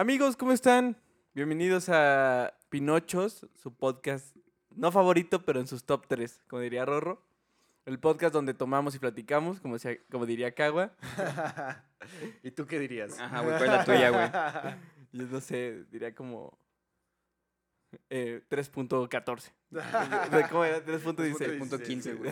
Amigos, 0.00 0.36
¿cómo 0.36 0.52
están? 0.52 0.96
Bienvenidos 1.34 1.88
a 1.88 2.54
Pinochos, 2.68 3.48
su 3.56 3.74
podcast 3.74 4.32
no 4.76 4.92
favorito, 4.92 5.44
pero 5.44 5.58
en 5.58 5.66
sus 5.66 5.82
top 5.82 6.06
3, 6.06 6.44
como 6.46 6.62
diría 6.62 6.84
Rorro. 6.84 7.20
El 7.84 7.98
podcast 7.98 8.32
donde 8.32 8.54
tomamos 8.54 8.94
y 8.94 9.00
platicamos, 9.00 9.58
como, 9.58 10.24
diría 10.24 10.54
Cagua. 10.54 10.92
¿Y 12.44 12.52
tú 12.52 12.68
qué 12.68 12.78
dirías? 12.78 13.18
Ajá, 13.18 13.40
güey, 13.40 13.58
¿cuál 13.58 13.70
es 13.70 13.76
la 13.76 13.84
tuya, 13.84 14.10
güey? 14.10 14.76
Yo 15.12 15.26
no 15.26 15.40
sé, 15.40 15.84
diría 15.90 16.14
como 16.14 16.56
eh, 18.08 18.40
3.14. 18.48 19.50
¿De 20.30 20.48
¿Cómo 20.48 20.64
era? 20.64 20.78
3.16. 20.86 21.58
Punto 21.58 21.76
15, 21.76 22.14
güey. 22.14 22.30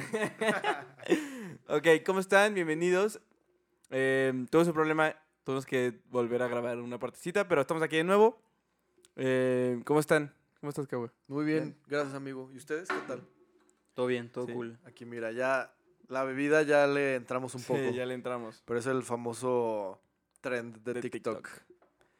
ok, 1.67 2.05
¿cómo 2.07 2.21
están? 2.21 2.55
Bienvenidos. 2.55 3.21
Eh, 3.91 4.46
tuve 4.51 4.62
ese 4.62 4.73
problema, 4.73 5.17
tuvimos 5.47 5.65
que 5.65 6.01
volver 6.11 6.43
a 6.43 6.49
grabar 6.49 6.77
una 6.81 6.99
partecita, 6.99 7.47
pero 7.47 7.61
estamos 7.61 7.81
aquí 7.81 7.97
de 7.97 8.03
nuevo. 8.03 8.43
Eh, 9.15 9.80
¿Cómo 9.84 10.01
están? 10.01 10.34
¿Cómo 10.61 10.70
estás, 10.70 10.89
Cagua? 10.89 11.12
Muy 11.29 11.45
bien, 11.45 11.77
gracias 11.87 12.15
amigo. 12.15 12.51
¿Y 12.53 12.57
ustedes 12.57 12.89
qué 12.89 12.98
tal? 13.07 13.23
Todo 13.95 14.06
bien, 14.09 14.29
todo 14.29 14.47
Sí. 14.47 14.53
cool. 14.53 14.77
Aquí 14.84 15.05
mira, 15.05 15.30
ya 15.30 15.73
la 16.09 16.25
bebida 16.25 16.62
ya 16.62 16.89
le 16.89 17.15
entramos 17.15 17.55
un 17.55 17.61
Sí, 17.61 17.69
poco. 17.69 17.91
ya 17.95 18.05
le 18.06 18.15
entramos. 18.15 18.61
Pero 18.67 18.80
es 18.80 18.87
el 18.87 19.05
famoso 19.05 20.01
trend 20.41 20.83
de, 20.83 20.95
De 20.95 21.03
TikTok, 21.03 21.48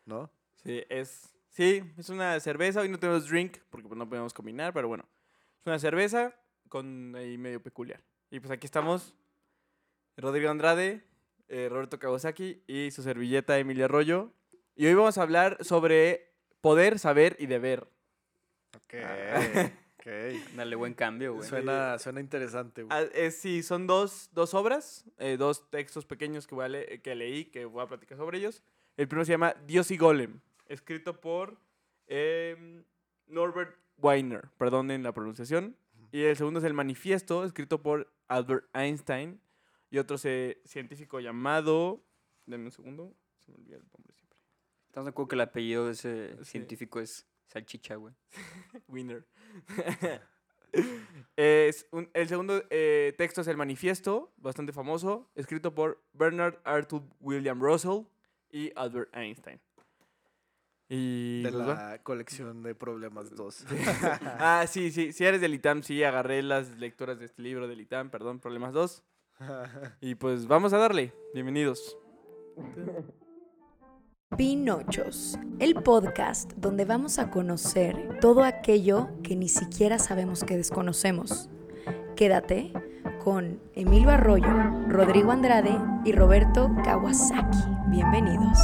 ¿no? 0.05 0.31
Sí, 0.63 0.85
es, 0.89 1.35
sí, 1.51 1.83
es 1.99 2.09
una 2.09 2.39
cerveza. 2.39 2.81
Hoy 2.83 2.89
no 2.89 2.99
tenemos 3.01 3.29
drink 3.29 3.59
porque 3.71 3.89
pues, 3.89 3.99
no 3.99 4.09
podemos 4.09 4.33
combinar, 4.33 4.73
pero 4.73 4.87
bueno. 4.87 5.05
Es 5.61 5.67
una 5.67 5.81
cerveza 5.81 6.33
con 6.69 7.17
ahí 7.17 7.37
medio 7.39 7.61
peculiar. 7.61 8.01
Y 8.31 8.39
pues 8.39 8.53
aquí 8.53 8.67
estamos. 8.67 9.15
Rodrigo 10.17 10.49
Andrade, 10.49 11.05
eh, 11.49 11.69
Roberto 11.71 11.99
Kawasaki 11.99 12.63
y 12.67 12.91
su 12.91 13.03
servilleta 13.03 13.59
Emilia 13.59 13.87
Arroyo. 13.87 14.33
Y 14.75 14.87
hoy 14.87 14.95
vamos 14.95 15.19
a 15.19 15.23
hablar 15.23 15.59
sobre 15.65 16.33
poder, 16.61 16.99
saber 16.99 17.37
y 17.39 17.47
deber. 17.47 17.89
Ok, 18.77 18.95
Ah. 19.03 19.71
Dale 20.55 20.77
buen 20.77 20.95
cambio, 20.95 21.35
güey. 21.35 21.49
Suena, 21.49 21.99
suena 21.99 22.21
interesante, 22.21 22.85
güey. 22.85 22.97
Ah, 22.97 23.09
eh, 23.13 23.33
sí, 23.33 23.65
son 23.65 23.89
dos, 23.89 24.31
dos 24.33 24.55
obras, 24.55 25.05
eh, 25.19 25.37
dos 25.37 25.69
textos 25.69 26.05
pequeños 26.07 26.47
que, 26.47 26.55
voy 26.55 26.65
a 26.65 26.69
le- 26.69 27.01
que 27.03 27.17
leí, 27.17 27.47
que 27.47 27.65
voy 27.65 27.83
a 27.83 27.89
platicar 27.89 28.17
sobre 28.17 28.39
ellos. 28.39 28.63
El 28.97 29.09
primero 29.09 29.25
se 29.25 29.33
llama 29.33 29.57
Dios 29.67 29.91
y 29.91 29.97
Golem, 29.97 30.39
escrito 30.69 31.21
por 31.21 31.59
em, 32.07 32.85
Norbert 33.27 33.75
Weiner, 33.99 34.43
perdonen 34.59 35.03
la 35.03 35.11
pronunciación. 35.13 35.75
Y 36.13 36.23
el 36.23 36.37
segundo 36.37 36.61
es 36.61 36.65
El 36.65 36.75
Manifiesto, 36.75 37.45
escrito 37.45 37.83
por 37.83 38.09
Albert 38.29 38.67
Einstein 38.75 39.41
y 39.91 39.99
otro 39.99 40.19
científico 40.19 41.21
llamado... 41.21 42.03
Denme 42.47 42.67
un 42.67 42.73
segundo, 42.73 43.13
se 43.41 43.51
me 43.51 43.59
olvida 43.59 43.77
el 43.77 43.83
nombre 43.93 44.15
siempre. 44.15 44.39
¿Estás 44.87 45.05
de 45.05 45.11
acuerdo 45.11 45.29
que 45.29 45.35
el 45.35 45.41
apellido 45.41 45.87
de 45.87 45.93
ese 45.93 46.37
Sí. 46.39 46.45
científico 46.45 47.01
es 47.01 47.27
Salchicha, 47.47 47.97
güey? 47.97 48.15
Winner. 48.89 49.27
es 51.37 51.87
un- 51.91 52.11
el 52.15 52.29
segundo 52.29 52.63
eh, 52.71 53.15
texto 53.19 53.41
es 53.41 53.49
El 53.49 53.57
Manifiesto, 53.57 54.33
bastante 54.37 54.73
famoso, 54.73 55.31
escrito 55.35 55.75
por 55.75 56.03
Bernard 56.13 56.59
Arthur 56.65 57.03
William 57.21 57.61
Russell 57.61 58.05
y 58.51 58.73
Albert 58.77 59.15
Einstein. 59.15 59.61
Y 60.89 61.43
de 61.43 61.51
la 61.51 62.01
colección 62.05 62.63
de 62.63 62.77
problemas 62.77 63.35
2. 63.35 63.67
ah, 64.39 64.65
sí, 64.69 64.93
sí, 64.93 65.13
si 65.13 65.25
eres 65.25 65.41
del 65.41 65.55
ITAM, 65.55 65.83
sí, 65.83 66.05
agarré 66.05 66.43
las 66.43 66.79
lecturas 66.79 67.19
de 67.19 67.25
este 67.25 67.43
libro 67.43 67.67
del 67.67 67.81
ITAM, 67.81 68.11
perdón, 68.11 68.39
Problemas 68.39 68.73
2. 68.73 69.03
Y 70.01 70.15
pues 70.15 70.47
vamos 70.47 70.73
a 70.73 70.79
darle, 70.79 71.13
bienvenidos. 71.35 71.97
Pinochos, 74.37 75.39
el 75.59 75.75
podcast 75.75 76.53
donde 76.55 76.85
vamos 76.85 77.19
a 77.19 77.31
conocer 77.31 78.19
todo 78.21 78.45
aquello 78.45 79.09
que 79.23 79.37
ni 79.37 79.49
siquiera 79.49 79.99
sabemos 79.99 80.43
que 80.45 80.57
desconocemos. 80.57 81.51
Quédate 82.17 82.73
con 83.23 83.61
Emilio 83.75 84.11
Arroyo, 84.11 84.53
Rodrigo 84.89 85.31
Andrade 85.33 85.77
y 86.05 86.13
Roberto 86.13 86.71
Kawasaki. 86.85 87.59
Bienvenidos. 87.89 88.59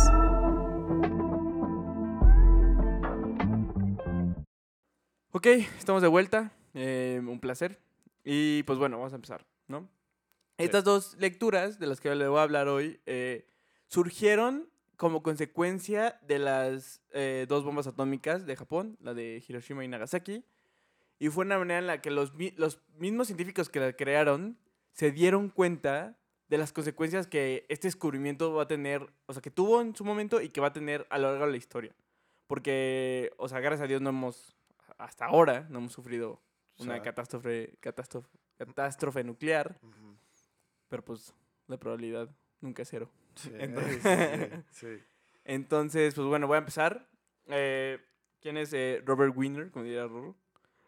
Ok, 5.33 5.47
estamos 5.79 6.03
de 6.03 6.09
vuelta. 6.09 6.53
eh, 6.75 7.21
un 7.27 7.41
placer. 7.41 7.79
Y 8.25 8.63
pues 8.65 8.79
bueno, 8.79 8.99
vamos 8.99 9.13
a 9.13 9.17
empezar, 9.17 9.45
¿no? 9.69 9.89
Estas 10.65 10.85
dos 10.85 11.17
lecturas 11.19 11.79
de 11.79 11.87
las 11.87 12.01
que 12.01 12.15
le 12.15 12.29
voy 12.29 12.39
a 12.39 12.43
hablar 12.43 12.69
hoy 12.69 13.01
eh, 13.07 13.47
surgieron 13.89 14.69
como 14.97 15.23
consecuencia 15.23 16.19
de 16.23 16.39
las 16.39 17.03
eh, 17.11 17.47
dos 17.49 17.65
bombas 17.65 17.87
atómicas 17.87 18.47
de 18.47 18.57
Japón, 18.57 18.97
la 19.01 19.15
de 19.15 19.43
Hiroshima 19.47 19.85
y 19.85 19.89
Nagasaki. 19.89 20.45
Y 21.19 21.29
fue 21.29 21.45
una 21.45 21.59
manera 21.59 21.79
en 21.81 21.87
la 21.87 22.01
que 22.01 22.11
los, 22.11 22.33
los 22.57 22.81
mismos 22.99 23.27
científicos 23.29 23.69
que 23.69 23.81
la 23.81 23.93
crearon 23.95 24.59
se 24.93 25.11
dieron 25.11 25.49
cuenta 25.49 26.19
de 26.49 26.59
las 26.59 26.73
consecuencias 26.73 27.27
que 27.27 27.65
este 27.69 27.89
descubrimiento 27.89 28.53
va 28.55 28.65
a 28.65 28.69
tener, 28.69 29.09
o 29.27 29.33
sea, 29.33 29.41
que 29.41 29.51
tuvo 29.51 29.81
en 29.81 29.95
su 29.97 30.05
momento 30.05 30.41
y 30.41 30.51
que 30.51 30.61
va 30.61 30.69
a 30.69 30.73
tener 30.73 31.07
a 31.11 31.19
lo 31.19 31.29
largo 31.31 31.47
de 31.47 31.53
la 31.53 31.57
historia. 31.57 31.95
Porque, 32.47 33.33
o 33.39 33.49
sea, 33.49 33.61
gracias 33.61 33.85
a 33.85 33.87
Dios 33.89 34.03
no 34.03 34.11
hemos, 34.11 34.55
hasta 34.99 35.25
ahora, 35.27 35.67
no 35.71 35.79
hemos 35.79 35.93
sufrido 35.93 36.41
O 36.77 36.83
una 36.83 36.95
sea- 36.95 37.03
catástrofe, 37.03 37.75
catástrofe, 37.81 38.29
catástrofe 38.59 39.25
nuclear, 39.25 39.79
Ujú. 39.83 40.12
Pero 40.93 41.03
pues 41.03 41.35
la 41.69 41.79
probabilidad 41.79 42.29
nunca 42.61 42.83
es 42.83 42.89
cero. 42.91 43.11
Sí, 43.35 43.51
Entonces- 43.59 44.03
sí, 44.73 44.87
sí. 44.99 45.03
Entonces, 45.45 46.15
pues 46.15 46.27
bueno, 46.27 46.47
voy 46.47 46.57
a 46.57 46.59
empezar. 46.59 47.09
Eh, 47.47 47.99
¿Quién 48.43 48.59
es 48.59 48.75
eh, 48.75 49.03
Robert 49.07 49.33
Wiener? 49.35 49.71
Como 49.71 49.87
diría 49.87 50.07
Rorro. 50.07 50.37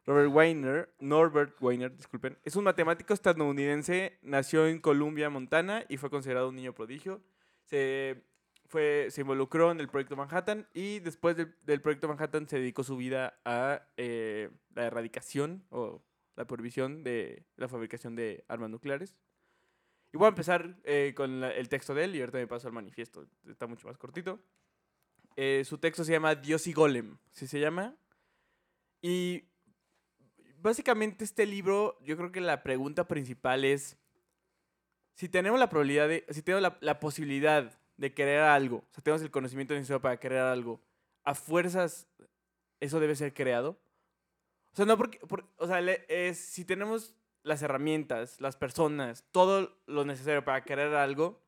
Robert 0.04 0.30
Weiner, 0.30 0.94
Norbert 1.00 1.56
Weiner, 1.62 1.96
disculpen, 1.96 2.36
es 2.44 2.54
un 2.56 2.64
matemático 2.64 3.14
estadounidense, 3.14 4.18
nació 4.20 4.66
en 4.66 4.78
Columbia, 4.78 5.30
Montana, 5.30 5.86
y 5.88 5.96
fue 5.96 6.10
considerado 6.10 6.50
un 6.50 6.56
niño 6.56 6.74
prodigio. 6.74 7.22
Se, 7.62 8.22
fue, 8.66 9.06
se 9.08 9.22
involucró 9.22 9.70
en 9.70 9.80
el 9.80 9.88
proyecto 9.88 10.16
Manhattan 10.16 10.68
y 10.74 10.98
después 10.98 11.34
del, 11.38 11.54
del 11.62 11.80
proyecto 11.80 12.08
Manhattan 12.08 12.46
se 12.46 12.58
dedicó 12.58 12.84
su 12.84 12.98
vida 12.98 13.40
a 13.46 13.88
eh, 13.96 14.50
la 14.74 14.84
erradicación 14.84 15.64
o 15.70 16.02
la 16.36 16.46
prohibición 16.46 17.02
de 17.02 17.46
la 17.56 17.68
fabricación 17.68 18.14
de 18.14 18.44
armas 18.48 18.68
nucleares. 18.68 19.16
Y 20.14 20.16
voy 20.16 20.26
a 20.26 20.28
empezar 20.28 20.76
eh, 20.84 21.12
con 21.16 21.40
la- 21.40 21.50
el 21.50 21.68
texto 21.68 21.92
de 21.92 22.04
él 22.04 22.14
y 22.14 22.20
ahorita 22.20 22.38
me 22.38 22.46
paso 22.46 22.68
al 22.68 22.72
manifiesto. 22.72 23.26
Está 23.48 23.66
mucho 23.66 23.88
más 23.88 23.98
cortito. 23.98 24.38
Eh, 25.34 25.64
su 25.64 25.78
texto 25.78 26.04
se 26.04 26.12
llama 26.12 26.36
Dios 26.36 26.68
y 26.68 26.72
Golem. 26.72 27.18
¿Sí 27.32 27.48
se 27.48 27.58
llama? 27.58 27.96
Y 29.02 29.48
básicamente 30.58 31.24
este 31.24 31.46
libro, 31.46 31.98
yo 32.00 32.16
creo 32.16 32.30
que 32.30 32.40
la 32.40 32.62
pregunta 32.62 33.08
principal 33.08 33.64
es 33.64 33.98
si 35.16 35.28
tenemos 35.28 35.58
la 35.58 35.68
probabilidad 35.68 36.06
de, 36.08 36.24
si 36.30 36.42
tenemos 36.42 36.62
la, 36.62 36.78
la 36.80 37.00
posibilidad 37.00 37.76
de 37.96 38.14
querer 38.14 38.40
algo, 38.40 38.78
o 38.78 38.94
sea, 38.94 39.02
tenemos 39.02 39.22
el 39.22 39.32
conocimiento 39.32 39.74
necesario 39.74 40.00
para 40.00 40.18
querer 40.20 40.38
algo, 40.38 40.80
a 41.24 41.34
fuerzas 41.34 42.08
eso 42.78 43.00
debe 43.00 43.16
ser 43.16 43.34
creado. 43.34 43.80
O 44.72 44.76
sea, 44.76 44.84
no 44.84 44.96
porque, 44.96 45.18
por- 45.26 45.52
o 45.56 45.66
sea, 45.66 45.80
le- 45.80 46.34
si 46.34 46.64
tenemos 46.64 47.16
las 47.44 47.62
herramientas, 47.62 48.40
las 48.40 48.56
personas, 48.56 49.24
todo 49.30 49.78
lo 49.86 50.04
necesario 50.04 50.44
para 50.44 50.64
querer 50.64 50.92
algo, 50.94 51.40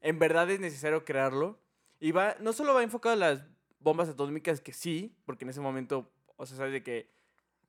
en 0.00 0.18
verdad 0.18 0.50
es 0.50 0.58
necesario 0.58 1.04
crearlo. 1.04 1.60
Y 2.00 2.10
va, 2.12 2.36
no 2.40 2.52
solo 2.52 2.74
va 2.74 2.82
enfocado 2.82 3.12
a 3.14 3.16
las 3.16 3.44
bombas 3.78 4.08
atómicas, 4.08 4.60
que 4.60 4.72
sí, 4.72 5.16
porque 5.24 5.44
en 5.44 5.50
ese 5.50 5.60
momento, 5.60 6.10
o 6.36 6.44
sea, 6.46 6.56
sabes 6.56 6.72
de 6.72 6.82
que 6.82 7.10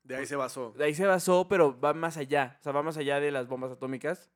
De 0.04 0.16
ahí 0.16 0.26
se 0.26 0.36
basó. 0.36 0.72
de 0.72 0.86
ahí 0.86 0.96
se 0.96 1.06
basó, 1.06 1.48
pero 1.48 1.80
va 1.80 1.94
más 1.94 2.18
allá. 2.18 2.58
O 2.60 2.64
sea, 2.64 2.72
va 2.72 2.82
más 2.82 2.98
allá 2.98 3.20
de 3.20 3.32
las 3.32 3.48
bombas 3.48 3.72
atómicas. 3.72 4.30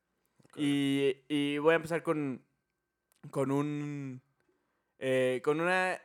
Y, 0.55 1.17
y 1.27 1.57
voy 1.59 1.73
a 1.73 1.75
empezar 1.77 2.03
con, 2.03 2.43
con 3.31 3.51
un. 3.51 4.21
eh, 4.99 5.41
con 5.43 5.59
una 5.61 5.99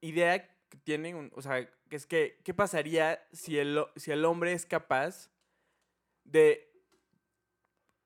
idea 0.00 0.42
que 0.68 0.76
tienen. 0.78 1.16
un- 1.16 1.32
o 1.34 1.42
sea, 1.42 1.68
que 1.88 1.96
es 1.96 2.06
que. 2.06 2.40
¿Qué 2.44 2.54
pasaría 2.54 3.22
si 3.32 3.58
el, 3.58 3.82
si 3.96 4.10
el 4.12 4.24
hombre 4.24 4.52
es 4.52 4.66
capaz 4.66 5.30
de. 6.24 6.67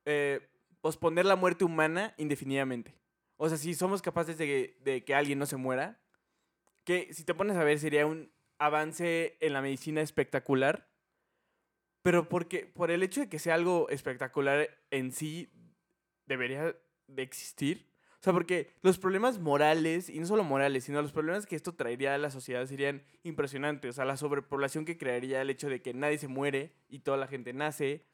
Eh, 0.04 0.48
posponer 0.80 1.26
la 1.26 1.36
muerte 1.36 1.64
humana 1.64 2.14
indefinidamente? 2.18 2.94
O 3.36 3.48
sea, 3.48 3.58
si 3.58 3.74
somos 3.74 4.02
capaces 4.02 4.38
de 4.38 4.76
de 4.84 5.04
que 5.04 5.14
alguien 5.14 5.38
no 5.38 5.46
se 5.46 5.56
muera. 5.56 6.00
Que 6.84 7.12
si 7.14 7.24
te 7.24 7.34
pones 7.34 7.56
a 7.56 7.64
ver, 7.64 7.78
sería 7.78 8.06
un 8.06 8.32
avance 8.58 9.36
en 9.40 9.52
la 9.52 9.62
medicina 9.62 10.00
espectacular. 10.00 10.88
Pero 12.02 12.28
porque, 12.28 12.66
por 12.66 12.90
el 12.90 13.02
hecho 13.02 13.20
de 13.20 13.28
que 13.28 13.38
sea 13.38 13.54
algo 13.54 13.88
espectacular 13.88 14.68
en 14.90 15.12
sí, 15.12 15.52
debería 16.26 16.76
de 17.06 17.22
existir. 17.22 17.92
O 18.14 18.24
sea, 18.24 18.32
porque 18.32 18.70
los 18.82 18.98
problemas 18.98 19.40
morales, 19.40 20.08
y 20.08 20.20
no 20.20 20.26
solo 20.26 20.44
morales, 20.44 20.84
sino 20.84 21.02
los 21.02 21.12
problemas 21.12 21.46
que 21.46 21.56
esto 21.56 21.74
traería 21.74 22.14
a 22.14 22.18
la 22.18 22.30
sociedad 22.30 22.64
serían 22.66 23.02
impresionantes. 23.24 23.90
O 23.90 23.92
sea, 23.94 24.04
la 24.04 24.16
sobrepoblación 24.16 24.84
que 24.84 24.96
crearía 24.96 25.42
el 25.42 25.50
hecho 25.50 25.68
de 25.68 25.82
que 25.82 25.92
nadie 25.92 26.18
se 26.18 26.28
muere 26.28 26.72
y 26.88 27.00
toda 27.00 27.16
la 27.16 27.26
gente 27.26 27.52
nace. 27.52 28.04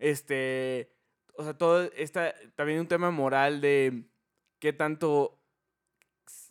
Este, 0.00 0.93
o 1.36 1.42
sea, 1.44 1.54
todo 1.56 1.82
está 1.96 2.34
también 2.56 2.80
un 2.80 2.88
tema 2.88 3.10
moral 3.10 3.60
de 3.60 4.04
qué 4.58 4.72
tanto 4.72 5.38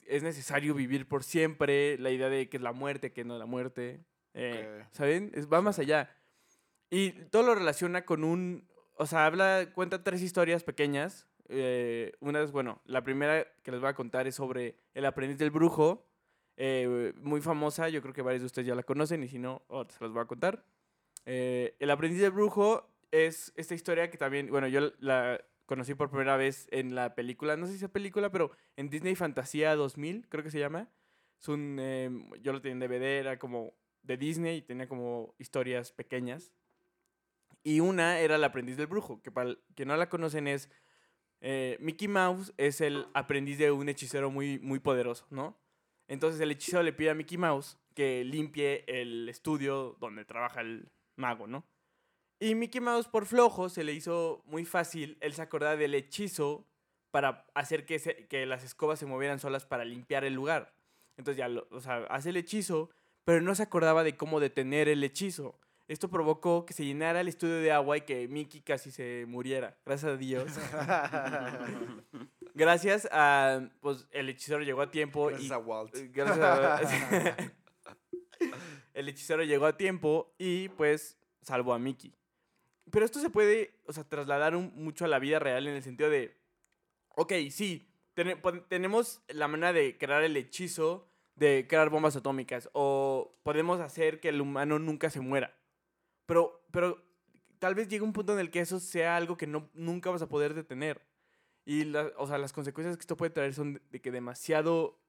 es 0.05 0.21
necesario 0.23 0.73
vivir 0.73 1.07
por 1.07 1.23
siempre, 1.23 1.97
la 1.97 2.11
idea 2.11 2.29
de 2.29 2.49
que 2.49 2.57
es 2.57 2.63
la 2.63 2.73
muerte, 2.73 3.11
que 3.13 3.23
no 3.23 3.35
es 3.35 3.39
la 3.39 3.45
muerte. 3.45 4.03
eh, 4.33 4.81
Ok. 4.85 4.93
¿Saben? 4.95 5.31
Es- 5.33 5.47
va 5.51 5.61
más 5.61 5.79
allá. 5.79 6.15
Y 6.89 7.11
todo 7.31 7.43
lo 7.43 7.55
relaciona 7.55 8.05
con 8.05 8.23
un. 8.23 8.67
O 8.97 9.05
sea, 9.05 9.25
habla, 9.25 9.71
cuenta 9.73 10.03
tres 10.03 10.21
historias 10.21 10.63
pequeñas. 10.63 11.27
eh, 11.49 12.13
una 12.21 12.41
es, 12.41 12.51
bueno, 12.51 12.81
la 12.85 13.03
primera 13.03 13.45
que 13.63 13.71
les 13.71 13.79
voy 13.81 13.89
a 13.89 13.93
contar 13.95 14.27
es 14.27 14.35
sobre 14.35 14.75
El 14.93 15.05
aprendiz 15.05 15.37
del 15.37 15.51
brujo. 15.51 16.07
eh, 16.55 17.13
muy 17.17 17.41
famosa, 17.41 17.89
yo 17.89 18.01
creo 18.01 18.13
que 18.13 18.21
varios 18.21 18.41
de 18.43 18.45
ustedes 18.45 18.67
ya 18.67 18.75
la 18.75 18.83
conocen 18.83 19.23
y 19.23 19.27
si 19.27 19.39
no, 19.39 19.63
ahorita 19.69 19.95
se 19.95 20.03
las 20.03 20.13
voy 20.13 20.21
a 20.21 20.25
contar. 20.25 20.63
Eh, 21.25 21.75
el 21.79 21.89
aprendiz 21.91 22.21
del 22.21 22.31
brujo 22.31 22.92
es 23.13 23.53
esta 23.55 23.75
historia 23.75 24.09
que 24.09 24.17
también, 24.17 24.49
bueno, 24.49 24.67
yo 24.67 24.91
la 24.99 25.39
conocí 25.65 25.93
por 25.95 26.09
primera 26.09 26.35
vez 26.37 26.67
en 26.71 26.95
la 26.95 27.15
película, 27.15 27.55
no 27.57 27.67
sé 27.67 27.77
si 27.77 27.85
es 27.85 27.91
película, 27.91 28.31
pero 28.31 28.51
en 28.75 28.89
Disney 28.89 29.15
Fantasía 29.15 29.75
2000, 29.75 30.27
creo 30.29 30.43
que 30.43 30.51
se 30.51 30.59
llama. 30.59 30.89
Es 31.39 31.47
un, 31.47 31.77
eh, 31.79 32.09
yo 32.41 32.53
lo 32.53 32.61
tenía 32.61 32.73
en 32.73 32.79
DVD, 32.91 33.19
era 33.19 33.39
como 33.39 33.73
de 34.01 34.17
Disney 34.17 34.57
y 34.57 34.61
tenía 34.63 34.87
como 34.87 35.35
historias 35.37 35.91
pequeñas. 35.91 36.51
Y 37.63 37.79
una 37.79 38.19
era 38.19 38.35
El 38.35 38.43
aprendiz 38.43 38.77
del 38.77 38.87
brujo, 38.87 39.21
que 39.21 39.31
para 39.31 39.55
que 39.75 39.85
no 39.85 39.95
la 39.95 40.09
conocen 40.09 40.47
es... 40.47 40.69
eh, 41.41 41.77
Mickey 41.81 42.07
Mouse 42.07 42.53
es 42.57 42.81
el 42.81 43.07
aprendiz 43.13 43.57
de 43.59 43.71
un 43.71 43.89
hechicero 43.89 44.31
muy, 44.31 44.59
muy 44.59 44.79
poderoso, 44.79 45.27
¿no? 45.29 45.59
Entonces 46.07 46.41
el 46.41 46.51
hechicero 46.51 46.83
le 46.83 46.93
pide 46.93 47.11
a 47.11 47.15
Mickey 47.15 47.37
Mouse 47.37 47.79
que 47.95 48.23
limpie 48.25 48.85
el 48.87 49.29
estudio 49.29 49.97
donde 49.99 50.25
trabaja 50.25 50.61
el 50.61 50.91
mago, 51.17 51.47
¿no? 51.47 51.65
Y 52.43 52.55
Mickey 52.55 52.81
Mouse 52.81 53.07
por 53.07 53.25
flojo 53.25 53.69
se 53.69 53.83
le 53.85 53.93
hizo 53.93 54.41
muy 54.45 54.65
fácil, 54.65 55.17
él 55.21 55.33
se 55.33 55.41
acordaba 55.41 55.77
del 55.77 55.95
hechizo 55.95 56.65
para 57.11 57.45
hacer 57.53 57.85
que, 57.85 57.99
se- 57.99 58.27
que 58.27 58.45
las 58.45 58.63
escobas 58.65 58.99
se 58.99 59.05
movieran 59.05 59.39
solas 59.39 59.65
para 59.65 59.85
limpiar 59.85 60.25
el 60.25 60.33
lugar. 60.33 60.73
Entonces 61.15 61.37
ya, 61.37 61.47
lo- 61.47 61.67
o 61.71 61.79
sea, 61.79 62.03
hace 62.09 62.31
el 62.31 62.37
hechizo, 62.37 62.89
pero 63.23 63.39
no 63.41 63.55
se 63.55 63.63
acordaba 63.63 64.03
de 64.03 64.17
cómo 64.17 64.41
detener 64.41 64.89
el 64.89 65.01
hechizo. 65.05 65.57
Esto 65.87 66.09
provocó 66.09 66.65
que 66.65 66.73
se 66.73 66.83
llenara 66.85 67.21
el 67.21 67.27
estudio 67.29 67.55
de 67.59 67.71
agua 67.71 67.95
y 67.97 68.01
que 68.01 68.27
Mickey 68.27 68.59
casi 68.61 68.91
se 68.91 69.23
muriera. 69.27 69.77
Gracias 69.85 70.11
a 70.11 70.17
Dios. 70.17 70.51
Gracias 72.55 73.07
a, 73.11 73.61
pues, 73.79 74.07
el 74.11 74.29
hechicero 74.29 74.61
llegó 74.63 74.81
a 74.81 74.91
tiempo 74.91 75.27
Gracias 75.27 75.49
y 75.49 75.53
a 75.53 75.57
Walt. 75.57 75.95
Gracias 76.13 76.39
a- 76.39 76.81
el 78.93 79.09
hechicero 79.09 79.43
llegó 79.43 79.65
a 79.65 79.75
tiempo 79.77 80.33
y 80.37 80.69
pues 80.69 81.17
salvó 81.41 81.73
a 81.73 81.79
Mickey. 81.79 82.13
Pero 82.91 83.05
esto 83.05 83.19
se 83.19 83.29
puede, 83.29 83.79
o 83.85 83.93
sea, 83.93 84.03
trasladar 84.03 84.55
un- 84.55 84.71
mucho 84.75 85.05
a 85.05 85.07
la 85.07 85.19
vida 85.19 85.39
real 85.39 85.67
en 85.67 85.75
el 85.75 85.83
sentido 85.83 86.09
de, 86.09 86.35
ok, 87.15 87.33
sí, 87.49 87.87
pon- 88.41 88.65
tenemos 88.67 89.21
la 89.29 89.47
manera 89.47 89.73
de 89.73 89.97
crear 89.97 90.23
el 90.23 90.35
hechizo 90.37 91.07
de 91.35 91.65
crear 91.67 91.89
bombas 91.89 92.15
atómicas 92.15 92.69
o 92.73 93.35
podemos 93.43 93.79
hacer 93.79 94.19
que 94.19 94.29
el 94.29 94.39
humano 94.41 94.77
nunca 94.77 95.09
se 95.09 95.19
muera. 95.19 95.55
Pero, 96.27 96.63
pero 96.71 97.03
tal 97.59 97.73
vez 97.73 97.87
llegue 97.87 98.03
un 98.03 98.13
punto 98.13 98.33
en 98.33 98.39
el 98.39 98.51
que 98.51 98.59
eso 98.59 98.79
sea 98.79 99.15
algo 99.17 99.35
que 99.37 99.47
no, 99.47 99.69
nunca 99.73 100.11
vas 100.11 100.21
a 100.21 100.29
poder 100.29 100.53
detener. 100.53 101.01
Y 101.65 101.85
la- 101.85 102.11
o 102.17 102.27
sea, 102.27 102.37
las 102.37 102.53
consecuencias 102.53 102.97
que 102.97 103.01
esto 103.01 103.17
puede 103.17 103.31
traer 103.31 103.53
son 103.55 103.81
de- 103.89 103.99
que 104.01 104.11
demasiado 104.11 104.99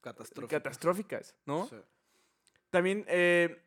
Catastrófico. 0.00 0.48
catastróficas, 0.48 1.36
¿no? 1.46 1.66
Sí. 1.68 1.76
También, 2.70 3.04
eh, 3.06 3.62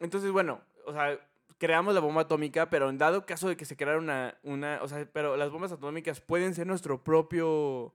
entonces, 0.00 0.30
bueno, 0.32 0.60
o 0.84 0.92
sea, 0.92 1.18
creamos 1.58 1.94
la 1.94 2.00
bomba 2.00 2.22
atómica, 2.22 2.70
pero 2.70 2.88
en 2.90 2.98
dado 2.98 3.26
caso 3.26 3.48
de 3.48 3.56
que 3.56 3.64
se 3.64 3.76
creara 3.76 3.98
una, 3.98 4.38
una, 4.42 4.80
o 4.82 4.88
sea, 4.88 5.08
pero 5.12 5.36
las 5.36 5.50
bombas 5.50 5.72
atómicas 5.72 6.20
pueden 6.20 6.54
ser 6.54 6.66
nuestro 6.66 7.02
propio 7.02 7.94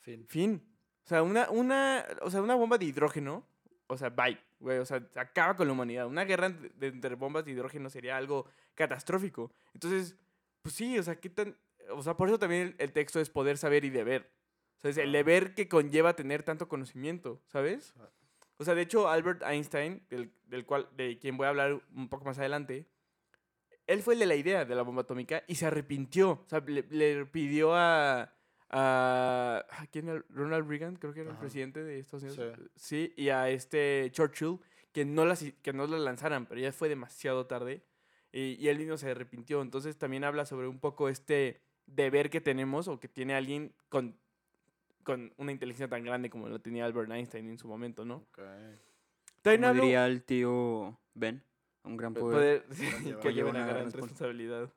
Fin. 0.00 0.26
fin. 0.28 0.62
O 1.04 1.08
sea, 1.08 1.22
una, 1.22 1.50
una, 1.50 2.06
o 2.22 2.30
sea, 2.30 2.42
una 2.42 2.54
bomba 2.54 2.78
de 2.78 2.86
hidrógeno, 2.86 3.44
o 3.86 3.96
sea, 3.96 4.10
bye, 4.10 4.38
güey, 4.60 4.78
o 4.78 4.84
sea, 4.84 5.06
acaba 5.16 5.56
con 5.56 5.66
la 5.66 5.72
humanidad. 5.72 6.06
Una 6.06 6.24
guerra 6.24 6.54
entre 6.80 7.14
bombas 7.16 7.44
de 7.44 7.52
hidrógeno 7.52 7.90
sería 7.90 8.16
algo 8.16 8.46
catastrófico. 8.74 9.52
Entonces, 9.74 10.16
pues 10.62 10.74
sí, 10.74 10.98
o 10.98 11.02
sea, 11.02 11.16
¿qué 11.16 11.28
tan, 11.28 11.56
o 11.90 12.02
sea, 12.02 12.16
por 12.16 12.28
eso 12.28 12.38
también 12.38 12.68
el, 12.68 12.74
el 12.78 12.92
texto 12.92 13.20
es 13.20 13.30
poder 13.30 13.58
saber 13.58 13.84
y 13.84 13.90
deber. 13.90 14.30
O 14.78 14.80
sea, 14.82 14.90
es 14.90 14.96
el 14.98 15.12
deber 15.12 15.54
que 15.54 15.68
conlleva 15.68 16.14
tener 16.14 16.42
tanto 16.42 16.68
conocimiento, 16.68 17.42
¿sabes? 17.46 17.94
O 18.60 18.64
sea, 18.64 18.74
de 18.74 18.82
hecho, 18.82 19.08
Albert 19.08 19.42
Einstein, 19.42 20.02
del, 20.10 20.30
del 20.44 20.66
cual, 20.66 20.86
de 20.94 21.18
quien 21.18 21.38
voy 21.38 21.46
a 21.46 21.48
hablar 21.48 21.80
un 21.94 22.10
poco 22.10 22.26
más 22.26 22.38
adelante, 22.38 22.86
él 23.86 24.02
fue 24.02 24.12
el 24.12 24.20
de 24.20 24.26
la 24.26 24.36
idea 24.36 24.66
de 24.66 24.74
la 24.74 24.82
bomba 24.82 25.00
atómica 25.00 25.42
y 25.46 25.54
se 25.54 25.64
arrepintió. 25.64 26.32
O 26.32 26.46
sea, 26.46 26.60
le, 26.60 26.84
le 26.90 27.24
pidió 27.24 27.74
a, 27.74 28.34
a, 28.68 29.64
¿a 29.66 29.86
¿quién 29.86 30.10
era? 30.10 30.22
Ronald 30.28 30.68
Reagan, 30.68 30.96
creo 30.96 31.14
que 31.14 31.22
era 31.22 31.30
el 31.30 31.38
presidente 31.38 31.82
de 31.82 32.00
Estados 32.00 32.24
Unidos. 32.24 32.58
Sí. 32.76 33.06
Sí, 33.06 33.14
y 33.16 33.30
a 33.30 33.48
este 33.48 34.10
Churchill 34.12 34.58
que 34.92 35.06
no 35.06 35.24
las 35.24 35.42
que 35.62 35.72
no 35.72 35.86
las 35.86 36.00
lanzaran, 36.00 36.44
pero 36.44 36.60
ya 36.60 36.70
fue 36.70 36.90
demasiado 36.90 37.46
tarde 37.46 37.82
y, 38.30 38.62
y 38.62 38.68
él 38.68 38.76
mismo 38.76 38.98
se 38.98 39.10
arrepintió. 39.10 39.62
Entonces 39.62 39.96
también 39.96 40.22
habla 40.22 40.44
sobre 40.44 40.68
un 40.68 40.80
poco 40.80 41.08
este 41.08 41.62
deber 41.86 42.28
que 42.28 42.42
tenemos 42.42 42.88
o 42.88 43.00
que 43.00 43.08
tiene 43.08 43.34
alguien 43.34 43.74
con, 43.88 44.19
con 45.10 45.32
una 45.38 45.52
inteligencia 45.52 45.88
tan 45.88 46.04
grande 46.04 46.30
como 46.30 46.48
lo 46.48 46.60
tenía 46.60 46.84
Albert 46.84 47.10
Einstein 47.10 47.48
en 47.48 47.58
su 47.58 47.66
momento, 47.68 48.04
¿no? 48.04 48.16
Ok. 48.16 48.38
También 49.42 49.60
Como 49.62 49.66
hablo- 49.68 49.82
diría 49.82 50.06
el 50.06 50.22
tío 50.24 50.98
Ben, 51.14 51.42
un 51.84 51.96
gran 51.96 52.14
poder. 52.14 52.64
poder, 52.64 52.74
sí, 52.76 52.84
que 53.22 53.34
lleva 53.34 53.50
una 53.50 53.60
una 53.60 53.66
gran 53.68 53.80
gran 53.82 53.88
respons- 53.88 54.00
responsabilidad. 54.02 54.70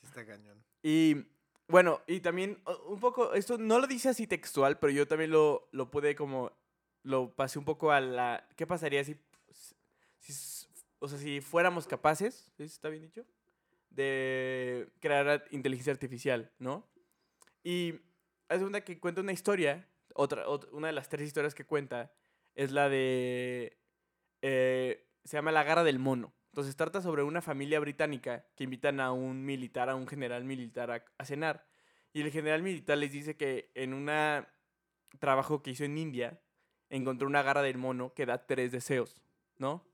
Sí 0.00 0.06
está 0.06 0.24
cañón. 0.26 0.62
Y 0.82 1.26
bueno, 1.68 2.00
y 2.06 2.20
también 2.20 2.60
un 2.86 2.98
poco, 3.00 3.34
esto 3.34 3.58
no 3.58 3.78
lo 3.78 3.86
dice 3.86 4.08
así 4.08 4.26
textual, 4.26 4.78
pero 4.78 4.92
yo 4.92 5.06
también 5.06 5.30
lo, 5.30 5.68
lo 5.72 5.90
pude 5.90 6.14
como, 6.14 6.52
lo 7.02 7.34
pasé 7.34 7.58
un 7.58 7.64
poco 7.64 7.92
a 7.92 8.00
la, 8.00 8.46
¿qué 8.56 8.66
pasaría 8.66 9.04
si, 9.04 9.16
si 10.20 10.66
o 10.98 11.08
sea, 11.08 11.18
si 11.18 11.40
fuéramos 11.40 11.86
capaces, 11.86 12.50
¿sí 12.56 12.62
¿está 12.64 12.88
bien 12.88 13.02
dicho? 13.02 13.24
De 13.90 14.88
crear 15.00 15.44
inteligencia 15.50 15.92
artificial, 15.92 16.50
¿no? 16.58 16.86
Y 17.64 18.00
es 18.54 18.62
una 18.62 18.82
que 18.82 18.98
cuenta 19.00 19.20
una 19.20 19.32
historia, 19.32 19.88
otra, 20.14 20.46
ot- 20.46 20.68
una 20.72 20.88
de 20.88 20.92
las 20.92 21.08
tres 21.08 21.26
historias 21.26 21.54
que 21.54 21.64
cuenta 21.64 22.12
es 22.54 22.70
la 22.70 22.88
de, 22.88 23.78
eh, 24.42 25.08
se 25.24 25.36
llama 25.36 25.52
La 25.52 25.64
Garra 25.64 25.84
del 25.84 25.98
Mono. 25.98 26.34
Entonces 26.52 26.76
trata 26.76 27.00
sobre 27.00 27.22
una 27.22 27.40
familia 27.40 27.80
británica 27.80 28.46
que 28.56 28.64
invitan 28.64 29.00
a 29.00 29.12
un 29.12 29.44
militar, 29.44 29.88
a 29.88 29.94
un 29.94 30.06
general 30.06 30.44
militar 30.44 30.90
a, 30.90 31.04
a 31.16 31.24
cenar. 31.24 31.66
Y 32.12 32.20
el 32.20 32.30
general 32.30 32.62
militar 32.62 32.98
les 32.98 33.10
dice 33.10 33.36
que 33.38 33.70
en 33.74 33.94
un 33.94 34.10
trabajo 35.18 35.62
que 35.62 35.70
hizo 35.70 35.84
en 35.84 35.96
India, 35.96 36.42
encontró 36.90 37.26
una 37.26 37.42
garra 37.42 37.62
del 37.62 37.78
mono 37.78 38.12
que 38.12 38.26
da 38.26 38.46
tres 38.46 38.70
deseos, 38.70 39.22
¿no? 39.56 39.86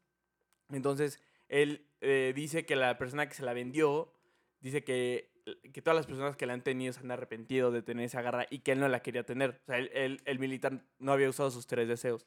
Entonces, 0.71 1.23
él 1.47 1.87
eh, 2.01 2.33
dice 2.35 2.67
que 2.67 2.75
la 2.75 2.99
persona 2.99 3.29
que 3.29 3.35
se 3.35 3.45
la 3.45 3.53
vendió, 3.53 4.13
dice 4.61 4.83
que, 4.83 5.31
que 5.73 5.83
todas 5.83 5.97
las 5.97 6.07
personas 6.07 6.37
que 6.37 6.47
la 6.47 6.53
han 6.55 6.63
tenido 6.63 6.93
se 6.93 7.01
han 7.01 7.11
arrepentido 7.11 7.71
de 7.71 7.83
tener 7.83 8.05
esa 8.05 8.23
garra 8.23 8.47
y 8.51 8.61
que 8.61 8.73
él 8.73 8.81
no 8.81 8.89
la 8.89 9.01
quería 9.01 9.25
tener. 9.25 9.61
O 9.63 9.67
sea, 9.67 9.79
él- 9.79 10.21
el 10.25 10.39
militar 10.39 10.85
no 10.99 11.13
había 11.13 11.29
usado 11.29 11.51
sus 11.51 11.67
tres 11.67 11.89
deseos. 11.89 12.27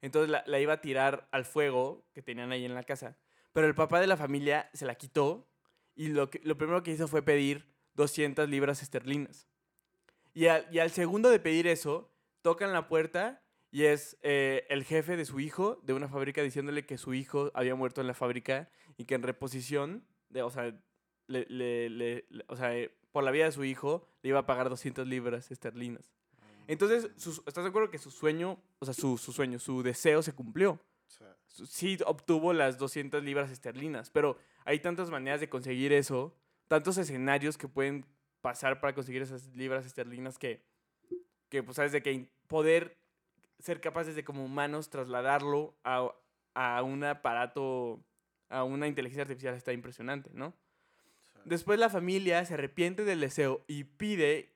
Entonces 0.00 0.30
la, 0.30 0.44
la 0.46 0.60
iba 0.60 0.74
a 0.74 0.80
tirar 0.80 1.28
al 1.32 1.44
fuego 1.44 2.04
que 2.14 2.22
tenían 2.22 2.52
ahí 2.52 2.64
en 2.64 2.74
la 2.74 2.84
casa. 2.84 3.18
Pero 3.52 3.66
el 3.66 3.74
papá 3.74 4.00
de 4.00 4.06
la 4.06 4.16
familia 4.16 4.70
se 4.72 4.86
la 4.86 4.94
quitó 4.94 5.48
y 5.94 6.08
lo, 6.08 6.30
que, 6.30 6.40
lo 6.44 6.56
primero 6.56 6.82
que 6.82 6.92
hizo 6.92 7.08
fue 7.08 7.22
pedir 7.22 7.66
200 7.94 8.48
libras 8.48 8.82
esterlinas. 8.82 9.48
Y 10.34 10.46
al, 10.46 10.66
y 10.70 10.78
al 10.78 10.90
segundo 10.90 11.30
de 11.30 11.40
pedir 11.40 11.66
eso, 11.66 12.12
tocan 12.42 12.72
la 12.72 12.86
puerta 12.86 13.42
y 13.72 13.84
es 13.84 14.16
eh, 14.22 14.64
el 14.70 14.84
jefe 14.84 15.16
de 15.16 15.24
su 15.24 15.40
hijo 15.40 15.80
de 15.82 15.92
una 15.94 16.08
fábrica 16.08 16.42
diciéndole 16.42 16.86
que 16.86 16.96
su 16.96 17.12
hijo 17.14 17.50
había 17.54 17.74
muerto 17.74 18.00
en 18.00 18.06
la 18.06 18.14
fábrica 18.14 18.70
y 18.96 19.04
que 19.04 19.14
en 19.16 19.22
reposición, 19.22 20.06
de, 20.28 20.42
o, 20.42 20.50
sea, 20.50 20.78
le- 21.28 21.46
le- 21.48 21.88
le- 21.90 22.44
o 22.48 22.56
sea, 22.56 22.76
eh, 22.76 22.92
por 23.12 23.22
la 23.24 23.30
vida 23.30 23.44
de 23.44 23.52
su 23.52 23.64
hijo, 23.64 24.06
le 24.22 24.30
iba 24.30 24.40
a 24.40 24.46
pagar 24.46 24.68
200 24.68 25.06
libras 25.06 25.50
esterlinas. 25.50 26.10
Entonces, 26.66 27.10
sus- 27.16 27.42
¿estás 27.46 27.64
de 27.64 27.70
acuerdo 27.70 27.90
que 27.90 27.98
su 27.98 28.10
sueño, 28.10 28.60
o 28.78 28.84
sea, 28.84 28.92
su, 28.94 29.16
su 29.16 29.32
sueño, 29.32 29.58
su 29.58 29.82
deseo 29.82 30.22
se 30.22 30.34
cumplió? 30.34 30.80
Sí. 31.06 31.24
sí 31.66 31.98
obtuvo 32.04 32.52
las 32.52 32.76
200 32.76 33.22
libras 33.24 33.50
esterlinas, 33.50 34.10
pero 34.10 34.36
hay 34.66 34.78
tantas 34.80 35.10
maneras 35.10 35.40
de 35.40 35.48
conseguir 35.48 35.92
eso, 35.94 36.34
tantos 36.68 36.98
escenarios 36.98 37.56
que 37.56 37.66
pueden 37.68 38.04
pasar 38.42 38.80
para 38.80 38.94
conseguir 38.94 39.22
esas 39.22 39.46
libras 39.56 39.86
esterlinas 39.86 40.38
que, 40.38 40.62
que 41.48 41.62
pues 41.62 41.76
sabes, 41.76 41.92
de 41.92 42.02
que 42.02 42.28
poder 42.46 42.98
ser 43.58 43.80
capaces 43.80 44.14
de 44.14 44.22
como 44.24 44.44
humanos 44.44 44.90
trasladarlo 44.90 45.74
a, 45.82 46.12
a 46.54 46.82
un 46.82 47.02
aparato, 47.04 48.04
a 48.50 48.64
una 48.64 48.86
inteligencia 48.86 49.22
artificial 49.22 49.54
está 49.54 49.72
impresionante, 49.72 50.30
¿no? 50.34 50.52
Después 51.44 51.78
la 51.78 51.88
familia 51.90 52.44
se 52.44 52.54
arrepiente 52.54 53.04
del 53.04 53.20
deseo 53.20 53.64
y 53.66 53.84
pide, 53.84 54.52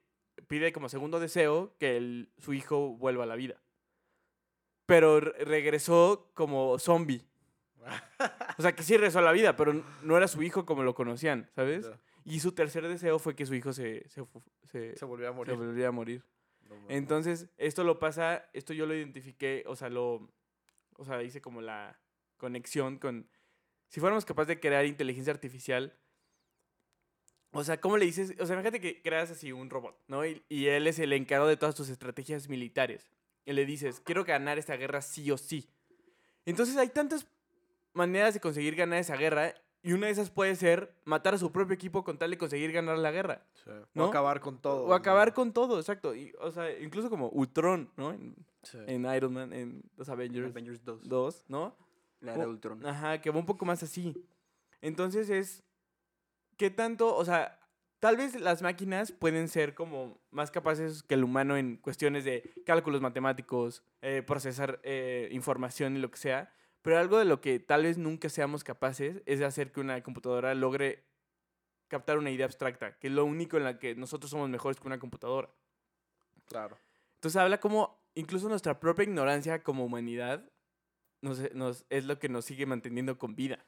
pide 0.48 0.72
como 0.72 0.88
segundo 0.88 1.20
deseo 1.20 1.74
que 1.78 1.96
el- 1.96 2.30
su 2.38 2.52
hijo 2.52 2.96
vuelva 2.96 3.24
a 3.24 3.26
la 3.26 3.36
vida. 3.36 3.60
Pero 4.86 5.20
re- 5.20 5.44
regresó 5.44 6.30
como 6.34 6.78
zombie. 6.78 7.22
O 8.58 8.62
sea, 8.62 8.76
que 8.76 8.82
sí 8.82 8.94
regresó 8.96 9.18
a 9.18 9.22
la 9.22 9.32
vida, 9.32 9.56
pero 9.56 9.72
no 10.02 10.16
era 10.16 10.28
su 10.28 10.42
hijo 10.42 10.66
como 10.66 10.82
lo 10.84 10.94
conocían, 10.94 11.50
¿sabes? 11.56 11.90
Y 12.24 12.38
su 12.40 12.52
tercer 12.52 12.86
deseo 12.86 13.18
fue 13.18 13.34
que 13.34 13.46
su 13.46 13.54
hijo 13.54 13.72
se, 13.72 14.06
se, 14.08 14.22
se- 14.64 14.94
Se 14.96 15.04
volvió 15.04 15.26
a 15.26 15.30
se 15.32 15.36
morir. 15.36 15.56
volviera 15.56 15.88
a 15.88 15.92
morir. 15.92 16.22
No 16.68 16.76
mames. 16.76 16.90
Entonces, 16.90 17.48
esto 17.56 17.82
lo 17.82 17.98
pasa, 17.98 18.48
esto 18.52 18.72
yo 18.74 18.86
lo 18.86 18.94
identifiqué, 18.94 19.64
o 19.66 19.74
sea, 19.74 19.88
lo, 19.88 20.30
o 20.96 21.04
sea, 21.04 21.20
hice 21.22 21.40
como 21.40 21.60
la 21.62 21.98
conexión 22.36 22.98
con, 22.98 23.28
si 23.88 23.98
fuéramos 24.00 24.24
capaces 24.24 24.48
de 24.48 24.60
crear 24.60 24.84
inteligencia 24.84 25.32
artificial, 25.32 25.98
o 27.52 27.64
sea, 27.64 27.80
¿cómo 27.80 27.96
le 27.96 28.04
dices? 28.06 28.34
O 28.40 28.46
sea, 28.46 28.54
imagínate 28.54 28.80
que 28.80 29.00
creas 29.02 29.30
así 29.30 29.52
un 29.52 29.70
robot, 29.70 29.96
¿no? 30.08 30.24
Y, 30.26 30.42
y 30.48 30.66
él 30.66 30.86
es 30.86 30.98
el 30.98 31.12
encargado 31.12 31.48
de 31.48 31.56
todas 31.56 31.74
tus 31.74 31.88
estrategias 31.88 32.48
militares. 32.48 33.10
Y 33.44 33.52
le 33.52 33.66
dices, 33.66 34.00
quiero 34.00 34.24
ganar 34.24 34.58
esta 34.58 34.76
guerra 34.76 35.02
sí 35.02 35.30
o 35.30 35.38
sí. 35.38 35.68
Entonces 36.44 36.76
hay 36.76 36.88
tantas 36.88 37.26
maneras 37.92 38.34
de 38.34 38.40
conseguir 38.40 38.74
ganar 38.74 38.98
esa 38.98 39.16
guerra 39.16 39.54
y 39.82 39.92
una 39.92 40.06
de 40.06 40.12
esas 40.12 40.30
puede 40.30 40.54
ser 40.54 40.94
matar 41.04 41.34
a 41.34 41.38
su 41.38 41.50
propio 41.50 41.74
equipo 41.74 42.04
con 42.04 42.16
tal 42.16 42.30
de 42.30 42.38
conseguir 42.38 42.70
ganar 42.72 42.98
la 42.98 43.10
guerra. 43.10 43.44
Sí. 43.64 43.70
¿no? 43.94 44.04
O 44.04 44.08
acabar 44.08 44.40
con 44.40 44.60
todo. 44.60 44.84
O 44.86 44.94
acabar 44.94 45.28
¿no? 45.28 45.34
con 45.34 45.52
todo, 45.52 45.78
exacto. 45.78 46.14
Y, 46.14 46.32
o 46.40 46.52
sea, 46.52 46.70
incluso 46.78 47.10
como 47.10 47.28
Ultron, 47.28 47.90
¿no? 47.96 48.12
En, 48.12 48.36
Sí. 48.62 48.78
en 48.86 49.04
Iron 49.12 49.32
Man, 49.32 49.52
en 49.52 49.82
los 49.96 50.08
Avengers 50.08 50.50
Avengers 50.50 50.84
2. 50.84 51.08
2, 51.08 51.44
¿no? 51.48 51.76
La 52.20 52.34
era 52.34 52.44
de 52.44 52.48
Ultron. 52.48 52.86
Ajá, 52.86 53.20
que 53.20 53.30
va 53.32 53.40
un 53.40 53.46
poco 53.46 53.64
más 53.64 53.82
así. 53.82 54.14
Entonces 54.80 55.28
es, 55.30 55.64
¿qué 56.62 56.70
tanto? 56.70 57.16
O 57.16 57.24
sea, 57.24 57.58
tal 57.98 58.16
vez 58.16 58.38
las 58.40 58.62
máquinas 58.62 59.10
pueden 59.10 59.48
ser 59.48 59.74
como 59.74 60.22
más 60.30 60.52
capaces 60.52 61.02
que 61.02 61.14
el 61.14 61.24
humano 61.24 61.56
en 61.56 61.76
cuestiones 61.76 62.24
de 62.24 62.54
cálculos 62.64 63.00
matemáticos, 63.00 63.82
eh, 64.00 64.22
procesar 64.24 64.78
eh, 64.84 65.28
información 65.32 65.96
y 65.96 65.98
lo 65.98 66.12
que 66.12 66.18
sea, 66.18 66.54
pero 66.82 66.98
algo 66.98 67.18
de 67.18 67.24
lo 67.24 67.40
que 67.40 67.58
tal 67.58 67.82
vez 67.82 67.98
nunca 67.98 68.28
seamos 68.28 68.62
capaces 68.62 69.22
es 69.26 69.40
de 69.40 69.44
hacer 69.44 69.72
que 69.72 69.80
una 69.80 70.00
computadora 70.04 70.54
logre 70.54 71.04
captar 71.88 72.16
una 72.16 72.30
idea 72.30 72.46
abstracta, 72.46 72.96
que 73.00 73.08
es 73.08 73.12
lo 73.12 73.24
único 73.24 73.56
en 73.56 73.64
la 73.64 73.80
que 73.80 73.96
nosotros 73.96 74.30
somos 74.30 74.48
mejores 74.48 74.78
que 74.78 74.86
una 74.86 75.00
computadora. 75.00 75.50
Claro. 76.46 76.78
Entonces 77.14 77.40
habla 77.40 77.58
como 77.58 78.06
incluso 78.14 78.48
nuestra 78.48 78.78
propia 78.78 79.02
ignorancia 79.02 79.64
como 79.64 79.84
humanidad 79.84 80.48
nos, 81.22 81.52
nos- 81.54 81.86
es 81.90 82.04
lo 82.04 82.20
que 82.20 82.28
nos 82.28 82.44
sigue 82.44 82.66
manteniendo 82.66 83.18
con 83.18 83.34
vida. 83.34 83.66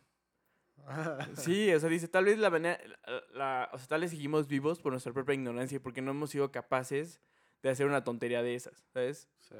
Sí, 1.36 1.72
o 1.72 1.80
sea, 1.80 1.88
dice, 1.88 2.08
tal 2.08 2.24
vez 2.26 2.38
la 2.38 2.50
manera, 2.50 2.78
la, 3.06 3.22
la- 3.32 3.70
o 3.72 3.78
sea, 3.78 3.86
tal 3.88 4.00
vez 4.02 4.10
seguimos 4.10 4.46
vivos 4.48 4.80
por 4.80 4.92
nuestra 4.92 5.12
propia 5.12 5.34
ignorancia 5.34 5.76
y 5.76 5.78
porque 5.78 6.02
no 6.02 6.10
hemos 6.10 6.30
sido 6.30 6.50
capaces 6.52 7.20
de 7.62 7.70
hacer 7.70 7.86
una 7.86 8.04
tontería 8.04 8.42
de 8.42 8.54
esas, 8.54 8.84
¿sabes? 8.92 9.28
Sí. 9.40 9.54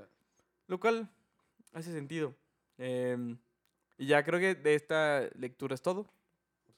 Lo 0.67 0.79
cual 0.81 1.09
hace 1.73 1.93
sentido. 1.93 2.35
Em, 2.79 3.39
y 3.97 4.07
ya 4.07 4.23
creo 4.25 4.39
que 4.41 4.55
de 4.55 4.75
esta 4.75 5.29
lectura 5.35 5.75
es 5.75 5.83
todo. 5.83 6.11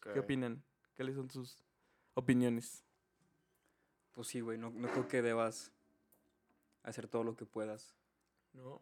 ¿Qué 0.00 0.20
opinan? 0.20 0.62
¿Cuáles 0.96 1.16
son 1.16 1.28
sus 1.30 1.64
opiniones? 2.14 2.84
Pues 4.12 4.28
sí, 4.28 4.40
güey, 4.40 4.56
no, 4.58 4.70
no 4.70 4.88
creo 4.88 5.08
que 5.08 5.20
debas 5.22 5.72
hacer 6.84 7.08
todo 7.08 7.24
lo 7.24 7.36
que 7.36 7.44
puedas. 7.44 7.96
No. 8.52 8.80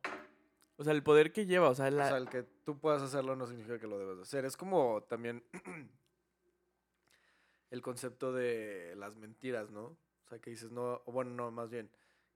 O 0.76 0.84
sea, 0.84 0.92
el 0.92 1.02
poder 1.02 1.32
que 1.32 1.46
lleva, 1.46 1.68
o 1.68 1.74
sea, 1.74 1.90
la... 1.90 2.06
O 2.06 2.08
sea, 2.08 2.16
el 2.16 2.28
que 2.28 2.42
tú 2.42 2.78
puedas 2.80 3.02
hacerlo 3.02 3.36
no 3.36 3.46
significa 3.46 3.78
que 3.78 3.86
lo 3.86 3.98
debes 3.98 4.16
de 4.16 4.22
hacer. 4.22 4.44
Es 4.44 4.56
como 4.56 5.02
también 5.04 5.44
el 7.70 7.82
concepto 7.82 8.32
de 8.32 8.94
las 8.96 9.16
mentiras, 9.16 9.70
¿no? 9.70 9.84
O 9.84 10.28
sea, 10.28 10.38
que 10.40 10.50
dices, 10.50 10.70
no, 10.70 11.02
o 11.04 11.12
bueno, 11.12 11.30
no, 11.32 11.50
más 11.50 11.70
bien, 11.70 11.90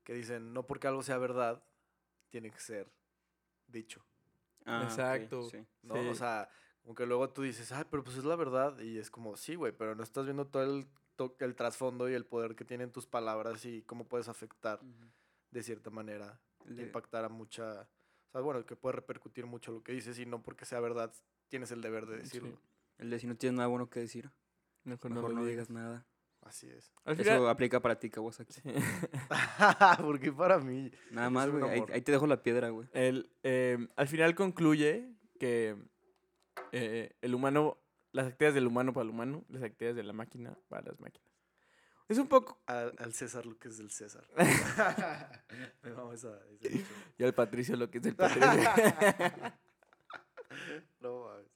que 0.04 0.12
dicen, 0.14 0.52
no 0.52 0.66
porque 0.66 0.88
algo 0.88 1.02
sea 1.02 1.18
verdad, 1.18 1.62
tiene 2.30 2.50
que 2.50 2.61
ser 2.61 2.90
dicho, 3.66 4.04
Ah, 4.66 4.83
Exacto. 4.85 5.49
sí. 5.49 5.64
¿no? 5.83 5.95
Sí. 5.95 6.09
O 6.11 6.14
sea, 6.14 6.50
aunque 6.85 7.07
luego 7.07 7.30
tú 7.30 7.42
dices, 7.42 7.73
ay, 7.73 7.85
pero 7.90 8.04
pues 8.04 8.18
es 8.18 8.25
la 8.25 8.37
verdad, 8.37 8.78
y 8.80 8.99
es 8.99 9.11
como, 9.11 9.37
sí, 9.37 9.54
güey, 9.54 9.73
pero 9.73 9.95
no 9.95 10.02
estás 10.02 10.25
viendo 10.26 10.47
todo 10.47 10.62
el, 10.62 10.87
el 11.38 11.54
trasfondo 11.54 12.09
y 12.09 12.12
el 12.14 12.26
poder 12.26 12.54
que 12.54 12.64
tienen 12.66 12.92
tus 12.92 13.07
palabras 13.07 13.64
y 13.64 13.83
cómo 13.83 14.07
puedes 14.07 14.28
afectar 14.28 14.80
de 15.50 15.62
cierta 15.62 15.88
manera, 15.90 16.38
Le- 16.66 16.83
impactar 16.83 17.25
a 17.25 17.28
mucha, 17.30 17.88
o 18.28 18.30
sea, 18.32 18.40
bueno, 18.42 18.64
que 18.66 18.76
puede 18.76 18.97
repercutir 18.97 19.47
mucho 19.47 19.73
lo 19.73 19.82
que 19.82 19.92
dices 19.92 20.18
y 20.18 20.26
no 20.26 20.42
porque 20.42 20.64
sea 20.64 20.80
verdad 20.80 21.12
tienes 21.49 21.70
el 21.70 21.80
deber 21.80 22.06
de 22.06 22.16
Sí. 22.18 22.23
decirlo. 22.23 22.61
El 22.99 23.11
de 23.11 23.18
si 23.18 23.26
no 23.26 23.37
tienes 23.37 23.56
nada 23.56 23.68
bueno 23.68 23.88
que 23.88 24.00
decir, 24.00 24.30
Mejor, 24.85 25.11
mejor 25.11 25.35
no, 25.35 25.44
digas 25.44 25.70
nada. 25.70 26.06
Así 26.40 26.68
es. 26.68 26.92
Al 27.04 27.20
Eso 27.20 27.49
aplica 27.49 27.80
para 27.80 27.99
ti, 27.99 28.11
Kawasaki. 28.11 28.54
porque 30.04 30.32
para 30.32 30.58
mí, 30.58 30.90
Nada 31.11 31.30
más, 31.30 31.50
güey. 31.50 31.85
Ahí, 31.92 32.00
te 32.02 32.12
dejo 32.12 32.26
la 32.26 32.42
piedra, 32.42 32.70
güey. 32.70 32.88
el, 32.92 33.30
em, 33.42 33.88
al 33.97 34.08
final 34.08 34.35
concluye 34.35 35.14
que 35.38 35.76
eh, 36.73 37.16
el 37.20 37.35
humano, 37.35 37.78
las 38.12 38.26
actividades 38.26 38.54
del 38.54 38.66
humano 38.66 38.92
para 38.92 39.04
el 39.04 39.11
humano, 39.11 39.44
las 39.49 39.62
actividades 39.62 39.97
de 39.97 40.02
la 40.04 40.12
máquina 40.12 40.58
para 40.68 40.82
las 40.90 41.00
máquinas. 41.00 41.27
Es 42.09 42.19
un 42.19 42.27
poco... 42.27 42.59
al, 42.67 42.95
al 42.99 43.12
César 43.12 43.45
lo 43.45 43.59
que 43.59 43.69
es 43.69 43.79
del 43.79 43.91
César. 43.91 44.25
Me 45.83 45.93
vamos 45.93 46.25
a. 46.25 46.38
Y 47.19 47.25
al 47.25 47.35
Patricio 47.35 47.77
lo 47.77 47.91
que 47.91 47.99
es 47.99 48.07
el 48.07 48.17
Patricio. 48.17 48.49
No 51.00 51.25
mames. 51.25 51.47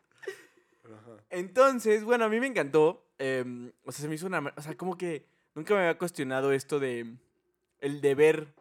Entonces, 1.30 2.04
bueno, 2.04 2.24
a 2.24 2.28
mí 2.28 2.38
me 2.38 2.46
encantó. 2.46 3.04
em, 3.18 3.72
o 3.84 3.90
sea, 3.90 4.02
se 4.02 4.08
me 4.08 4.14
hizo 4.14 4.26
una... 4.26 4.52
O 4.56 4.62
sea, 4.62 4.76
como 4.76 4.96
que 4.96 5.26
nunca 5.54 5.74
me 5.74 5.80
había 5.80 5.98
cuestionado 5.98 6.52
esto 6.52 6.78
de 6.78 7.16
el 7.80 8.00
deber 8.00 8.54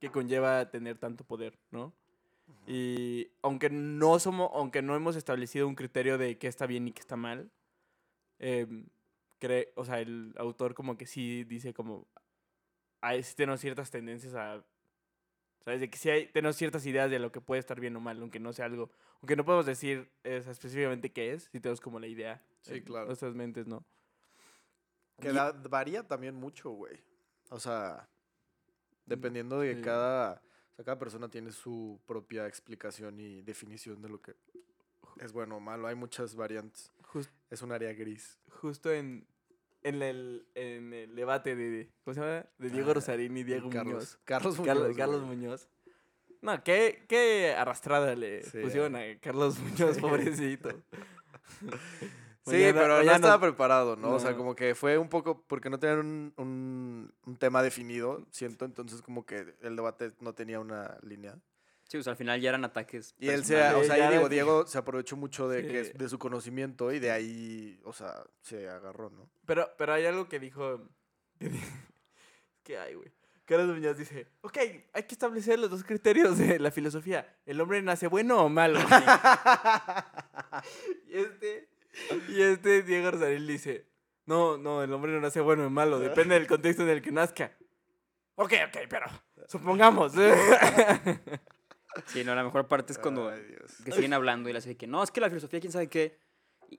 que 0.00 0.10
conlleva 0.10 0.70
tener 0.70 0.98
tanto 0.98 1.24
poder, 1.24 1.58
¿no? 1.70 1.92
Y 2.66 3.30
aunque 3.42 3.70
no 3.70 4.18
somos, 4.18 4.50
aunque 4.54 4.82
no 4.82 4.94
hemos 4.94 5.16
establecido 5.16 5.66
un 5.66 5.74
criterio 5.74 6.16
de 6.18 6.38
qué 6.38 6.46
está 6.46 6.66
bien 6.66 6.86
y 6.86 6.92
qué 6.92 7.00
está 7.00 7.16
mal, 7.16 7.50
em, 8.38 8.86
cree, 9.38 9.72
o 9.76 9.84
sea, 9.84 10.00
el 10.00 10.34
autor 10.38 10.74
como 10.74 10.96
que 10.96 11.06
sí 11.06 11.44
dice 11.44 11.72
como, 11.74 12.06
hay, 13.00 13.22
sí 13.22 13.34
tenemos 13.36 13.60
ciertas 13.60 13.90
tendencias 13.90 14.34
a, 14.34 14.64
¿sabes? 15.64 15.80
De 15.80 15.88
que 15.90 15.98
sí 15.98 16.10
hay, 16.10 16.26
tenemos 16.32 16.56
ciertas 16.56 16.84
ideas 16.86 17.10
de 17.10 17.18
lo 17.18 17.30
que 17.32 17.40
puede 17.40 17.60
estar 17.60 17.78
bien 17.80 17.94
o 17.96 18.00
mal, 18.00 18.20
aunque 18.20 18.40
no 18.40 18.52
sea 18.52 18.66
algo, 18.66 18.90
aunque 19.20 19.36
no 19.36 19.44
podemos 19.44 19.66
decir 19.66 20.10
eh, 20.24 20.38
o 20.38 20.42
sea, 20.42 20.52
específicamente 20.52 21.12
qué 21.12 21.32
es, 21.32 21.44
sí 21.52 21.60
tenemos 21.60 21.80
como 21.80 21.98
la 22.00 22.06
idea 22.06 22.42
Sí, 22.62 22.74
en 22.74 22.84
claro. 22.84 23.06
nuestras 23.06 23.34
mentes, 23.34 23.66
¿no? 23.66 23.84
Que 25.20 25.30
Y- 25.30 25.34
da- 25.34 25.52
varía 25.52 26.06
también 26.06 26.34
mucho, 26.34 26.70
güey. 26.70 27.00
O 27.50 27.58
sea, 27.58 28.08
dependiendo 29.06 29.60
de 29.60 29.74
sí. 29.76 29.82
cada... 29.82 30.42
O 30.72 30.76
sea, 30.76 30.84
cada 30.84 30.98
persona 30.98 31.28
tiene 31.28 31.50
su 31.50 32.00
propia 32.06 32.46
explicación 32.46 33.18
y 33.18 33.42
definición 33.42 34.00
de 34.00 34.08
lo 34.10 34.20
que 34.22 34.36
es 35.20 35.32
bueno 35.32 35.56
o 35.56 35.60
malo. 35.60 35.88
Hay 35.88 35.96
muchas 35.96 36.36
variantes. 36.36 36.92
Es 37.50 37.62
un 37.62 37.72
área 37.72 37.92
gris. 37.94 38.38
justo 38.60 38.92
en, 38.92 39.26
en, 39.82 40.02
el, 40.02 40.46
en 40.54 40.92
el 40.92 41.14
debate 41.14 41.54
de, 41.56 41.90
¿cómo 42.04 42.14
se 42.14 42.20
llama? 42.20 42.46
De 42.58 42.70
Diego 42.70 42.90
Ah, 42.90 42.94
Rosarín 42.94 43.36
y 43.36 43.42
Diego 43.44 43.70
Carlos, 43.70 43.94
Muñoz. 43.94 44.18
Carlos 44.24 44.58
Muñoz. 44.58 44.66
Carlos, 44.66 44.84
güey. 44.88 44.96
Carlos 44.96 45.22
Muñoz. 45.22 45.68
No, 46.42 46.62
qué, 46.62 47.04
qué 47.08 47.54
arrastrada 47.56 48.14
le 48.14 48.42
Sí, 48.44 48.58
pusieron 48.60 48.94
a 48.96 49.00
Carlos 49.20 49.58
Muñoz, 49.60 49.94
Sí. 49.96 50.00
pobrecito. 50.00 50.70
Sí, 52.46 52.52
Mañana- 52.52 52.72
pero 52.74 52.88
no 52.88 52.96
mañana- 52.98 53.14
estaba 53.16 53.40
preparado, 53.40 53.96
¿no? 53.96 54.12
O 54.12 54.18
sea, 54.20 54.30
No. 54.32 54.36
como 54.38 54.54
que 54.54 54.74
fue 54.74 54.96
un 54.98 55.08
poco 55.08 55.42
porque 55.46 55.68
no 55.68 55.78
tenían 55.78 55.98
un, 56.00 56.32
un, 56.36 57.14
un 57.26 57.36
tema 57.36 57.62
definido, 57.62 58.24
siento, 58.30 58.64
entonces 58.64 59.02
como 59.02 59.26
que 59.26 59.54
el 59.60 59.76
debate 59.76 60.12
no 60.20 60.34
tenía 60.34 60.58
una 60.60 60.96
línea. 61.02 61.36
Sí, 61.88 61.96
o 61.96 62.02
sea, 62.02 62.12
al 62.12 62.16
final 62.18 62.40
ya 62.40 62.50
eran 62.50 62.64
ataques. 62.64 63.14
Y 63.18 63.30
él 63.30 63.44
se, 63.46 63.56
o 63.74 63.82
sea, 63.82 63.96
ya 63.96 64.08
ahí 64.08 64.16
digo, 64.16 64.28
Diego 64.28 64.66
se 64.66 64.76
aprovechó 64.78 65.16
mucho 65.16 65.48
de, 65.48 65.66
que, 65.66 65.84
Sí. 65.86 65.92
de 65.94 66.08
su 66.08 66.18
conocimiento 66.18 66.92
y 66.92 66.98
de 66.98 67.10
ahí, 67.10 67.80
o 67.84 67.92
sea, 67.94 68.22
se 68.42 68.68
agarró, 68.68 69.08
¿no? 69.10 69.28
Pero, 69.46 69.70
pero 69.78 69.94
hay 69.94 70.04
algo 70.04 70.28
que 70.28 70.38
dijo. 70.38 70.86
Que 72.62 72.70
hay, 72.78 72.94
güey. 72.94 73.10
Carlos 73.46 73.74
Muñoz 73.74 73.96
dice: 73.96 74.28
Ok, 74.42 74.58
hay 74.92 75.02
que 75.04 75.14
establecer 75.14 75.58
los 75.58 75.70
dos 75.70 75.82
criterios 75.82 76.36
de 76.36 76.58
la 76.58 76.70
filosofía. 76.70 77.34
¿El 77.46 77.58
hombre 77.62 77.80
nace 77.80 78.06
bueno 78.06 78.44
o 78.44 78.50
malo? 78.50 78.78
y 81.08 81.18
este. 81.18 81.68
Y 82.28 82.42
este 82.42 82.82
Diego 82.82 83.10
Rosarín 83.10 83.46
dice: 83.46 83.86
No, 84.26 84.58
no, 84.58 84.82
el 84.82 84.92
hombre 84.92 85.12
no 85.12 85.20
nace 85.22 85.40
bueno 85.40 85.66
o 85.66 85.70
malo. 85.70 85.98
Depende 85.98 86.34
del 86.34 86.46
contexto 86.46 86.82
en 86.82 86.90
el 86.90 87.00
que 87.00 87.10
nazca. 87.10 87.56
Ok, 88.34 88.52
ok, 88.68 88.76
pero 88.90 89.06
supongamos. 89.48 90.12
Sí, 92.06 92.24
no, 92.24 92.34
la 92.34 92.44
mejor 92.44 92.68
parte 92.68 92.92
es 92.92 92.98
cuando 92.98 93.28
Ay, 93.28 93.42
Dios. 93.42 93.76
que 93.84 93.92
siguen 93.92 94.12
hablando 94.12 94.48
y 94.48 94.52
le 94.52 94.58
hace 94.58 94.76
que 94.76 94.86
no, 94.86 95.02
es 95.02 95.10
que 95.10 95.20
la 95.20 95.28
filosofía, 95.28 95.60
quién 95.60 95.72
sabe 95.72 95.88
qué. 95.88 96.18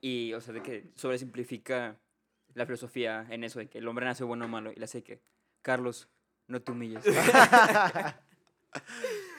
Y, 0.01 0.33
o 0.33 0.41
sea, 0.41 0.53
de 0.53 0.61
que 0.61 0.91
sobresimplifica 0.95 1.97
la 2.53 2.65
filosofía 2.65 3.25
en 3.29 3.43
eso 3.43 3.59
de 3.59 3.67
que 3.67 3.79
el 3.79 3.87
hombre 3.87 4.05
nace 4.05 4.23
bueno 4.23 4.45
o 4.45 4.47
malo. 4.47 4.71
Y 4.71 4.75
le 4.75 4.85
hace 4.85 5.03
que, 5.03 5.21
Carlos, 5.61 6.07
no 6.47 6.61
te 6.61 6.71
humilles. 6.71 7.03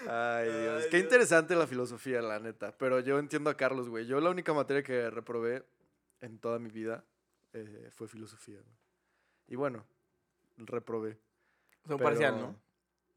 Ay, 0.08 0.48
Dios. 0.50 0.86
Qué 0.90 0.98
interesante 0.98 1.54
la 1.54 1.66
filosofía, 1.66 2.20
la 2.22 2.40
neta. 2.40 2.76
Pero 2.76 3.00
yo 3.00 3.18
entiendo 3.18 3.50
a 3.50 3.56
Carlos, 3.56 3.88
güey. 3.88 4.06
Yo 4.06 4.20
la 4.20 4.30
única 4.30 4.52
materia 4.52 4.82
que 4.82 5.10
reprobé 5.10 5.64
en 6.20 6.38
toda 6.38 6.58
mi 6.58 6.70
vida 6.70 7.04
eh, 7.52 7.90
fue 7.92 8.08
filosofía, 8.08 8.56
güey. 8.60 8.76
Y 9.48 9.56
bueno, 9.56 9.84
reprobé. 10.56 11.18
Son 11.86 11.96
pero- 11.98 12.10
parcial, 12.10 12.38
¿no? 12.38 12.60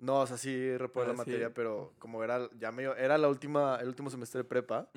No, 0.03 0.19
o 0.19 0.27
sea, 0.27 0.37
sí 0.37 0.75
reprobé 0.77 1.05
Ah, 1.05 1.09
la 1.09 1.13
sí. 1.13 1.17
materia, 1.19 1.53
pero 1.53 1.93
como 1.97 2.23
era 2.23 2.49
ya 2.59 2.71
medio, 2.71 2.95
era 2.95 3.17
la 3.17 3.29
última, 3.29 3.77
el 3.81 3.87
último 3.87 4.09
semestre 4.09 4.39
de 4.39 4.43
prepa, 4.43 4.89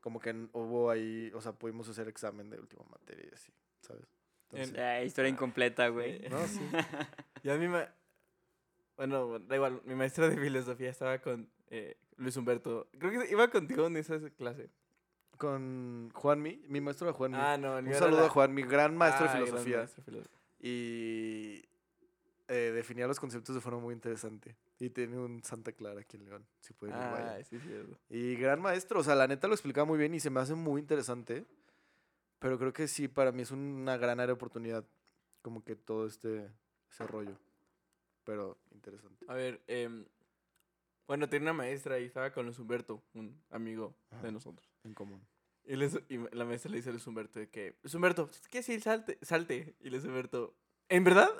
como 0.00 0.20
que 0.20 0.30
hubo 0.52 0.90
ahí, 0.90 1.30
o 1.34 1.40
sea, 1.40 1.52
pudimos 1.52 1.88
hacer 1.88 2.08
examen 2.08 2.48
de 2.48 2.58
última 2.58 2.82
materia 2.90 3.26
y 3.30 3.34
así, 3.34 3.52
¿sabes? 3.82 4.04
En- 4.52 4.60
Entonces, 4.60 4.78
Ah, 4.78 5.02
historia 5.02 5.28
incompleta, 5.28 5.88
güey. 5.88 6.26
No, 6.30 6.46
sí. 6.46 6.60
Y 7.44 7.50
a 7.50 7.56
mí 7.56 7.68
me. 7.68 7.86
Bueno, 8.96 9.38
da 9.38 9.54
igual, 9.54 9.80
mi 9.84 9.94
maestra 9.94 10.28
de 10.28 10.36
filosofía 10.36 10.90
estaba 10.90 11.18
con 11.18 11.48
eh, 11.68 11.96
Luis 12.16 12.36
Humberto. 12.36 12.88
Creo 12.98 13.12
que 13.12 13.30
iba 13.30 13.48
contigo 13.48 13.86
en 13.86 13.96
esa 13.98 14.18
clase. 14.30 14.70
Con 15.36 16.10
Juanmi, 16.14 16.64
mi 16.66 16.80
maestro 16.80 17.06
era 17.08 17.16
Juanmi. 17.16 17.36
Ah, 17.38 17.56
no, 17.58 17.76
Un 17.76 17.94
saludo 17.94 18.22
la- 18.22 18.26
a 18.26 18.30
Juanmi, 18.30 18.62
gran 18.62 18.96
maestro 18.96 19.26
Ah, 19.26 19.32
de 19.34 19.34
gran 19.34 19.46
filosofía. 19.46 19.76
maestro 19.78 20.02
de 20.02 20.10
filosofía. 20.10 20.38
Y 20.60 21.64
eh, 22.48 22.72
definía 22.74 23.06
los 23.06 23.20
conceptos 23.20 23.54
de 23.54 23.60
forma 23.60 23.78
muy 23.80 23.94
interesante. 23.94 24.56
Y 24.80 24.90
tiene 24.90 25.18
un 25.18 25.42
Santa 25.44 25.72
Clara 25.72 26.00
aquí 26.00 26.16
en 26.16 26.24
León, 26.24 26.46
si 26.60 26.72
pueden 26.74 26.96
ir, 27.38 27.44
sí, 27.44 27.58
cierto. 27.60 27.98
Y 28.08 28.34
gran 28.36 28.60
maestro, 28.60 29.00
o 29.00 29.04
sea, 29.04 29.14
la 29.14 29.26
neta 29.28 29.46
lo 29.48 29.54
explicaba 29.54 29.84
muy 29.84 29.98
bien 29.98 30.14
y 30.14 30.20
se 30.20 30.30
me 30.30 30.40
hace 30.40 30.54
muy 30.54 30.80
interesante. 30.80 31.44
Pero 32.38 32.58
creo 32.58 32.72
que 32.72 32.86
sí, 32.88 33.08
para 33.08 33.32
mí 33.32 33.42
es 33.42 33.50
una 33.50 33.96
gran 33.96 34.20
área 34.20 34.28
de 34.28 34.32
oportunidad, 34.32 34.84
como 35.42 35.64
que 35.64 35.74
todo 35.76 36.06
este 36.06 36.48
ese 36.90 37.06
rollo. 37.06 37.36
Pero 38.24 38.58
interesante. 38.72 39.24
A 39.28 39.34
ver, 39.34 39.60
em, 39.66 40.04
bueno, 41.06 41.28
tenía 41.28 41.50
una 41.50 41.52
maestra 41.54 41.98
y 41.98 42.04
estaba 42.04 42.32
con 42.32 42.44
Luis 42.46 42.58
Humberto, 42.58 43.02
un 43.14 43.42
amigo 43.50 43.94
de 44.22 44.30
nosotros. 44.30 44.68
En 44.84 44.94
común. 44.94 45.20
Y, 45.64 45.76
les- 45.76 46.00
y 46.08 46.18
la 46.32 46.44
maestra 46.44 46.70
le 46.70 46.76
dice 46.78 46.90
a 46.90 46.92
Luis 46.92 47.06
Humberto 47.06 47.38
de 47.40 47.48
que, 47.50 47.76
Luis 47.82 47.94
Humberto, 47.94 48.30
¿qué 48.50 48.62
sí? 48.62 48.78
Salte, 48.80 49.18
salte. 49.22 49.74
Y 49.80 49.90
Luis 49.90 50.04
Humberto, 50.04 50.54
¿en 50.88 51.04
verdad? 51.04 51.30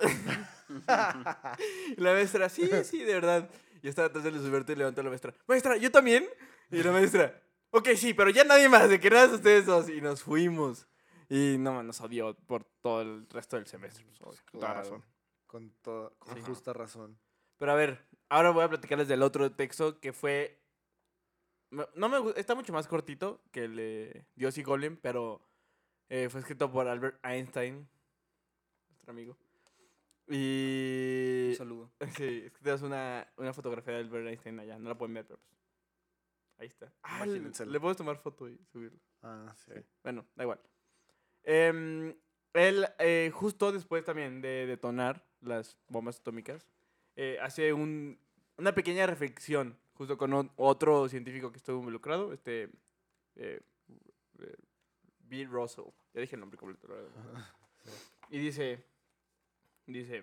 y 1.96 2.00
la 2.00 2.12
maestra, 2.12 2.48
sí, 2.48 2.68
sí, 2.84 2.98
de 3.04 3.14
verdad. 3.14 3.48
Y 3.82 3.88
estaba 3.88 4.08
atrás 4.08 4.24
de 4.24 4.30
Luis 4.32 4.42
Humberto 4.44 4.72
y 4.72 4.76
levantó 4.76 5.00
a 5.00 5.04
la 5.04 5.10
maestra, 5.10 5.34
maestra, 5.46 5.76
¿yo 5.76 5.90
también? 5.90 6.26
Y 6.70 6.82
la 6.82 6.92
maestra, 6.92 7.40
ok, 7.70 7.90
sí, 7.96 8.12
pero 8.12 8.30
ya 8.30 8.44
nadie 8.44 8.68
más, 8.68 8.88
de 8.88 8.98
que 9.00 9.08
nada 9.10 9.34
ustedes 9.34 9.66
dos. 9.66 9.88
Y 9.88 10.00
nos 10.00 10.22
fuimos. 10.22 10.86
Y 11.30 11.56
no, 11.58 11.82
nos 11.82 12.00
odió 12.00 12.34
por 12.46 12.64
todo 12.80 13.02
el 13.02 13.28
resto 13.28 13.56
del 13.56 13.66
semestre. 13.66 14.04
Odió, 14.20 14.40
con 14.50 14.60
toda 14.60 14.74
razón. 14.74 15.04
Con 15.46 15.70
toda 15.82 16.10
con 16.18 16.34
Sí. 16.36 16.42
justa 16.42 16.72
razón. 16.72 17.18
Pero 17.58 17.72
a 17.72 17.74
ver, 17.74 18.04
ahora 18.28 18.50
voy 18.50 18.64
a 18.64 18.68
platicarles 18.68 19.08
del 19.08 19.22
otro 19.22 19.50
texto 19.52 20.00
que 20.00 20.12
fue. 20.12 20.58
No 21.70 22.08
me 22.08 22.32
está 22.40 22.54
mucho 22.54 22.72
más 22.72 22.86
cortito 22.88 23.42
que 23.52 23.64
el 23.64 23.76
de 23.76 24.24
Dios 24.36 24.56
y 24.56 24.62
Golem, 24.62 24.96
pero 24.96 25.42
eh, 26.08 26.28
fue 26.30 26.40
escrito 26.40 26.72
por 26.72 26.88
Albert 26.88 27.22
Einstein, 27.22 27.86
nuestro 29.08 29.12
amigo. 29.12 29.36
Y. 30.28 31.48
Un 31.50 31.56
saludo. 31.56 31.90
Sí, 32.16 32.42
es 32.44 32.52
que 32.52 32.58
tenemos 32.60 32.82
una, 32.82 33.26
una 33.36 33.52
fotografía 33.52 33.94
de 33.94 34.00
Albert 34.00 34.26
Einstein 34.26 34.60
allá. 34.60 34.78
No 34.78 34.88
la 34.88 34.98
pueden 34.98 35.14
ver, 35.14 35.26
pero 35.26 35.38
pues. 35.40 35.58
Ahí 36.58 36.66
está. 36.66 36.92
Ah, 37.02 37.24
le, 37.24 37.80
puedes 37.80 37.96
tomar 37.96 38.16
foto 38.16 38.48
y 38.48 38.58
subirlo. 38.72 38.98
Ah, 39.22 39.54
sí. 39.56 39.72
Bueno, 40.02 40.26
da 40.34 40.42
igual. 40.42 40.60
Em, 41.44 42.14
él, 42.52 42.86
eh, 42.98 43.30
justo 43.32 43.70
después 43.70 44.04
también 44.04 44.40
de 44.40 44.66
detonar 44.66 45.24
las 45.40 45.78
bombas 45.86 46.18
atómicas, 46.18 46.66
eh, 47.14 47.38
hace 47.40 47.72
un, 47.72 48.18
una 48.56 48.74
pequeña 48.74 49.06
reflexión, 49.06 49.78
justo 49.94 50.18
con 50.18 50.50
otro 50.56 51.08
científico 51.08 51.52
que 51.52 51.58
estuvo 51.58 51.78
involucrado, 51.78 52.32
este. 52.32 52.70
Eh, 53.36 53.60
eh, 54.40 54.56
Bill 55.20 55.48
Russell. 55.48 55.84
Ya 56.12 56.22
dije 56.22 56.34
el 56.34 56.40
nombre 56.40 56.58
completo. 56.58 56.88
Y 58.30 58.38
dice. 58.38 58.84
Dice. 59.88 60.22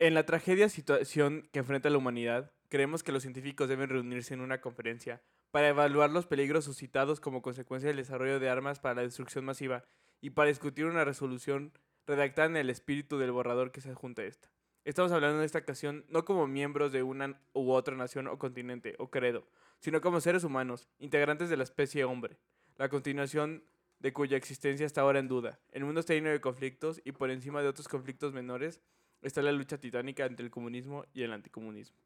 En 0.00 0.14
la 0.14 0.26
tragedia 0.26 0.68
situación 0.68 1.48
que 1.52 1.60
enfrenta 1.60 1.90
la 1.90 1.98
humanidad, 1.98 2.50
creemos 2.68 3.04
que 3.04 3.12
los 3.12 3.22
científicos 3.22 3.68
deben 3.68 3.88
reunirse 3.88 4.34
en 4.34 4.40
una 4.40 4.60
conferencia 4.60 5.22
para 5.52 5.68
evaluar 5.68 6.10
los 6.10 6.26
peligros 6.26 6.64
suscitados 6.64 7.20
como 7.20 7.40
consecuencia 7.40 7.86
del 7.86 7.98
desarrollo 7.98 8.40
de 8.40 8.48
armas 8.48 8.80
para 8.80 8.96
la 8.96 9.02
destrucción 9.02 9.44
masiva 9.44 9.84
y 10.20 10.30
para 10.30 10.48
discutir 10.48 10.86
una 10.86 11.04
resolución 11.04 11.72
redactada 12.04 12.48
en 12.48 12.56
el 12.56 12.68
espíritu 12.68 13.16
del 13.16 13.30
borrador 13.30 13.70
que 13.70 13.80
se 13.80 13.90
adjunta 13.90 14.22
a 14.22 14.26
esta. 14.26 14.50
Estamos 14.84 15.12
hablando 15.12 15.38
en 15.38 15.44
esta 15.44 15.60
ocasión 15.60 16.04
no 16.08 16.24
como 16.24 16.48
miembros 16.48 16.90
de 16.90 17.04
una 17.04 17.40
u 17.52 17.70
otra 17.70 17.94
nación 17.94 18.26
o 18.26 18.40
continente 18.40 18.96
o 18.98 19.10
credo, 19.10 19.46
sino 19.78 20.00
como 20.00 20.20
seres 20.20 20.42
humanos, 20.42 20.88
integrantes 20.98 21.48
de 21.48 21.56
la 21.56 21.62
especie 21.62 22.02
hombre, 22.02 22.38
la 22.76 22.88
continuación 22.88 23.62
de 24.00 24.12
cuya 24.12 24.36
existencia 24.36 24.86
está 24.86 25.02
ahora 25.02 25.18
en 25.18 25.28
duda. 25.28 25.58
El 25.72 25.84
mundo 25.84 26.00
está 26.00 26.14
lleno 26.14 26.30
de 26.30 26.40
conflictos 26.40 27.00
y 27.04 27.12
por 27.12 27.30
encima 27.30 27.62
de 27.62 27.68
otros 27.68 27.86
conflictos 27.86 28.32
menores 28.32 28.80
está 29.22 29.42
la 29.42 29.52
lucha 29.52 29.78
titánica 29.78 30.24
entre 30.24 30.44
el 30.44 30.50
comunismo 30.50 31.04
y 31.12 31.22
el 31.22 31.32
anticomunismo. 31.32 31.96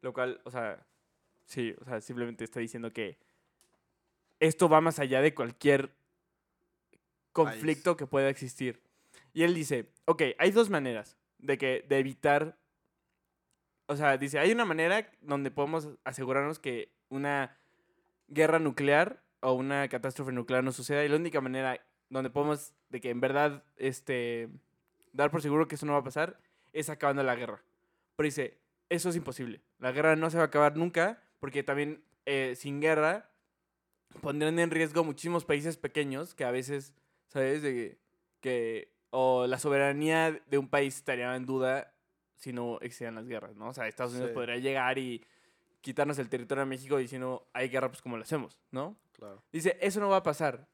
Lo 0.00 0.12
cual, 0.12 0.40
o 0.44 0.50
sea, 0.50 0.86
sí, 1.44 1.74
o 1.80 1.84
sea, 1.84 2.00
simplemente 2.00 2.44
está 2.44 2.60
diciendo 2.60 2.92
que 2.92 3.18
esto 4.38 4.68
va 4.68 4.80
más 4.80 5.00
allá 5.00 5.20
de 5.20 5.34
cualquier 5.34 5.92
conflicto 7.32 7.96
que 7.96 8.06
pueda 8.06 8.28
existir. 8.28 8.80
Y 9.32 9.42
él 9.42 9.54
dice, 9.54 9.90
ok, 10.04 10.22
hay 10.38 10.52
dos 10.52 10.70
maneras 10.70 11.16
de, 11.38 11.58
que, 11.58 11.84
de 11.88 11.98
evitar, 11.98 12.56
o 13.86 13.96
sea, 13.96 14.16
dice, 14.16 14.38
hay 14.38 14.52
una 14.52 14.64
manera 14.64 15.10
donde 15.20 15.50
podemos 15.50 15.88
asegurarnos 16.04 16.60
que 16.60 16.92
una 17.08 17.58
guerra 18.28 18.60
nuclear 18.60 19.24
o 19.40 19.52
una 19.52 19.88
catástrofe 19.88 20.32
nuclear 20.32 20.64
no 20.64 20.72
suceda 20.72 21.04
y 21.04 21.08
la 21.08 21.16
única 21.16 21.40
manera 21.40 21.80
donde 22.10 22.30
podemos, 22.30 22.72
de 22.88 23.00
que 23.00 23.10
en 23.10 23.20
verdad, 23.20 23.62
este, 23.76 24.48
dar 25.12 25.30
por 25.30 25.42
seguro 25.42 25.68
que 25.68 25.74
eso 25.74 25.86
no 25.86 25.92
va 25.92 25.98
a 25.98 26.04
pasar, 26.04 26.40
es 26.72 26.88
acabando 26.90 27.22
la 27.22 27.34
guerra. 27.36 27.62
Pero 28.16 28.24
dice, 28.26 28.58
eso 28.88 29.10
es 29.10 29.16
imposible. 29.16 29.60
La 29.78 29.92
guerra 29.92 30.16
no 30.16 30.30
se 30.30 30.38
va 30.38 30.44
a 30.44 30.46
acabar 30.46 30.76
nunca 30.76 31.22
porque 31.38 31.62
también 31.62 32.02
eh, 32.26 32.54
sin 32.56 32.80
guerra 32.80 33.30
pondrían 34.20 34.58
en 34.58 34.70
riesgo 34.70 35.04
muchísimos 35.04 35.44
países 35.44 35.76
pequeños 35.76 36.34
que 36.34 36.44
a 36.44 36.50
veces, 36.50 36.94
¿sabes? 37.28 37.62
De 37.62 37.98
que, 38.40 38.92
o 39.10 39.46
la 39.46 39.58
soberanía 39.58 40.32
de 40.46 40.58
un 40.58 40.68
país 40.68 40.96
estaría 40.96 41.34
en 41.36 41.46
duda 41.46 41.94
si 42.36 42.52
no 42.52 42.76
existieran 42.80 43.16
las 43.16 43.26
guerras, 43.28 43.56
¿no? 43.56 43.68
O 43.68 43.72
sea, 43.74 43.86
Estados 43.88 44.12
Unidos 44.12 44.30
Sí. 44.30 44.34
podría 44.34 44.56
llegar 44.56 44.96
y 44.98 45.24
quitarnos 45.80 46.18
el 46.18 46.28
territorio 46.28 46.60
de 46.64 46.70
México 46.70 46.96
diciendo, 46.96 47.48
hay 47.52 47.68
guerra, 47.68 47.88
pues 47.88 48.00
como 48.02 48.16
lo 48.16 48.22
hacemos, 48.22 48.58
¿no? 48.70 48.96
Claro. 49.18 49.42
Dice, 49.52 49.76
eso 49.80 50.00
no 50.00 50.08
va 50.08 50.18
a 50.18 50.22
pasar. 50.22 50.68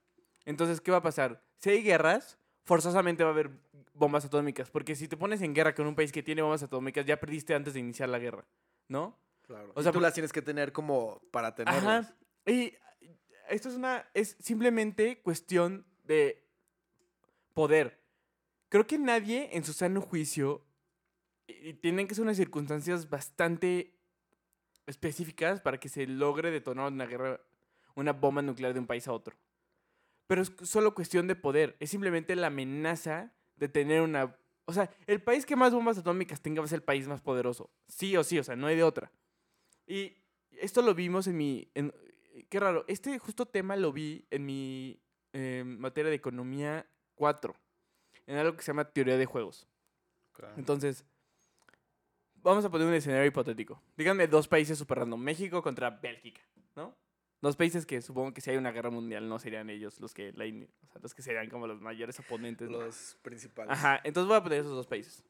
Entonces, 0.45 0.81
¿qué 0.81 0.91
va 0.91 0.99
a 0.99 1.03
pasar? 1.03 1.43
Si 1.57 1.71
hay 1.71 1.83
guerras, 1.83 2.39
forzosamente 2.65 3.25
va 3.25 3.31
a 3.31 3.33
haber 3.33 3.51
bombas 3.95 4.25
atómicas, 4.25 4.71
porque 4.71 4.95
si 4.95 5.09
te 5.09 5.17
pones 5.17 5.41
en 5.41 5.55
guerra 5.55 5.75
con 5.75 5.87
un 5.87 5.95
país 5.95 6.13
que 6.13 6.23
tiene 6.23 6.43
bombas 6.43 6.63
atómicas, 6.63 7.07
ya 7.07 7.19
perdiste 7.19 7.55
antes 7.55 7.75
de 7.75 7.81
iniciar 7.81 8.09
la 8.09 8.19
guerra, 8.19 8.45
¿no? 8.89 9.19
Claro. 9.47 9.71
O 9.71 9.83
sea, 9.83 9.85
sea, 9.85 9.93
tú 9.93 10.01
las 10.01 10.15
tienes 10.15 10.33
que 10.33 10.43
tener 10.43 10.73
como 10.73 11.23
para 11.31 11.55
tenerlas. 11.55 12.07
Ajá. 12.07 12.17
Y 12.47 12.75
esto 13.49 13.69
es 13.69 13.75
una. 13.75 14.09
Es 14.15 14.37
simplemente 14.41 15.21
cuestión 15.21 15.87
de 16.05 16.47
poder. 17.53 18.01
Creo 18.69 18.87
que 18.87 18.99
nadie 18.99 19.51
en 19.53 19.65
su 19.65 19.73
sano 19.73 20.01
juicio. 20.01 20.65
Y 21.47 21.69
y 21.69 21.75
tienen 21.75 22.07
que 22.07 22.15
ser 22.15 22.23
unas 22.23 22.39
circunstancias 22.39 23.09
bastante 23.11 23.95
específicas 24.87 25.61
para 25.61 25.79
que 25.79 25.89
se 25.89 26.07
logre 26.07 26.51
detonar 26.51 26.93
una 26.93 27.07
guerra, 27.07 27.41
una 27.95 28.13
bomba 28.13 28.43
nuclear 28.43 28.73
de 28.75 28.81
un 28.81 28.87
país 28.87 29.07
a 29.09 29.13
otro. 29.13 29.37
Pero 30.27 30.43
es 30.43 30.53
solo 30.63 30.95
cuestión 30.95 31.27
de 31.27 31.37
poder. 31.37 31.77
Es 31.81 31.91
simplemente 31.91 32.35
la 32.37 32.47
amenaza 32.49 33.33
de 33.57 33.69
tener 33.69 34.01
una. 34.01 34.37
O 34.65 34.73
sea, 34.73 34.91
el 35.07 35.23
país 35.23 35.45
que 35.45 35.57
más 35.57 35.75
bombas 35.75 35.99
atómicas 35.99 36.41
tenga 36.41 36.61
va 36.61 36.65
a 36.65 36.69
ser 36.69 36.79
el 36.79 36.83
país 36.85 37.07
más 37.07 37.21
poderoso. 37.21 37.71
Sí 37.89 38.17
o 38.17 38.25
sí, 38.25 38.39
o 38.39 38.45
sea, 38.45 38.57
no 38.57 38.67
hay 38.67 38.77
de 38.77 38.83
otra. 38.83 39.13
Y 39.87 40.17
esto 40.53 40.81
lo 40.81 40.95
vimos 40.95 41.27
en 41.27 41.37
mi... 41.37 41.69
en- 41.75 41.93
qué 42.49 42.59
raro, 42.61 42.85
este 42.89 43.19
justo 43.19 43.45
tema 43.47 43.77
lo 43.77 43.93
vi 43.93 44.27
en 44.31 44.47
mi 44.47 44.99
eh, 45.35 45.63
materia 45.67 46.09
de 46.09 46.17
economía 46.17 46.87
4, 47.17 47.55
en 48.27 48.37
algo 48.39 48.57
que 48.57 48.63
se 48.63 48.69
llama 48.69 48.85
teoría 48.91 49.19
de 49.19 49.27
juegos. 49.27 49.69
Entonces, 50.57 51.05
vamos 52.37 52.65
a 52.65 52.71
poner 52.71 52.87
un 52.87 52.95
escenario 52.95 53.27
hipotético. 53.27 53.83
Díganme 53.97 54.27
dos 54.27 54.49
países 54.49 54.79
super 54.79 54.99
random, 54.99 55.21
México 55.21 55.63
contra 55.63 55.91
Bélgica, 55.91 56.41
¿no? 56.75 56.97
Dos 57.41 57.57
países 57.57 57.85
que 57.85 58.01
supongo 58.01 58.33
que 58.33 58.41
si 58.41 58.51
hay 58.51 58.57
una 58.57 58.73
guerra 58.73 58.91
mundial 58.91 59.29
no 59.29 59.39
serían 59.39 59.69
ellos 59.69 60.01
los 60.01 60.15
que, 60.15 60.33
la 60.33 60.45
o 60.45 60.87
sea, 60.89 61.01
los 61.03 61.15
que 61.15 61.23
serían 61.23 61.51
como 61.51 61.67
los 61.67 61.81
mayores 61.81 62.19
oponentes. 62.21 62.71
¿no? 62.71 62.79
Los 62.81 63.19
principales. 63.23 63.73
Ajá, 63.73 64.01
entonces 64.05 64.29
voy 64.29 64.37
a 64.37 64.43
poner 64.43 64.61
esos 64.61 64.73
dos 64.73 64.87
países. 64.87 65.23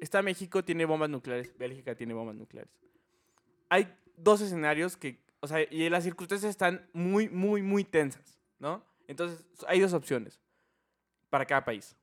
Está 0.00 0.22
México, 0.22 0.64
tiene 0.64 0.84
bombas 0.84 1.10
nucleares. 1.10 1.56
Bélgica 1.56 1.94
tiene 1.94 2.14
bombas 2.14 2.34
nucleares. 2.34 2.72
Hay 3.68 3.94
dos 4.16 4.40
escenarios 4.40 4.96
que, 4.96 5.20
o 5.40 5.46
sea, 5.46 5.62
y 5.62 5.88
las 5.88 6.04
circunstancias 6.04 6.50
están 6.50 6.88
muy, 6.92 7.28
muy, 7.28 7.62
muy 7.62 7.84
tensas, 7.84 8.40
¿no? 8.58 8.84
Entonces, 9.06 9.46
hay 9.68 9.80
dos 9.80 9.92
opciones 9.92 10.40
para 11.30 11.46
cada 11.46 11.64
país. 11.64 11.96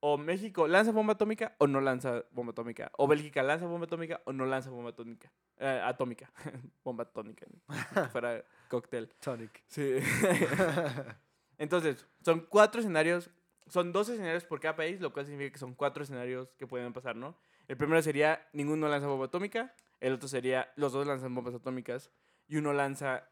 O 0.00 0.18
México 0.18 0.66
lanza 0.66 0.90
bomba 0.90 1.12
atómica 1.12 1.54
o 1.58 1.68
no 1.68 1.80
lanza 1.80 2.24
bomba 2.32 2.50
atómica. 2.50 2.90
O 2.98 3.06
Bélgica 3.06 3.40
lanza 3.42 3.66
bomba 3.66 3.86
atómica 3.86 4.20
o 4.24 4.32
no 4.32 4.46
lanza 4.46 4.68
bomba 4.68 4.90
atómica. 4.90 5.30
Eh, 5.58 5.80
atómica. 5.84 6.32
bomba 6.84 7.04
atómica. 7.04 7.46
fuera 8.10 8.44
cóctel. 8.72 9.08
Tonic. 9.20 9.62
Sí. 9.66 9.96
Entonces, 11.58 12.06
son 12.24 12.46
cuatro 12.48 12.80
escenarios, 12.80 13.30
son 13.66 13.92
dos 13.92 14.08
escenarios 14.08 14.44
por 14.44 14.60
cada 14.60 14.76
país, 14.76 15.00
lo 15.00 15.12
cual 15.12 15.26
significa 15.26 15.52
que 15.52 15.58
son 15.58 15.74
cuatro 15.74 16.02
escenarios 16.02 16.48
que 16.58 16.66
pueden 16.66 16.92
pasar, 16.92 17.16
¿no? 17.16 17.36
El 17.68 17.76
primero 17.76 18.02
sería 18.02 18.48
ninguno 18.52 18.88
lanza 18.88 19.06
bomba 19.06 19.26
atómica, 19.26 19.74
el 20.00 20.14
otro 20.14 20.28
sería 20.28 20.72
los 20.76 20.92
dos 20.92 21.06
lanzan 21.06 21.34
bombas 21.34 21.54
atómicas 21.54 22.10
y 22.48 22.56
uno 22.56 22.72
lanza 22.72 23.28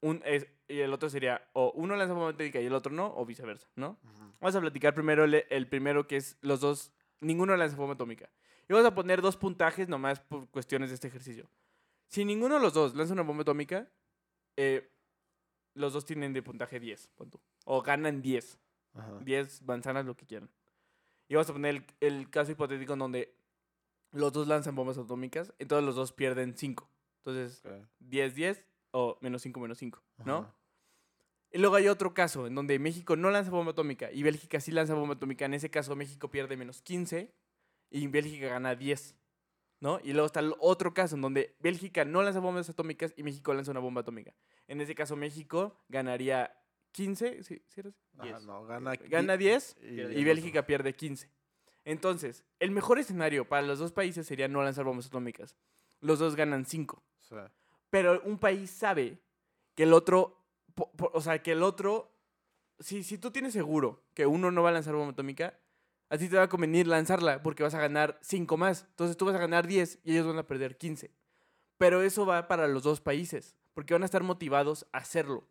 un 0.00 0.20
es- 0.24 0.48
y 0.66 0.80
el 0.80 0.92
otro 0.92 1.08
sería 1.08 1.48
o 1.52 1.70
uno 1.76 1.94
lanza 1.94 2.14
bomba 2.14 2.30
atómica 2.30 2.60
y 2.60 2.66
el 2.66 2.74
otro 2.74 2.92
no 2.92 3.14
o 3.14 3.24
viceversa, 3.24 3.68
¿no? 3.76 3.98
Vamos 4.40 4.56
a 4.56 4.60
platicar 4.60 4.94
primero 4.94 5.24
el, 5.24 5.44
el 5.48 5.68
primero 5.68 6.08
que 6.08 6.16
es 6.16 6.36
los 6.40 6.60
dos 6.60 6.92
ninguno 7.20 7.56
lanza 7.56 7.76
bomba 7.76 7.94
atómica. 7.94 8.28
Y 8.68 8.72
vamos 8.72 8.86
a 8.88 8.94
poner 8.94 9.20
dos 9.22 9.36
puntajes 9.36 9.88
nomás 9.88 10.18
por 10.20 10.48
cuestiones 10.48 10.88
de 10.88 10.94
este 10.94 11.06
ejercicio. 11.08 11.48
Si 12.08 12.24
ninguno 12.24 12.56
de 12.56 12.60
los 12.62 12.72
dos 12.74 12.94
lanza 12.96 13.12
una 13.12 13.22
bomba 13.22 13.42
atómica, 13.42 13.88
eh, 14.56 14.90
los 15.74 15.92
dos 15.92 16.04
tienen 16.04 16.32
de 16.32 16.42
puntaje 16.42 16.80
10, 16.80 17.08
pon 17.16 17.30
tú. 17.30 17.40
O 17.64 17.82
ganan 17.82 18.22
10. 18.22 18.58
Ajá. 18.94 19.18
10 19.20 19.62
manzanas, 19.62 20.04
lo 20.04 20.16
que 20.16 20.26
quieran. 20.26 20.50
Y 21.28 21.34
vamos 21.34 21.48
a 21.48 21.52
poner 21.52 21.74
el, 21.76 21.86
el 22.00 22.30
caso 22.30 22.52
hipotético 22.52 22.92
en 22.92 22.98
donde 22.98 23.34
los 24.10 24.32
dos 24.32 24.46
lanzan 24.46 24.74
bombas 24.74 24.98
atómicas, 24.98 25.54
entonces 25.58 25.86
los 25.86 25.94
dos 25.94 26.12
pierden 26.12 26.56
5. 26.56 26.90
Entonces, 27.18 27.64
Ok. 27.64 27.88
10, 28.00 28.34
10 28.34 28.66
o 28.90 29.16
menos 29.22 29.40
5, 29.42 29.60
menos 29.60 29.78
5, 29.78 30.02
¿no? 30.24 30.38
Ajá. 30.38 30.54
Y 31.54 31.58
luego 31.58 31.76
hay 31.76 31.88
otro 31.88 32.14
caso 32.14 32.46
en 32.46 32.54
donde 32.54 32.78
México 32.78 33.14
no 33.14 33.30
lanza 33.30 33.50
bomba 33.50 33.72
atómica 33.72 34.10
y 34.10 34.22
Bélgica 34.22 34.58
sí 34.60 34.72
lanza 34.72 34.94
bomba 34.94 35.14
atómica. 35.14 35.44
En 35.44 35.54
ese 35.54 35.70
caso, 35.70 35.94
México 35.96 36.30
pierde 36.30 36.56
menos 36.56 36.80
15 36.82 37.30
y 37.90 38.06
Bélgica 38.06 38.48
gana 38.48 38.74
10, 38.74 39.14
¿no? 39.82 39.98
Y 40.04 40.12
luego 40.12 40.26
está 40.26 40.38
el 40.38 40.54
otro 40.60 40.94
caso 40.94 41.16
en 41.16 41.22
donde 41.22 41.56
Bélgica 41.58 42.04
no 42.04 42.22
lanza 42.22 42.38
bombas 42.38 42.70
atómicas 42.70 43.12
y 43.16 43.24
México 43.24 43.52
lanza 43.52 43.72
una 43.72 43.80
bomba 43.80 44.02
atómica. 44.02 44.32
En 44.68 44.80
ese 44.80 44.94
caso, 44.94 45.16
México 45.16 45.76
ganaría 45.88 46.56
15, 46.92 47.42
¿sí, 47.42 47.60
sí? 47.68 47.80
Ajá, 48.16 48.22
10. 48.38 48.44
no, 48.44 48.64
gana, 48.64 48.94
Gana 48.94 49.36
10 49.36 49.76
y, 49.82 50.00
y 50.20 50.24
Bélgica 50.24 50.66
pierde 50.66 50.94
15. 50.94 51.28
Entonces, 51.84 52.44
el 52.60 52.70
mejor 52.70 53.00
escenario 53.00 53.48
para 53.48 53.62
los 53.66 53.80
dos 53.80 53.90
países 53.92 54.24
sería 54.24 54.46
no 54.46 54.62
lanzar 54.62 54.84
bombas 54.84 55.06
atómicas. 55.06 55.56
Los 56.00 56.20
dos 56.20 56.36
ganan 56.36 56.64
5. 56.64 57.02
O 57.18 57.22
sea, 57.24 57.50
Pero 57.90 58.22
un 58.24 58.38
país 58.38 58.70
sabe 58.70 59.18
que 59.74 59.82
el 59.82 59.92
otro, 59.94 60.44
po- 60.76 60.92
po- 60.92 61.10
o 61.12 61.20
sea, 61.20 61.42
que 61.42 61.52
el 61.52 61.62
otro, 61.64 62.12
si, 62.78 63.02
si 63.02 63.18
tú 63.18 63.32
tienes 63.32 63.52
seguro 63.52 64.04
que 64.14 64.26
uno 64.26 64.52
no 64.52 64.62
va 64.62 64.68
a 64.68 64.72
lanzar 64.72 64.94
bomba 64.94 65.10
atómica, 65.12 65.58
a 66.12 66.18
ti 66.18 66.28
te 66.28 66.36
va 66.36 66.42
a 66.44 66.48
convenir 66.48 66.86
lanzarla 66.86 67.42
porque 67.42 67.62
vas 67.62 67.74
a 67.74 67.80
ganar 67.80 68.18
5 68.22 68.56
más. 68.56 68.84
Entonces 68.90 69.16
tú 69.16 69.24
vas 69.24 69.34
a 69.34 69.38
ganar 69.38 69.66
10 69.66 69.98
y 70.04 70.12
ellos 70.12 70.26
van 70.26 70.38
a 70.38 70.46
perder 70.46 70.76
15. 70.76 71.10
Pero 71.78 72.02
eso 72.02 72.26
va 72.26 72.46
para 72.48 72.68
los 72.68 72.82
dos 72.82 73.00
países, 73.00 73.56
porque 73.74 73.94
van 73.94 74.02
a 74.02 74.06
estar 74.06 74.22
motivados 74.22 74.86
a 74.92 74.98
hacerlo. 74.98 75.44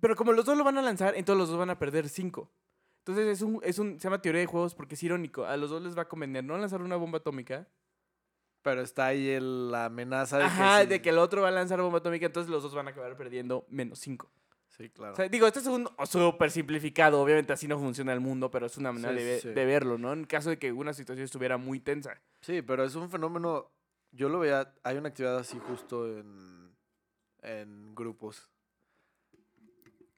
Pero 0.00 0.16
como 0.16 0.32
los 0.32 0.44
dos 0.44 0.58
lo 0.58 0.64
van 0.64 0.76
a 0.78 0.82
lanzar, 0.82 1.14
entonces 1.16 1.38
los 1.38 1.48
dos 1.48 1.58
van 1.58 1.70
a 1.70 1.78
perder 1.78 2.08
5. 2.08 2.50
Entonces 2.98 3.26
es 3.28 3.42
un, 3.42 3.60
es 3.62 3.78
un, 3.78 3.98
se 4.00 4.04
llama 4.04 4.20
teoría 4.20 4.40
de 4.40 4.46
juegos 4.46 4.74
porque 4.74 4.94
es 4.96 5.02
irónico. 5.02 5.44
A 5.44 5.56
los 5.56 5.70
dos 5.70 5.80
les 5.82 5.96
va 5.96 6.02
a 6.02 6.08
convenir 6.08 6.42
no 6.44 6.58
lanzar 6.58 6.82
una 6.82 6.96
bomba 6.96 7.18
atómica. 7.18 7.66
pero 8.62 8.82
está 8.82 9.06
ahí 9.06 9.28
el- 9.28 9.70
la 9.70 9.84
amenaza 9.84 10.38
de 10.38 10.44
Ajá, 10.44 10.78
que... 10.78 10.82
si- 10.82 10.88
de 10.88 11.00
que 11.00 11.10
el 11.10 11.18
otro 11.18 11.40
va 11.42 11.48
a 11.48 11.52
lanzar 11.52 11.80
bomba 11.80 11.98
atómica, 11.98 12.26
entonces 12.26 12.50
los 12.50 12.64
dos 12.64 12.74
van 12.74 12.88
a 12.88 12.90
acabar 12.90 13.16
perdiendo 13.16 13.64
menos 13.70 14.00
5. 14.00 14.28
Sí, 14.76 14.90
claro. 14.90 15.14
O 15.14 15.16
sea, 15.16 15.28
digo, 15.28 15.46
esto 15.46 15.60
es 15.60 15.66
un 15.66 15.88
súper 16.04 16.50
simplificado. 16.50 17.20
Obviamente 17.22 17.52
así 17.52 17.66
no 17.66 17.78
funciona 17.78 18.12
el 18.12 18.20
mundo, 18.20 18.50
pero 18.50 18.66
es 18.66 18.76
una 18.76 18.92
manera 18.92 19.12
Sí, 19.12 19.18
de, 19.18 19.24
ve- 19.24 19.40
sí. 19.40 19.48
de 19.48 19.64
verlo, 19.64 19.96
¿no? 19.98 20.12
En 20.12 20.24
caso 20.26 20.50
de 20.50 20.58
que 20.58 20.70
una 20.72 20.92
situación 20.92 21.24
estuviera 21.24 21.56
muy 21.56 21.80
tensa. 21.80 22.20
Sí, 22.42 22.60
pero 22.62 22.84
es 22.84 22.94
un 22.94 23.08
fenómeno. 23.10 23.70
Yo 24.12 24.28
lo 24.28 24.38
veía. 24.38 24.74
Hay 24.82 24.96
una 24.98 25.08
actividad 25.08 25.38
así 25.38 25.58
justo 25.58 26.06
en. 26.18 26.74
En 27.42 27.94
grupos. 27.94 28.50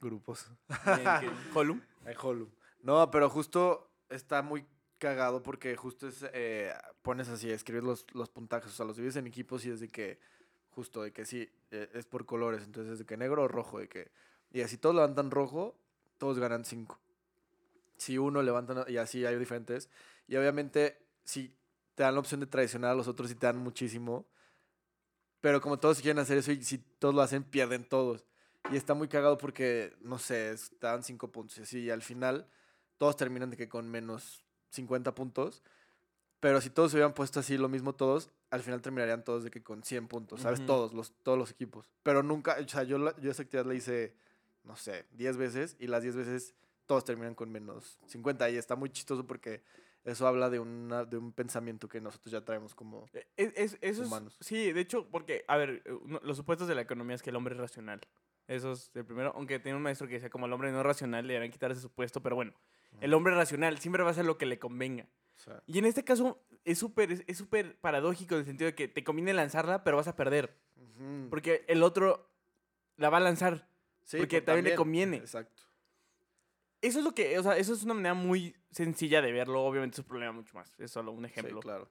Grupos. 0.01 0.51
En 0.69 1.31
Holum. 1.55 1.81
En 2.05 2.17
Holum. 2.21 2.49
No, 2.83 3.11
pero 3.11 3.29
justo 3.29 3.91
está 4.09 4.43
muy 4.43 4.65
cagado 4.99 5.43
porque 5.43 5.77
justo 5.77 6.09
es. 6.09 6.25
eh, 6.33 6.73
pones 7.03 7.29
así, 7.29 7.51
escribes 7.51 7.85
los, 7.85 8.07
los 8.15 8.29
puntajes. 8.31 8.71
O 8.73 8.75
sea, 8.75 8.87
los 8.87 8.97
divides 8.97 9.17
en 9.17 9.27
equipos 9.27 9.65
y 9.67 9.71
es 9.71 9.81
de 9.81 9.89
que. 9.89 10.19
Justo 10.71 11.03
de 11.03 11.13
que 11.13 11.25
sí, 11.25 11.49
eh, 11.73 11.89
es 11.95 12.07
por 12.07 12.25
colores. 12.25 12.63
Entonces 12.65 12.93
es 12.95 12.99
de 13.01 13.07
que 13.07 13.17
negro 13.17 13.43
o 13.43 13.49
rojo. 13.49 13.81
De 13.81 13.89
que. 13.89 14.11
Y 14.53 14.63
así 14.63 14.79
todos 14.79 14.95
levantan 14.95 15.31
rojo, 15.31 15.77
todos 16.19 16.39
ganan 16.39 16.65
5. 16.65 16.99
Si 17.97 18.17
uno 18.19 18.43
levantan. 18.43 18.85
Y 18.89 18.97
así 18.97 19.25
hay 19.27 19.37
diferentes. 19.37 19.89
Y 20.27 20.37
obviamente, 20.37 20.99
si 21.25 21.55
te 21.95 22.03
dan 22.05 22.15
la 22.15 22.21
opción 22.21 22.41
de 22.41 22.47
traicionar 22.47 22.93
a 22.93 22.95
los 22.95 23.09
otros 23.09 23.31
y 23.31 23.35
te 23.35 23.47
dan 23.47 23.59
muchísimo. 23.59 24.27
Pero 25.41 25.61
como 25.61 25.79
todos 25.79 26.01
quieren 26.01 26.19
hacer 26.19 26.39
eso 26.39 26.53
y 26.53 26.63
si 26.65 26.79
todos 26.79 27.15
lo 27.15 27.23
hacen, 27.23 27.45
pierden 27.45 27.85
todos. 27.89 28.25
Y 28.73 28.77
está 28.77 28.95
muy 28.95 29.09
cagado 29.09 29.39
porque, 29.39 29.95
no 30.01 30.19
sé, 30.19 30.51
es- 30.51 30.71
te 30.79 30.87
dan 30.87 31.03
5 31.05 31.31
puntos 31.31 31.59
y 31.59 31.63
así. 31.63 31.79
Y 31.81 31.91
al 31.91 32.03
final, 32.03 32.49
todos 32.99 33.17
terminan 33.17 33.51
de 33.51 33.57
que 33.57 33.69
con 33.69 33.89
menos 33.89 34.45
50 34.71 35.15
puntos. 35.15 35.63
Pero 36.41 36.61
si 36.61 36.71
todos 36.71 36.91
se 36.91 36.97
hubieran 36.97 37.15
puesto 37.15 37.41
así 37.41 37.57
lo 37.57 37.69
mismo 37.69 37.95
todos, 37.95 38.31
al 38.51 38.63
final 38.63 38.81
terminarían 38.83 39.25
todos 39.25 39.43
de 39.45 39.51
que 39.51 39.63
con 39.63 39.83
100 39.83 40.07
puntos, 40.09 40.41
¿sabes? 40.43 40.61
Todos, 40.67 40.93
los, 40.93 41.13
todos 41.23 41.39
los 41.39 41.51
equipos. 41.51 41.89
Pero 42.03 42.23
nunca, 42.23 42.57
o 42.65 42.69
sea, 42.69 42.83
yo, 42.85 42.99
la- 42.99 43.17
yo 43.21 43.31
esa 43.31 43.43
actividad 43.43 43.67
la 43.67 43.75
hice, 43.75 44.15
no 44.65 44.77
sé, 44.77 45.07
10 45.13 45.37
veces 45.37 45.77
y 45.79 45.87
las 45.87 46.03
10 46.03 46.17
veces 46.17 46.55
todos 46.87 47.05
terminan 47.05 47.35
con 47.35 47.51
menos 47.51 47.99
50 48.07 48.49
y 48.51 48.57
está 48.57 48.75
muy 48.77 48.91
chistoso 48.91 49.27
porque 49.27 49.63
eso 50.05 50.27
habla 50.27 50.49
de, 50.49 50.59
una, 50.59 51.05
de 51.05 51.19
un 51.19 51.33
pensamiento 51.33 51.89
que 51.89 52.01
nosotros 52.01 52.33
ya 52.33 52.43
traemos 52.45 52.75
como... 52.75 53.05
Eh, 53.13 53.27
Es, 53.37 53.53
es- 53.57 53.79
es- 53.83 53.99
Humanos. 53.99 54.37
sí, 54.41 54.73
de 54.73 54.81
hecho, 54.81 55.07
porque, 55.11 55.45
a 55.49 55.57
ver, 55.59 55.83
eh, 55.85 55.99
los 56.23 56.37
supuestos 56.37 56.67
de 56.69 56.75
la 56.75 56.81
economía 56.83 57.15
es 57.17 57.23
que 57.23 57.31
el 57.31 57.37
hombre 57.37 57.55
es 57.55 57.61
racional. 57.61 58.01
Eso 58.47 58.73
es 58.73 58.91
el 58.95 59.05
primero. 59.05 59.33
Aunque 59.35 59.59
tenía 59.59 59.77
un 59.77 59.83
maestro 59.83 60.07
que 60.09 60.15
decía, 60.15 60.31
como 60.31 60.47
el 60.47 60.53
hombre 60.55 60.73
no 60.73 60.79
es 60.79 60.87
racional, 60.87 61.27
le 61.27 61.35
deben 61.35 61.51
quitar 61.51 61.71
ese 61.71 61.83
supuesto. 61.83 62.23
Pero 62.23 62.37
bueno, 62.37 62.55
el 63.03 63.13
hombre 63.13 63.35
racional 63.35 63.77
siempre 63.79 64.03
va 64.03 64.09
a 64.09 64.13
hacer 64.13 64.25
lo 64.25 64.39
que 64.39 64.47
le 64.47 64.59
convenga. 64.59 65.07
Y 65.67 65.79
en 65.79 65.85
este 65.85 66.03
caso 66.05 66.43
es 66.65 66.79
súper 66.79 67.13
es- 67.27 67.37
súper 67.37 67.79
paradójico 67.79 68.35
en 68.37 68.41
el 68.41 68.47
sentido 68.47 68.67
de 68.71 68.75
que 68.75 68.89
te 68.89 69.05
conviene 69.05 69.35
lanzarla, 69.35 69.85
pero 69.85 69.99
vas 69.99 70.09
a 70.09 70.17
perder. 70.17 70.57
Porque 71.29 71.65
el 71.69 71.83
otro 71.83 72.31
la 72.97 73.11
va 73.11 73.19
a 73.19 73.21
lanzar. 73.21 73.69
Sí, 74.09 74.17
porque 74.17 74.41
también 74.41 74.65
le 74.65 74.75
conviene. 74.75 75.19
Exacto. 75.19 75.65
Eso 76.81 77.01
es 77.01 77.05
lo 77.05 77.15
que, 77.15 77.39
o 77.39 77.43
sea, 77.43 77.59
eso 77.59 77.75
es 77.75 77.83
una 77.83 77.93
manera 77.93 78.15
muy 78.15 78.57
sencilla 78.71 79.21
de 79.21 79.33
verlo. 79.33 79.63
Obviamente 79.63 79.97
es 79.97 79.99
un 79.99 80.07
problema 80.07 80.33
mucho 80.33 80.55
más. 80.55 80.75
Es 80.79 80.91
solo 80.91 81.13
un 81.13 81.27
ejemplo. 81.27 81.57
Sí, 81.57 81.63
claro. 81.63 81.91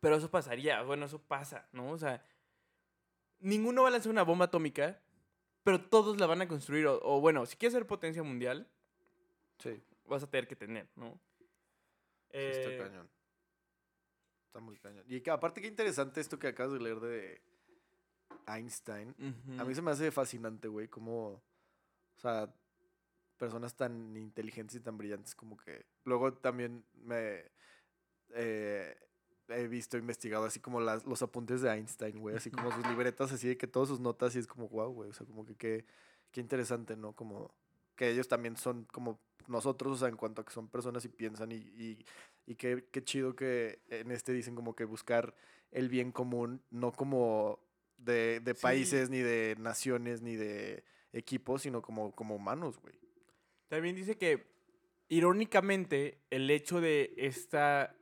Pero 0.00 0.16
eso 0.16 0.30
pasaría, 0.30 0.82
bueno, 0.82 1.06
eso 1.06 1.18
pasa, 1.22 1.66
¿no? 1.72 1.90
O 1.92 1.96
sea, 1.96 2.22
ninguno 3.38 3.82
va 3.82 3.88
a 3.88 3.92
lanzar 3.92 4.12
una 4.12 4.22
bomba 4.22 4.44
atómica, 4.46 5.00
pero 5.64 5.80
todos 5.80 6.20
la 6.20 6.26
van 6.26 6.42
a 6.42 6.48
construir. 6.48 6.86
O, 6.88 7.00
o 7.02 7.20
bueno, 7.22 7.46
si 7.46 7.56
quieres 7.56 7.72
ser 7.72 7.86
potencia 7.86 8.22
mundial, 8.22 8.68
Sí, 9.58 9.82
vas 10.04 10.22
a 10.22 10.30
tener 10.30 10.46
que 10.46 10.56
tener, 10.56 10.86
¿no? 10.96 11.18
sí 11.38 11.46
Eh, 12.32 12.50
está 12.50 12.84
cañón. 12.84 13.08
Está 14.48 14.60
muy 14.60 14.76
cañón. 14.76 15.04
Y 15.08 15.22
que, 15.22 15.30
aparte, 15.30 15.62
qué 15.62 15.68
interesante 15.68 16.20
esto 16.20 16.38
que 16.38 16.48
acabas 16.48 16.74
de 16.74 16.80
leer 16.80 17.00
de 17.00 17.40
Einstein. 18.46 19.14
A 19.58 19.64
mí 19.64 19.74
se 19.74 19.82
me 19.82 19.90
hace 19.90 20.10
fascinante, 20.10 20.68
güey, 20.68 20.88
como, 20.88 21.28
o 21.28 22.20
sea, 22.20 22.52
personas 23.36 23.74
tan 23.74 24.16
inteligentes 24.16 24.76
y 24.76 24.80
tan 24.80 24.96
brillantes 24.96 25.34
como 25.34 25.56
que... 25.56 25.84
Luego 26.04 26.32
también 26.34 26.84
me 26.94 27.44
eh, 28.34 28.96
he 29.48 29.68
visto, 29.68 29.96
investigado 29.96 30.44
así 30.44 30.60
como 30.60 30.80
las, 30.80 31.06
los 31.06 31.22
apuntes 31.22 31.60
de 31.60 31.70
Einstein, 31.70 32.18
güey, 32.18 32.36
así 32.36 32.50
como 32.50 32.72
sus 32.72 32.86
libretas, 32.90 33.32
así 33.32 33.48
de 33.48 33.56
que 33.56 33.66
todas 33.66 33.88
sus 33.88 34.00
notas 34.00 34.34
y 34.36 34.38
es 34.38 34.46
como, 34.46 34.68
wow, 34.68 34.92
güey, 34.92 35.10
o 35.10 35.12
sea, 35.12 35.26
como 35.26 35.44
que 35.44 35.54
qué, 35.54 35.84
qué 36.30 36.40
interesante, 36.40 36.96
¿no? 36.96 37.12
Como 37.12 37.54
que 37.94 38.10
ellos 38.10 38.28
también 38.28 38.56
son 38.56 38.84
como 38.84 39.20
nosotros, 39.46 39.92
o 39.92 39.96
sea, 39.96 40.08
en 40.08 40.16
cuanto 40.16 40.42
a 40.42 40.44
que 40.44 40.52
son 40.52 40.68
personas 40.68 41.04
y 41.04 41.08
piensan 41.08 41.52
y, 41.52 41.56
y, 41.56 42.04
y 42.46 42.56
qué, 42.56 42.88
qué 42.90 43.04
chido 43.04 43.34
que 43.34 43.80
en 43.88 44.10
este 44.10 44.32
dicen 44.32 44.54
como 44.54 44.74
que 44.74 44.84
buscar 44.84 45.34
el 45.70 45.88
bien 45.88 46.12
común, 46.12 46.62
no 46.70 46.92
como 46.92 47.60
de, 47.96 48.40
de 48.40 48.54
Sí. 48.54 48.62
países, 48.62 49.10
ni 49.10 49.18
de 49.18 49.56
naciones, 49.58 50.22
ni 50.22 50.36
de 50.36 50.84
equipos, 51.12 51.62
sino 51.62 51.82
como, 51.82 52.14
como 52.14 52.34
humanos, 52.36 52.78
güey. 52.78 52.94
También 53.68 53.96
dice 53.96 54.16
que, 54.16 54.46
irónicamente, 55.08 56.20
el 56.30 56.50
hecho 56.50 56.80
de 56.80 57.14
esta... 57.16 57.94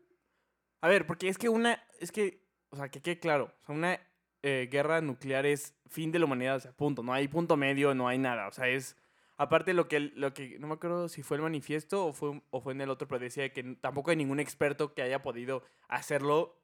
A 0.80 0.88
ver, 0.88 1.06
porque 1.06 1.28
es 1.28 1.38
que 1.38 1.48
una... 1.48 1.82
Es 2.00 2.12
que, 2.12 2.42
o 2.70 2.76
sea, 2.76 2.90
que 2.90 3.00
quede 3.00 3.18
claro. 3.18 3.54
O 3.62 3.66
sea, 3.66 3.74
una 3.74 4.00
eh, 4.42 4.68
guerra 4.70 5.00
nuclear 5.00 5.46
es 5.46 5.74
fin 5.86 6.12
de 6.12 6.18
la 6.18 6.26
humanidad, 6.26 6.56
o 6.56 6.60
sea, 6.60 6.72
punto. 6.72 7.02
No 7.02 7.12
hay 7.12 7.28
punto 7.28 7.56
medio, 7.56 7.94
no 7.94 8.08
hay 8.08 8.18
nada. 8.18 8.48
O 8.48 8.52
sea, 8.52 8.68
es... 8.68 8.96
Aparte 9.36 9.74
lo 9.74 9.88
que, 9.88 9.98
lo 9.98 10.32
que 10.32 10.60
no 10.60 10.68
me 10.68 10.74
acuerdo 10.74 11.08
si 11.08 11.24
fue 11.24 11.38
el 11.38 11.42
manifiesto 11.42 12.06
o 12.06 12.12
fue, 12.12 12.40
o 12.50 12.60
fue 12.60 12.72
en 12.72 12.80
el 12.82 12.90
otro, 12.90 13.08
pero 13.08 13.18
decía 13.18 13.52
que 13.52 13.64
tampoco 13.80 14.10
hay 14.12 14.16
ningún 14.16 14.38
experto 14.38 14.94
que 14.94 15.02
haya 15.02 15.22
podido 15.22 15.64
hacerlo 15.88 16.56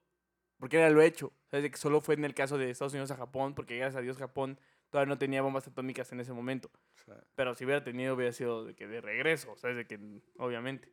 porque 0.61 0.77
era 0.77 0.90
lo 0.90 1.03
hecho. 1.03 1.33
De 1.51 1.68
que 1.68 1.77
solo 1.77 2.01
fue 2.01 2.14
en 2.14 2.25
el 2.25 2.35
caso 2.35 2.59
de 2.59 2.70
Estados 2.70 2.92
Unidos 2.92 3.11
a 3.11 3.16
Japón, 3.16 3.55
porque 3.55 3.77
gracias 3.77 3.96
a 3.96 4.03
Dios 4.03 4.16
Japón 4.16 4.61
todavía 4.90 5.09
no 5.09 5.18
tenía 5.18 5.42
bombas 5.42 5.66
atómicas 5.66 6.12
en 6.12 6.20
ese 6.20 6.33
momento. 6.33 6.70
Sea, 7.05 7.25
Pero 7.35 7.55
si 7.55 7.64
hubiera 7.64 7.83
tenido, 7.83 8.14
hubiera 8.14 8.33
sido 8.33 8.64
de 8.64 8.75
que 8.75 8.87
de 8.87 9.01
regreso, 9.01 9.57
¿sabes? 9.57 9.77
De 9.77 9.87
que, 9.87 9.99
obviamente. 10.37 10.92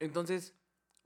Entonces, 0.00 0.54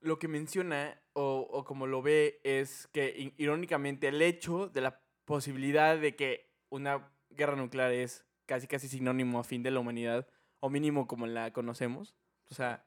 lo 0.00 0.18
que 0.18 0.26
menciona, 0.26 1.00
o, 1.12 1.46
o 1.50 1.64
como 1.64 1.86
lo 1.86 2.02
ve, 2.02 2.40
es 2.42 2.88
que 2.92 3.32
irónicamente 3.36 4.08
el 4.08 4.20
hecho 4.22 4.68
de 4.68 4.80
la 4.80 5.00
posibilidad 5.24 5.98
de 5.98 6.16
que 6.16 6.50
una 6.70 7.12
guerra 7.30 7.54
nuclear 7.54 7.92
es 7.92 8.24
casi 8.46 8.66
casi 8.66 8.88
sinónimo 8.88 9.38
a 9.38 9.44
fin 9.44 9.62
de 9.62 9.70
la 9.70 9.80
humanidad, 9.80 10.26
o 10.60 10.70
mínimo 10.70 11.06
como 11.06 11.26
la 11.26 11.52
conocemos. 11.52 12.16
O 12.50 12.54
sea, 12.54 12.84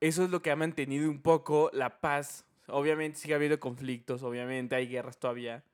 eso 0.00 0.24
es 0.24 0.30
lo 0.30 0.42
que 0.42 0.50
ha 0.50 0.56
mantenido 0.56 1.10
un 1.10 1.22
poco 1.22 1.70
la 1.72 2.00
paz. 2.00 2.44
Obviamente 2.68 3.18
sigue 3.18 3.34
habiendo 3.34 3.58
conflictos, 3.60 4.22
obviamente 4.22 4.74
hay 4.76 4.86
guerras 4.88 5.18
todavía. 5.18 5.64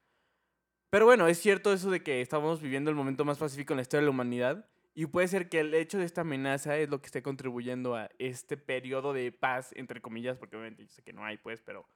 Pero 0.90 1.07
bueno, 1.07 1.26
es 1.26 1.38
cierto 1.38 1.72
eso 1.72 1.90
de 1.90 2.02
que 2.02 2.20
estamos 2.20 2.61
viviendo 2.62 2.88
el 2.90 2.96
momento 2.96 3.24
más 3.24 3.38
pacífico 3.38 3.72
en 3.72 3.78
la 3.78 3.83
historia 3.83 4.02
de 4.02 4.07
la 4.07 4.11
humanidad 4.11 4.68
Y 4.96 5.07
puede 5.07 5.26
ser 5.26 5.48
que 5.48 5.59
el 5.59 5.74
hecho 5.74 5.98
de 5.98 6.04
esta 6.04 6.20
amenaza 6.20 6.78
es 6.78 6.88
lo 6.88 7.00
que 7.00 7.07
esté 7.07 7.20
contribuyendo 7.20 7.96
a 7.96 8.11
este 8.18 8.57
periodo 8.57 9.12
de 9.12 9.33
paz, 9.33 9.72
entre 9.74 10.00
comillas, 10.00 10.38
porque 10.38 10.57
obviamente 10.57 10.85
yo 10.85 10.88
sé 10.88 11.02
que 11.02 11.12
no 11.12 11.24
hay, 11.24 11.37
pues, 11.37 11.61
pero... 11.62 11.88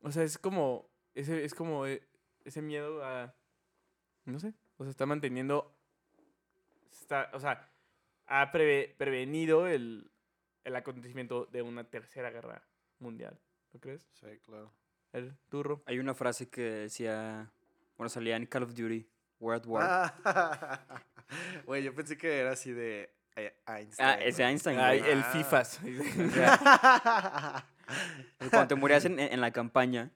O 0.00 0.12
sea, 0.12 0.22
es 0.22 0.38
como... 0.38 0.88
Ese, 1.14 1.44
es 1.44 1.54
como 1.54 1.84
eh, 1.86 2.06
ese 2.44 2.62
miedo 2.62 3.04
a... 3.04 3.34
No 4.26 4.38
sé. 4.38 4.54
O 4.76 4.84
sea, 4.84 4.92
está 4.92 5.06
manteniendo... 5.06 5.76
Está, 6.92 7.30
o 7.32 7.40
sea, 7.40 7.68
ha 8.26 8.52
preve- 8.52 8.94
prevenido 8.96 9.66
el, 9.66 10.12
el 10.62 10.76
acontecimiento 10.76 11.46
de 11.46 11.62
una 11.62 11.82
tercera 11.82 12.30
guerra 12.30 12.62
mundial. 13.00 13.40
¿No 13.72 13.80
crees? 13.80 14.06
Sí, 14.12 14.26
claro. 14.44 14.72
El 15.12 15.36
turro. 15.48 15.82
Hay 15.86 15.98
una 15.98 16.14
frase 16.14 16.48
que 16.48 16.62
decía, 16.62 17.50
bueno, 17.96 18.08
salía 18.08 18.36
en 18.36 18.46
Call 18.46 18.64
of 18.64 18.74
Duty, 18.74 19.06
World 19.40 19.66
War. 19.66 20.14
Ah, 20.24 20.80
Güey, 21.66 21.82
yo 21.82 21.94
pensé 21.94 22.16
que 22.18 22.38
era 22.40 22.52
así 22.52 22.72
de 22.72 23.10
eh, 23.36 23.54
Einstein. 23.66 24.08
Ah, 24.08 24.14
ese 24.14 24.42
güey. 24.42 24.50
Einstein. 24.50 24.78
Güey. 24.78 24.98
el 25.10 25.20
Ah. 25.20 25.30
FIFAs. 25.32 25.80
Cuando 28.50 28.68
te 28.68 28.74
morías 28.74 29.04
en, 29.04 29.18
en 29.18 29.40
la 29.40 29.50
campaña, 29.50 30.10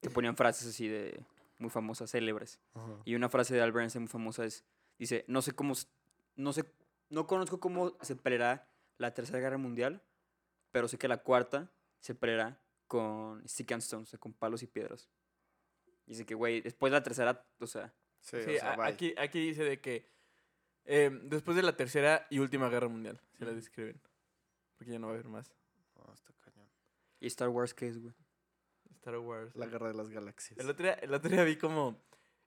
te 0.00 0.10
ponían 0.10 0.36
frases 0.36 0.68
así 0.68 0.88
de 0.88 1.24
muy 1.58 1.70
famosas, 1.70 2.10
célebres. 2.10 2.60
Y 3.04 3.14
una 3.14 3.28
frase 3.28 3.54
de 3.54 3.62
Albert 3.62 3.82
Einstein 3.82 4.02
muy 4.02 4.08
famosa 4.10 4.44
es, 4.44 4.64
dice, 4.98 5.24
no 5.28 5.42
sé 5.42 5.52
cómo, 5.52 5.74
no 6.36 6.52
sé, 6.52 6.64
no 7.08 7.26
conozco 7.26 7.60
cómo 7.60 7.96
se 8.02 8.16
peleará 8.16 8.68
la 8.98 9.14
tercera 9.14 9.38
guerra 9.38 9.58
mundial, 9.58 10.02
pero 10.72 10.88
sé 10.88 10.98
que 10.98 11.08
la 11.08 11.18
cuarta 11.18 11.70
se 12.00 12.14
peleará 12.14 12.58
con 12.86 13.46
stick 13.48 13.72
and 13.72 13.82
stones, 13.82 14.08
o 14.08 14.10
sea, 14.10 14.18
con 14.18 14.32
palos 14.32 14.62
y 14.62 14.66
piedras. 14.66 15.08
Dice 16.06 16.24
que, 16.24 16.34
güey, 16.34 16.60
después 16.60 16.90
de 16.92 16.98
la 16.98 17.02
tercera, 17.02 17.44
o 17.58 17.66
sea, 17.66 17.92
Sí, 18.20 18.38
Sí, 18.44 18.56
o 18.56 18.58
sea, 18.58 18.72
a- 18.72 18.76
bye. 18.76 18.86
aquí, 18.86 19.14
aquí 19.18 19.38
dice 19.46 19.62
de 19.62 19.80
que 19.80 20.08
eh, 20.84 21.10
después 21.24 21.56
de 21.56 21.62
la 21.62 21.76
tercera 21.76 22.26
y 22.30 22.40
última 22.40 22.68
guerra 22.68 22.88
mundial, 22.88 23.20
se 23.38 23.44
la 23.44 23.52
describen. 23.52 24.00
Porque 24.76 24.92
ya 24.92 24.98
no 24.98 25.06
va 25.06 25.12
a 25.12 25.14
haber 25.14 25.28
más. 25.28 25.52
No, 25.94 26.12
está 26.12 26.32
cañón. 26.40 26.68
¿y 27.20 27.26
Star 27.28 27.48
Wars 27.50 27.72
qué 27.72 27.88
es, 27.88 27.98
güey? 28.00 28.14
Star 28.90 29.18
Wars. 29.18 29.54
La 29.54 29.66
guerra 29.66 29.88
de 29.88 29.94
las 29.94 30.10
galaxias. 30.10 30.58
El 30.58 30.68
otro, 30.68 30.84
día, 30.84 30.94
el 30.94 31.14
otro 31.14 31.30
día 31.30 31.44
vi 31.44 31.56
como... 31.56 32.00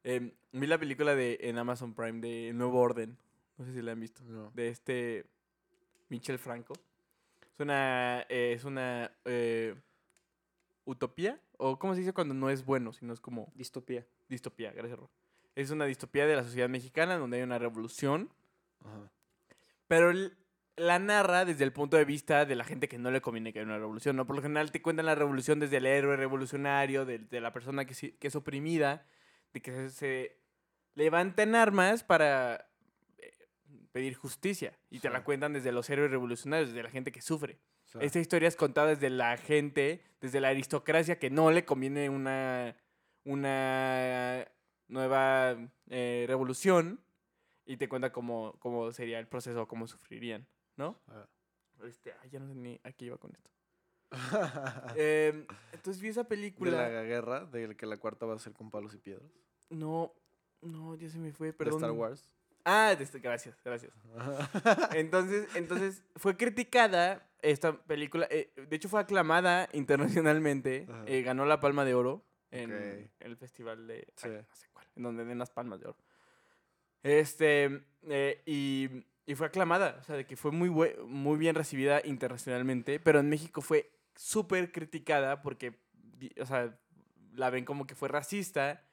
eh, 0.04 0.34
vi 0.52 0.68
la 0.68 0.78
película 0.78 1.16
de 1.16 1.38
en 1.42 1.58
Amazon 1.58 1.94
Prime 1.94 2.20
de 2.20 2.52
Nuevo 2.54 2.80
Orden. 2.82 3.18
No 3.58 3.64
sé 3.66 3.74
si 3.74 3.82
la 3.82 3.94
han 3.94 4.00
visto. 4.02 4.22
No. 4.24 4.52
De 4.52 4.68
este 4.68 5.26
Michel 6.10 6.40
Franco. 6.40 6.74
Es 7.54 7.60
una... 7.60 8.26
eh, 8.30 8.54
es 8.54 8.64
una... 8.66 9.12
utopía. 10.90 11.40
¿O 11.58 11.78
cómo 11.80 11.94
se 11.94 12.02
dice 12.02 12.14
cuando 12.14 12.34
no 12.34 12.50
es 12.50 12.66
bueno, 12.66 12.94
sino 12.94 13.14
es 13.14 13.20
como 13.20 13.52
Distopía. 13.56 14.06
distopía? 14.28 14.72
Gracias, 14.72 15.00
Ro. 15.00 15.10
Es 15.56 15.72
una 15.72 15.86
distopía 15.86 16.26
de 16.26 16.36
la 16.36 16.44
sociedad 16.44 16.70
mexicana 16.70 17.18
donde 17.18 17.38
hay 17.38 17.44
una 17.44 17.60
revolución. 17.60 18.34
Ajá. 18.82 19.12
Pero 19.90 20.14
la 20.78 21.00
narra 21.00 21.46
desde 21.46 21.64
el 21.64 21.74
punto 21.74 21.98
de 21.98 22.06
vista 22.06 22.46
de 22.46 22.56
la 22.56 22.64
gente 22.64 22.88
que 22.88 23.00
no 23.00 23.12
le 23.12 23.22
conviene 23.22 23.52
que 23.52 23.60
haya 23.60 23.66
una 23.66 23.80
revolución, 23.80 24.16
¿no? 24.16 24.26
Por 24.26 24.36
lo 24.36 24.42
general 24.42 24.72
te 24.72 24.82
cuentan 24.82 25.08
la 25.08 25.16
revolución 25.16 25.60
desde 25.60 25.78
el 25.78 25.88
héroe 25.88 26.16
revolucionario, 26.16 27.06
de, 27.06 27.18
de 27.18 27.42
la 27.42 27.52
persona 27.52 27.86
que, 27.86 28.16
es 28.20 28.36
oprimida, 28.36 29.06
de 29.52 29.62
que 29.62 29.72
se, 29.72 29.90
se 29.90 30.38
levanta 30.94 31.42
en 31.42 31.56
armas 31.56 32.04
para 32.04 32.70
eh, 33.18 33.48
pedir 33.92 34.14
justicia. 34.14 34.78
Y 34.92 35.00
te 35.00 35.10
la 35.10 35.24
cuentan 35.24 35.54
desde 35.54 35.72
los 35.72 35.90
héroes 35.90 36.12
revolucionarios, 36.12 36.70
desde 36.70 36.84
la 36.84 36.92
gente 36.92 37.12
que 37.12 37.22
sufre. 37.22 37.60
Sea, 37.90 38.02
Esta 38.02 38.20
historia 38.20 38.48
es 38.48 38.56
contada 38.56 38.88
desde 38.90 39.10
la 39.10 39.36
gente, 39.38 40.04
desde 40.22 40.40
la 40.40 40.50
aristocracia 40.50 41.18
que 41.18 41.30
no 41.32 41.50
le 41.50 41.66
conviene 41.66 42.10
una, 42.10 42.76
una 43.26 44.48
nueva 44.88 45.58
eh, 45.88 46.26
revolución 46.28 47.00
y 47.66 47.78
te 47.78 47.90
cuenta 47.90 48.12
cómo, 48.12 48.56
cómo 48.60 48.92
sería 48.92 49.18
el 49.20 49.28
proceso, 49.28 49.68
cómo 49.68 49.88
sufrirían, 49.88 50.48
¿no? 50.76 51.00
Ah. 51.08 51.28
Este, 51.84 52.14
ay, 52.22 52.30
ya 52.30 52.40
no 52.40 52.48
sé 52.48 52.56
ni 52.56 52.80
a 52.84 52.92
qué 52.92 53.06
iba 53.06 53.18
con 53.18 53.32
esto. 53.34 53.50
Em, 54.96 55.46
entonces 55.72 56.02
vi 56.02 56.10
esa 56.10 56.24
de 56.24 56.30
película. 56.30 56.90
la 56.90 57.04
guerra, 57.04 57.46
de 57.46 57.76
que 57.76 57.86
la 57.86 57.98
cuarta 57.98 58.26
va 58.26 58.36
a 58.36 58.40
ser 58.40 58.54
con 58.54 58.70
palos 58.72 58.94
y 58.94 58.98
piedras. 58.98 59.32
No, 59.70 60.14
no, 60.62 60.96
ya 60.96 61.10
se 61.10 61.20
me 61.20 61.32
fue, 61.32 61.48
De 61.48 61.54
perdón. 61.54 61.76
Star 61.78 61.92
Wars. 61.92 62.34
Ah, 62.66 62.94
de 62.96 63.04
este- 63.04 63.20
gracias, 63.20 63.56
gracias. 63.64 63.94
Entonces, 64.96 65.48
entonces 65.56 66.04
fue 66.16 66.36
criticada 66.36 67.29
esta 67.42 67.78
película. 67.84 68.28
eh, 68.30 68.52
de 68.56 68.76
hecho, 68.76 68.90
fue 68.90 69.00
aclamada 69.00 69.70
internacionalmente. 69.74 70.88
Eh, 71.06 71.22
ganó 71.22 71.46
la 71.46 71.60
Palma 71.60 71.86
de 71.86 71.94
Oro 71.94 72.26
en 72.52 73.10
el 73.20 73.38
festival 73.38 73.88
de. 73.88 74.08
Sí. 74.16 74.28
ay, 74.30 74.46
no 74.48 74.56
sé 74.56 74.68
cuál. 74.74 74.88
En 74.96 75.04
donde 75.04 75.26
den 75.26 75.38
las 75.38 75.52
palmas 75.52 75.80
de 75.80 75.88
oro. 75.88 75.98
Este. 77.04 77.86
eh, 78.10 78.42
y, 78.46 78.90
y 79.26 79.36
fue 79.36 79.48
aclamada. 79.48 79.98
O 80.00 80.04
sea, 80.04 80.16
de 80.16 80.26
que 80.26 80.36
fue 80.36 80.52
muy, 80.52 80.70
muy 80.70 81.38
bien 81.38 81.56
recibida 81.56 82.02
internacionalmente. 82.04 83.00
Pero 83.00 83.20
en 83.20 83.30
México 83.30 83.62
fue 83.62 83.92
súper 84.16 84.72
criticada 84.72 85.42
porque. 85.42 85.80
O 86.40 86.46
sea, 86.46 86.78
la 87.34 87.50
ven 87.50 87.66
como 87.66 87.88
que 87.88 87.96
fue 87.96 88.10
racista. 88.10 88.86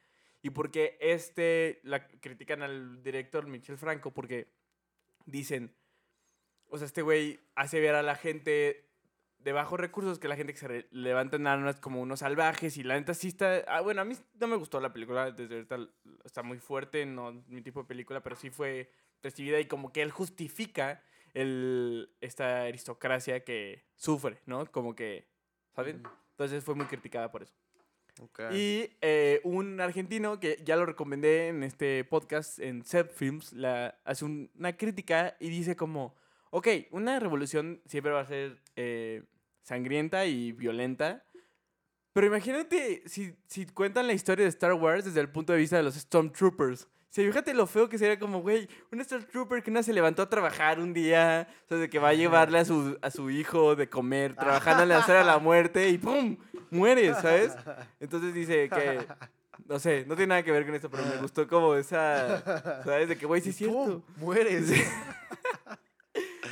Y 0.42 0.50
porque 0.50 0.96
este, 1.00 1.80
la 1.82 2.06
critican 2.06 2.62
al 2.62 3.02
director 3.02 3.46
Michel 3.48 3.78
Franco 3.78 4.12
porque 4.12 4.52
dicen, 5.24 5.74
o 6.68 6.79
sea, 6.79 6.87
este 6.87 7.02
güey 7.02 7.40
hace 7.55 7.81
ver 7.81 7.94
a 7.94 8.02
la 8.02 8.14
gente 8.16 8.85
de 9.38 9.52
bajos 9.52 9.79
recursos 9.79 10.18
que 10.18 10.26
la 10.26 10.35
gente 10.37 10.52
que 10.52 10.59
se 10.59 10.87
levanta 10.90 11.37
en 11.37 11.46
armas 11.46 11.79
como 11.79 12.00
unos 12.00 12.18
salvajes 12.20 12.76
y 12.79 12.83
la 12.83 12.94
neta 12.98 13.14
sí 13.14 13.29
está, 13.29 13.59
ah, 13.68 13.81
bueno, 13.81 14.00
a 14.00 14.05
mí 14.05 14.16
no 14.40 14.48
me 14.48 14.57
gustó 14.57 14.81
la 14.81 14.92
película, 14.92 15.31
desde 15.31 15.55
ahorita 15.55 15.79
está 16.24 16.42
muy 16.42 16.59
fuerte, 16.59 17.07
no 17.07 17.44
mi 17.46 17.62
tipo 17.62 17.81
de 17.83 17.87
película, 17.87 18.22
pero 18.22 18.35
sí 18.35 18.50
fue 18.50 18.90
recibida 19.22 19.61
y 19.61 19.66
como 19.66 19.92
que 19.92 20.02
él 20.02 20.11
justifica 20.11 21.00
el, 21.35 22.11
esta 22.20 22.62
aristocracia 22.62 23.44
que 23.44 23.85
sufre, 23.94 24.40
¿no? 24.46 24.66
Como 24.72 24.96
que, 24.96 25.29
¿saben? 25.74 26.02
Entonces 26.31 26.64
fue 26.64 26.74
muy 26.74 26.87
criticada 26.87 27.31
por 27.31 27.42
eso. 27.44 27.55
Ok. 28.22 28.40
Y 28.52 28.96
eh, 29.02 29.40
un 29.44 29.81
argentino 29.81 30.40
que 30.40 30.59
ya 30.64 30.74
lo 30.76 30.87
recomendé 30.87 31.48
en 31.48 31.62
este 31.62 32.02
podcast, 32.05 32.59
en 32.59 32.83
Zep 32.83 33.11
Films, 33.12 33.52
la, 33.52 33.98
hace 34.05 34.24
un- 34.24 34.50
una 34.59 34.76
crítica 34.76 35.37
y 35.38 35.50
dice 35.50 35.76
como, 35.76 36.16
ok, 36.50 36.68
una 36.90 37.18
revolución 37.18 37.80
siempre 37.87 38.12
va 38.12 38.20
a 38.20 38.26
ser 38.26 38.61
eh, 38.76 39.22
sangrienta 39.62 40.26
y 40.26 40.52
violenta, 40.52 41.24
pero 42.12 42.26
imagínate 42.28 43.02
si, 43.06 43.35
si 43.46 43.66
cuentan 43.66 44.06
la 44.06 44.12
historia 44.14 44.44
de 44.44 44.48
Star 44.48 44.72
Wars 44.72 45.04
desde 45.04 45.20
el 45.20 45.28
punto 45.28 45.52
de 45.52 45.59
vista 45.59 45.76
de 45.76 45.82
los 45.82 45.94
Stormtroopers. 45.94 46.88
Si 47.11 47.24
fíjate 47.24 47.54
lo 47.54 47.66
feo 47.66 47.88
que 47.88 47.96
sería 47.98 48.18
como, 48.18 48.42
güey, 48.42 48.68
un 48.92 49.02
Stormtrooper 49.02 49.62
que 49.62 49.70
no 49.70 49.82
se 49.82 49.92
levantó 49.92 50.22
a 50.22 50.28
trabajar 50.28 50.78
un 50.80 50.92
día, 50.92 51.48
o 51.64 51.68
sea, 51.68 51.78
de 51.78 51.88
que 51.88 51.98
va 51.98 52.11
a 52.11 52.14
llevarle 52.14 52.59
a 52.59 52.64
su, 52.64 52.98
a 53.00 53.11
su 53.11 53.30
hijo 53.30 53.74
de 53.74 53.88
comer, 53.88 54.35
trabajando 54.37 54.82
en 54.82 54.90
la 54.90 54.98
acera 54.98 55.20
de 55.20 55.24
la 55.24 55.38
muerte 55.38 55.88
y 55.88 55.98
¡pum! 55.98 56.37
Muere, 56.70 57.14
¿sabes? 57.14 57.56
Entonces 58.00 58.35
dice 58.35 58.68
que, 58.68 59.06
no 59.66 59.78
sé, 59.78 60.04
no 60.06 60.14
tiene 60.14 60.28
nada 60.30 60.42
que 60.42 60.52
ver 60.52 60.66
con 60.66 60.74
esto, 60.74 60.90
pero 60.90 61.04
me 61.06 61.16
gustó 61.16 61.48
como 61.48 61.74
esa, 61.74 62.82
¿sabes? 62.85 63.09
De 63.09 63.16
que, 63.16 63.24
güey, 63.24 63.40
sí 63.40 63.50
es 63.50 63.61
Y 63.62 63.66
¡pum! 63.66 63.87
cierto. 63.87 64.04
Mueres. 64.16 64.70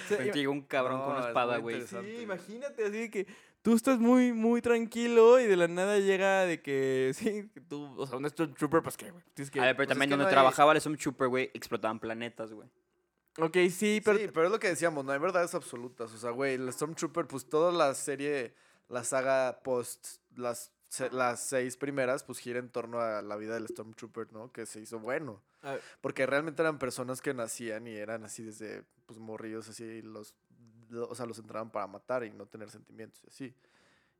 Te 0.09 0.33
llega 0.33 0.51
un 0.51 0.63
cabrón 0.63 1.01
con 1.01 1.11
una 1.13 1.21
es 1.21 1.27
espada, 1.27 1.59
güey. 1.59 1.87
Sí, 1.87 1.97
imagínate, 2.23 2.85
así 2.85 2.99
de 2.99 3.11
que 3.11 3.27
tú 3.63 3.75
estás 3.75 3.99
muy, 3.99 4.33
muy 4.33 4.61
tranquilo 4.61 5.41
y 5.41 5.47
de 5.47 5.57
la 5.57 5.69
nada 5.69 5.99
llega 5.99 6.45
de 6.45 6.61
que, 6.61 7.13
sí, 7.15 7.49
que 7.53 7.61
tú, 7.61 7.95
o 7.97 8.07
sea, 8.07 8.19
un 8.19 8.29
Stormtrooper, 8.29 8.83
pues 8.83 8.97
qué, 8.97 9.11
güey. 9.11 9.23
Que... 9.35 9.61
A 9.61 9.65
ver, 9.65 9.77
pero 9.77 9.77
pues 9.77 9.87
es 9.87 9.89
también 9.89 10.11
donde 10.11 10.25
no 10.25 10.29
hay- 10.29 10.35
trabajaba 10.35 10.73
el 10.73 10.81
Stormtrooper, 10.81 11.29
güey, 11.29 11.51
explotaban 11.55 11.99
planetas, 11.99 12.53
güey. 12.53 12.69
Ok, 13.39 13.57
sí, 13.71 14.01
pero... 14.05 14.19
sí, 14.19 14.29
pero 14.33 14.47
es 14.47 14.53
lo 14.53 14.61
que 14.61 14.69
decíamos, 14.69 15.05
no 15.05 15.11
hay 15.13 15.19
verdades 15.19 15.55
absolutas. 15.55 16.13
O 16.13 16.19
sea, 16.19 16.31
güey, 16.31 16.55
el 16.55 16.73
Stormtrooper, 16.73 17.27
pues 17.27 17.49
toda 17.49 17.73
la 17.73 17.95
serie, 17.95 18.55
la 18.89 19.03
saga 19.03 19.61
post, 19.65 20.19
las, 20.37 20.71
se- 20.95 21.11
las 21.11 21.41
seis 21.41 21.77
primeras, 21.77 22.25
pues 22.25 22.39
gira 22.39 22.59
en 22.59 22.69
torno 22.69 23.01
a 23.01 23.23
la 23.23 23.37
vida 23.37 23.55
del 23.55 23.69
Stormtrooper, 23.69 24.33
¿no? 24.33 24.53
Que 24.53 24.67
se 24.67 24.81
hizo 24.81 24.99
bueno. 24.99 25.43
a 25.63 25.77
Porque 26.01 26.27
realmente 26.27 26.63
eran 26.63 26.79
personas 26.79 27.21
que 27.21 27.35
nacían 27.35 27.87
y 27.87 27.95
eran 27.97 28.25
así 28.25 28.43
desde, 28.43 28.85
pues, 29.07 29.19
morrillos 29.19 29.69
así, 29.69 29.85
y 29.85 30.03
los, 30.03 30.35
lo- 30.91 31.09
o 31.09 31.15
sea, 31.15 31.27
los 31.27 31.39
entraban 31.39 31.71
para 31.71 31.87
matar 31.87 32.25
y 32.25 32.31
no 32.31 32.47
tener 32.47 32.71
sentimientos 32.71 33.23
y 33.25 33.29
así. 33.29 33.55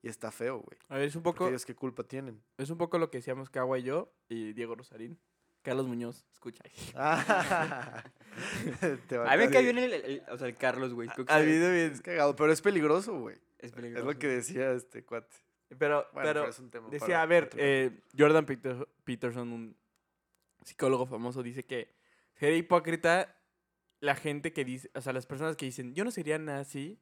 Y 0.03 0.09
está 0.09 0.31
feo, 0.31 0.59
güey. 0.59 0.79
a 0.89 0.99
ver, 0.99 1.09
es 1.09 1.17
un 1.17 1.23
poco, 1.23 1.49
ellos 1.49 1.65
qué 1.65 1.75
culpa 1.75 2.03
tienen. 2.05 2.43
es 2.59 2.69
un 2.71 2.77
poco 2.77 2.99
lo 2.99 3.11
que 3.11 3.19
decíamos 3.19 3.49
Cagua 3.49 3.79
y 3.79 3.85
yo 3.85 4.13
y 4.29 4.53
Diego 4.53 4.75
Rosarín. 4.75 5.19
Carlos 5.63 5.87
Muñoz, 5.87 6.27
escucha. 6.31 6.63
Te 9.09 9.17
va 9.17 9.33
A 9.33 9.37
mí 9.37 9.45
me 9.45 9.51
cayó 9.51 9.73
bien 9.73 9.79
el, 9.79 9.93
el- 9.95 10.23
o 10.31 10.37
sea, 10.37 10.47
el 10.49 10.57
Carlos, 10.57 10.93
güey. 10.93 11.09
Al 11.29 11.43
se- 11.43 11.47
video 11.47 11.73
bien. 11.73 11.93
Es 11.93 12.01
cagado, 12.03 12.37
pero 12.37 12.53
es 12.53 12.61
peligroso, 12.61 13.19
güey. 13.19 13.37
es 13.59 13.71
Es 13.71 13.73
peligroso. 13.73 14.07
lo 14.07 14.19
que 14.19 14.27
decía 14.29 14.73
este 14.73 15.05
cuate. 15.05 15.35
Pero, 15.79 16.07
Bueno, 16.13 16.29
pero, 16.29 16.49
es 16.49 16.59
un 16.59 16.71
tema 16.71 16.89
decía, 16.89 17.07
para 17.07 17.23
a 17.23 17.27
ver, 17.27 17.51
eh, 17.57 18.01
Jordan 18.17 18.47
Peter- 18.47 18.89
Peterson, 19.05 19.53
un 19.53 19.77
psicólogo 20.65 21.07
famoso, 21.07 21.43
dice 21.43 21.65
que 21.65 21.95
sería 22.35 22.57
hipócrita 22.57 23.37
la 24.01 24.15
gente 24.15 24.53
que 24.53 24.65
dice, 24.65 24.91
o 24.95 25.01
sea, 25.01 25.13
las 25.13 25.27
personas 25.27 25.57
que 25.57 25.67
dicen, 25.67 25.95
yo 25.95 26.05
no 26.05 26.11
sería 26.11 26.39
nazi, 26.39 27.01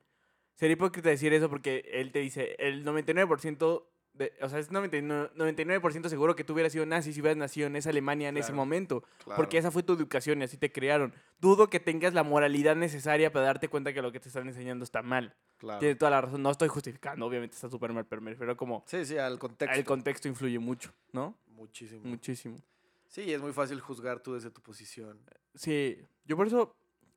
sería 0.55 0.75
hipócrita 0.75 1.09
decir 1.11 1.33
eso 1.33 1.49
porque 1.51 1.85
él 1.93 2.13
te 2.13 2.21
dice, 2.21 2.55
el 2.59 2.85
99% 2.85 3.92
de- 4.15 4.33
o 4.43 4.49
sea, 4.49 4.59
es 4.59 4.71
99%, 4.71 5.31
99% 5.35 6.09
seguro 6.09 6.37
que 6.37 6.45
tú 6.45 6.53
hubieras 6.53 6.73
sido 6.73 6.85
nazi 6.87 7.13
si 7.13 7.21
hubieras 7.21 7.37
nacido 7.39 7.67
en 7.67 7.77
esa 7.77 7.91
Alemania 7.91 8.29
en 8.29 8.37
ese 8.37 8.53
momento. 8.53 9.03
Claro. 9.25 9.37
Porque 9.37 9.59
esa 9.59 9.71
fue 9.71 9.83
tu 9.83 9.93
educación 9.95 10.41
y 10.41 10.45
así 10.45 10.57
te 10.59 10.71
crearon. 10.71 11.15
Dudo 11.41 11.69
que 11.71 11.81
tengas 11.81 12.13
la 12.15 12.23
moralidad 12.23 12.77
necesaria 12.77 13.33
para 13.33 13.47
darte 13.47 13.69
cuenta 13.69 13.93
que 13.93 14.03
lo 14.03 14.13
que 14.13 14.21
te 14.21 14.29
están 14.29 14.47
enseñando 14.47 14.85
está 14.85 15.03
mal. 15.03 15.35
Claro. 15.59 15.79
Tienes 15.81 15.97
toda 15.99 16.11
la 16.11 16.21
razón. 16.21 16.43
No 16.43 16.51
estoy 16.51 16.69
justificando, 16.69 17.25
obviamente 17.27 17.55
está 17.55 17.71
súper 17.71 17.93
mal, 17.93 18.05
pero 18.07 18.21
me 18.21 18.31
refiero 18.33 18.57
como 18.57 18.83
Sí, 18.87 19.05
sí, 19.05 19.17
al 19.17 19.39
contexto. 19.39 19.79
el 19.79 19.85
contexto 19.85 20.29
influye 20.29 20.59
mucho, 20.59 20.93
¿no? 21.13 21.37
Muchísimo. 21.47 22.03
Muchísimo. 22.05 22.61
Sí, 23.07 23.33
es 23.33 23.41
muy 23.41 23.53
fácil 23.53 23.81
juzgar 23.81 24.21
tú 24.21 24.35
desde 24.35 24.51
tu 24.51 24.61
posición. 24.63 25.21
Sí, 25.55 25.99
yo 26.25 26.37
por 26.37 26.47
eso 26.47 26.75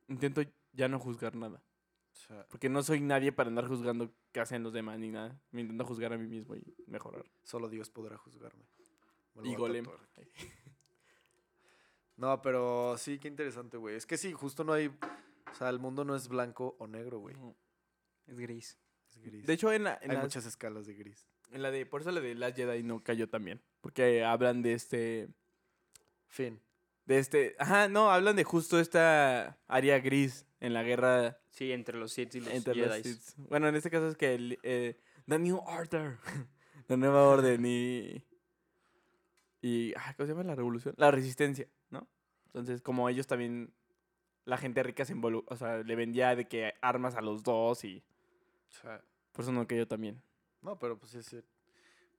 intento 0.08 0.42
ya 0.72 0.88
no 0.88 0.98
juzgar 0.98 1.34
nada. 1.34 1.60
Sea, 2.16 2.46
Porque 2.48 2.68
no 2.70 2.82
soy 2.82 3.00
nadie 3.02 3.30
para 3.30 3.48
andar 3.48 3.68
juzgando 3.68 4.10
qué 4.32 4.40
hacen 4.40 4.62
los 4.62 4.72
demás 4.72 4.98
ni 4.98 5.10
nada. 5.10 5.38
Me 5.50 5.60
intento 5.60 5.84
juzgar 5.84 6.12
a 6.14 6.18
mí 6.18 6.26
mismo 6.26 6.56
y 6.56 6.74
mejorar. 6.86 7.24
solo 7.44 7.68
Dios 7.68 7.90
podrá 7.90 8.16
juzgarme. 8.16 8.64
Y 9.44 9.54
Golem. 9.54 9.84
No, 12.16 12.40
pero 12.40 12.96
sí, 12.96 13.18
qué 13.18 13.28
interesante, 13.28 13.76
güey. 13.76 13.94
Es 13.94 14.06
que 14.06 14.16
sí, 14.16 14.32
justo 14.32 14.64
no 14.64 14.72
hay. 14.72 14.86
O 14.88 15.54
sea, 15.54 15.68
el 15.68 15.78
mundo 15.78 16.02
no 16.04 16.16
es 16.16 16.28
blanco 16.28 16.74
o 16.78 16.86
negro, 16.86 17.18
güey. 17.18 17.36
Es 18.26 18.38
gris. 18.38 18.78
Es 19.10 19.18
gris. 19.20 19.46
De 19.46 19.52
hecho, 19.52 19.70
en 19.70 19.84
la, 19.84 19.98
en, 20.00 20.10
hay 20.10 20.16
las- 20.16 20.24
muchas 20.24 20.46
escalas 20.46 20.86
de 20.86 20.94
gris. 20.94 21.28
en 21.50 21.60
la 21.62 21.70
de. 21.70 21.84
Por 21.84 22.00
eso 22.00 22.10
la 22.12 22.20
de 22.20 22.34
Last 22.34 22.56
Jedi 22.56 22.82
no 22.82 23.02
cayó 23.04 23.28
también. 23.28 23.60
Porque 23.82 24.24
hablan 24.24 24.62
de 24.62 24.72
este. 24.72 25.28
Fin. 26.28 26.60
De 27.06 27.18
este. 27.18 27.56
Ajá, 27.58 27.88
no, 27.88 28.10
hablan 28.10 28.36
de 28.36 28.44
justo 28.44 28.78
esta 28.78 29.58
área 29.68 30.00
gris 30.00 30.46
en 30.60 30.74
la 30.74 30.82
guerra 30.82 31.38
Sí, 31.56 31.72
entre 31.72 31.96
los 31.96 32.12
Sith 32.12 32.34
y 32.34 32.40
los 32.40 32.52
entre 32.52 32.74
los. 32.74 32.96
Sith. 32.96 33.34
Bueno, 33.48 33.66
en 33.66 33.76
este 33.76 33.88
caso 33.90 34.08
es 34.08 34.16
que 34.16 34.34
el, 34.34 34.58
eh, 34.62 35.00
The 35.26 35.38
New 35.38 35.56
Order. 35.64 36.18
la 36.88 36.96
nueva 36.98 37.22
orden 37.22 37.64
y. 37.64 38.22
Y. 39.62 39.94
ah, 39.96 40.12
¿Cómo 40.16 40.26
se 40.26 40.32
llama 40.34 40.44
la 40.44 40.54
revolución? 40.54 40.94
La 40.98 41.10
resistencia, 41.10 41.66
¿no? 41.88 42.06
Entonces, 42.48 42.82
como 42.82 43.08
ellos 43.08 43.26
también. 43.26 43.72
La 44.44 44.58
gente 44.58 44.80
rica 44.84 45.04
se 45.04 45.12
involu 45.12 45.44
O 45.48 45.56
sea, 45.56 45.78
le 45.78 45.96
vendía 45.96 46.36
de 46.36 46.46
que 46.46 46.74
armas 46.82 47.14
a 47.14 47.22
los 47.22 47.42
dos 47.42 47.84
y. 47.84 48.04
O 48.68 48.72
sea, 48.82 49.02
Por 49.32 49.42
eso 49.42 49.52
no 49.52 49.66
cayó 49.66 49.88
también. 49.88 50.20
no, 50.60 50.78
pero 50.78 50.98
pues 50.98 51.12
sí, 51.12 51.22
sí. 51.22 51.42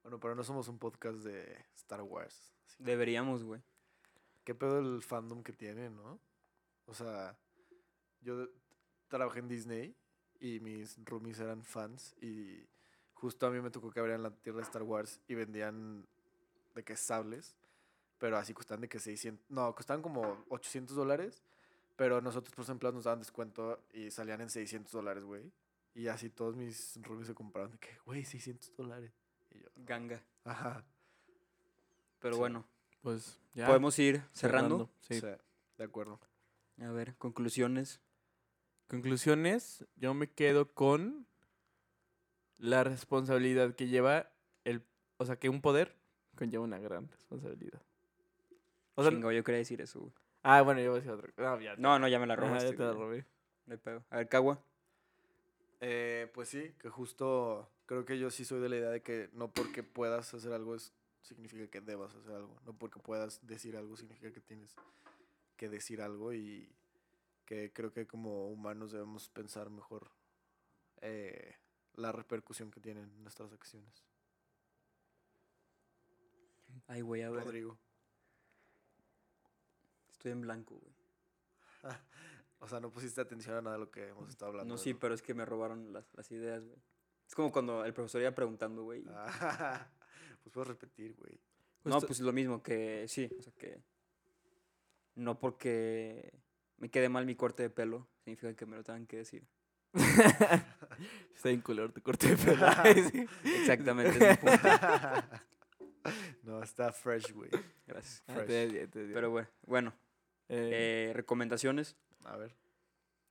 Bueno, 0.01 0.19
pero 0.19 0.33
no 0.33 0.43
somos 0.43 0.67
un 0.67 0.79
podcast 0.79 1.19
de 1.19 1.63
Star 1.75 2.01
Wars. 2.01 2.55
Deberíamos, 2.79 3.43
güey. 3.43 3.61
¿Qué 4.47 4.55
pedo 4.55 4.79
el 4.79 5.03
fandom 5.03 5.43
que 5.43 5.51
tiene, 5.51 5.89
no? 5.89 6.21
O 6.85 6.93
sea, 6.93 7.37
yo 8.21 8.47
trabajé 9.09 9.39
en 9.39 9.49
Disney 9.49 9.93
y 10.39 10.61
mis 10.61 10.97
roomies 11.03 11.41
eran 11.41 11.65
fans 11.65 12.15
y 12.21 12.65
justo 13.13 13.45
a 13.45 13.49
mí 13.51 13.59
me 13.59 13.71
tocó 13.71 13.91
que 13.91 13.99
abrieran 13.99 14.23
la 14.23 14.31
tierra 14.31 14.59
de 14.59 14.63
Star 14.63 14.83
Wars 14.83 15.19
y 15.27 15.35
vendían 15.35 16.07
de 16.75 16.81
que 16.85 16.95
sables, 16.95 17.57
pero 18.19 18.37
así 18.37 18.53
costaban 18.53 18.79
de 18.79 18.87
que 18.87 18.99
600, 18.99 19.49
no, 19.49 19.75
costaban 19.75 20.01
como 20.01 20.45
800 20.47 20.95
dólares, 20.95 21.43
pero 21.97 22.21
nosotros 22.21 22.55
por 22.55 22.69
empleados 22.69 22.95
nos 22.95 23.03
daban 23.03 23.19
descuento 23.19 23.83
y 23.91 24.11
salían 24.11 24.39
en 24.39 24.49
600 24.49 24.89
dólares, 24.93 25.25
güey. 25.25 25.51
Y 25.93 26.07
así 26.07 26.29
todos 26.29 26.55
mis 26.55 26.97
roomies 27.03 27.27
se 27.27 27.35
compraron 27.35 27.71
de 27.71 27.79
que, 27.79 27.97
güey, 28.05 28.23
600 28.23 28.73
dólares. 28.77 29.11
Y 29.51 29.59
yo, 29.59 29.67
Ganga. 29.75 30.23
ajá. 30.45 30.85
Pero 32.19 32.35
Sí. 32.35 32.39
bueno, 32.39 32.65
Pues 33.07 33.39
ya. 33.53 33.67
podemos 33.67 33.97
ir 33.99 34.21
cerrando. 34.33 34.89
Sí. 34.99 35.21
Sí, 35.21 35.27
de 35.77 35.83
acuerdo. 35.85 36.19
A 36.81 36.91
ver, 36.91 37.15
conclusiones. 37.15 38.01
Conclusiones, 38.89 39.85
yo 39.95 40.13
me 40.13 40.29
quedo 40.29 40.73
con 40.73 41.25
la 42.57 42.83
responsabilidad 42.83 43.75
que 43.75 43.87
lleva 43.87 44.29
el, 44.65 44.83
o 45.15 45.25
sea, 45.25 45.37
que 45.37 45.47
un 45.47 45.61
poder 45.61 45.95
conlleva 46.35 46.65
una 46.65 46.79
gran 46.79 47.07
responsabilidad. 47.07 47.81
O 48.95 49.03
sea, 49.03 49.11
Chingo, 49.11 49.31
yo 49.31 49.41
quería 49.41 49.59
decir 49.59 49.79
eso, 49.79 50.01
güey. 50.01 50.11
ah, 50.43 50.61
bueno, 50.63 50.81
yo 50.81 50.89
voy 50.89 50.97
a 50.97 51.01
decir 51.01 51.11
otra 51.13 51.31
cosa. 51.31 51.49
No, 51.55 51.61
ya, 51.61 51.75
No, 51.77 51.99
no, 51.99 52.09
ya 52.09 52.19
me 52.19 52.27
la 52.27 52.33
Ajá, 52.33 52.41
robaste. 52.45 52.71
ya 52.71 52.75
te 52.75 52.83
la 52.83 52.91
robé. 52.91 53.25
No 53.67 53.71
hay 53.73 53.79
pedo. 53.79 54.03
A 54.09 54.17
ver, 54.17 54.27
Cagua. 54.27 54.61
Eh, 55.79 56.29
pues 56.33 56.49
sí, 56.49 56.73
que 56.77 56.89
justo 56.89 57.69
creo 57.85 58.03
que 58.03 58.19
yo 58.19 58.29
sí 58.31 58.43
soy 58.43 58.59
de 58.59 58.67
la 58.67 58.75
idea 58.75 58.89
de 58.89 59.01
que 59.01 59.29
no 59.31 59.49
porque 59.49 59.81
puedas 59.83 60.33
hacer 60.33 60.51
algo 60.51 60.75
es, 60.75 60.91
significa 61.27 61.67
que 61.67 61.81
debas 61.81 62.15
hacer 62.15 62.35
algo. 62.35 62.59
No 62.65 62.77
porque 62.77 62.99
puedas 62.99 63.45
decir 63.45 63.75
algo 63.75 63.97
significa 63.97 64.31
que 64.31 64.41
tienes 64.41 64.75
que 65.57 65.69
decir 65.69 66.01
algo 66.01 66.33
y 66.33 66.73
que 67.45 67.71
creo 67.73 67.91
que 67.91 68.07
como 68.07 68.47
humanos 68.47 68.91
debemos 68.91 69.29
pensar 69.29 69.69
mejor 69.69 70.11
eh, 71.01 71.55
la 71.93 72.11
repercusión 72.11 72.71
que 72.71 72.79
tienen 72.79 73.23
nuestras 73.23 73.51
acciones. 73.53 74.05
Ay, 76.87 77.01
güey, 77.01 77.23
a 77.23 77.29
ver. 77.29 77.43
Rodrigo. 77.43 77.77
Estoy 80.11 80.31
en 80.31 80.41
blanco, 80.41 80.75
güey. 80.75 80.93
O 82.59 82.67
sea, 82.67 82.79
no 82.79 82.89
pusiste 82.89 83.21
atención 83.21 83.55
a 83.55 83.61
nada 83.61 83.75
de 83.75 83.81
lo 83.81 83.91
que 83.91 84.07
hemos 84.07 84.29
estado 84.29 84.49
hablando. 84.49 84.73
No, 84.73 84.79
sí, 84.79 84.95
pero 84.95 85.13
es 85.13 85.21
que 85.21 85.35
me 85.35 85.45
robaron 85.45 85.93
las, 85.93 86.11
las 86.15 86.31
ideas, 86.31 86.65
güey. 86.65 86.81
Es 87.27 87.35
como 87.35 87.51
cuando 87.51 87.85
el 87.85 87.93
profesor 87.93 88.19
iba 88.19 88.31
preguntando, 88.31 88.81
güey. 88.81 89.03
pues 90.49 90.53
puedes 90.53 90.67
repetir, 90.69 91.15
güey. 91.15 91.39
No, 91.83 92.01
pues 92.01 92.19
lo 92.19 92.33
mismo 92.33 92.61
que 92.63 93.05
sí, 93.07 93.29
o 93.37 93.41
sea 93.41 93.53
que 93.53 93.81
no 95.15 95.39
porque 95.39 96.33
me 96.77 96.89
quede 96.89 97.09
mal 97.09 97.25
mi 97.25 97.35
corte 97.35 97.63
de 97.63 97.69
pelo 97.69 98.07
significa 98.23 98.53
que 98.55 98.65
me 98.65 98.75
lo 98.77 98.83
tengan 98.83 99.07
que 99.07 99.17
decir. 99.17 99.47
Está 101.35 101.49
en 101.49 101.61
color 101.61 101.91
tu 101.93 102.01
corte 102.01 102.35
de 102.35 102.37
pelo. 102.37 102.65
Exactamente, 103.43 104.17
es 104.17 104.41
mi 104.41 104.47
punto. 104.49 104.67
no, 106.43 106.63
está 106.63 106.91
fresh, 106.91 107.31
güey. 107.33 107.49
Gracias. 107.85 108.23
Ah, 108.27 108.33
Fresh. 108.35 108.47
te- 108.47 108.67
te- 108.69 108.87
te- 108.87 109.13
Pero 109.13 109.29
bueno, 109.31 109.49
bueno, 109.65 109.93
eh, 110.49 111.09
eh, 111.09 111.13
recomendaciones. 111.13 111.95
A 112.25 112.37
ver. 112.37 112.55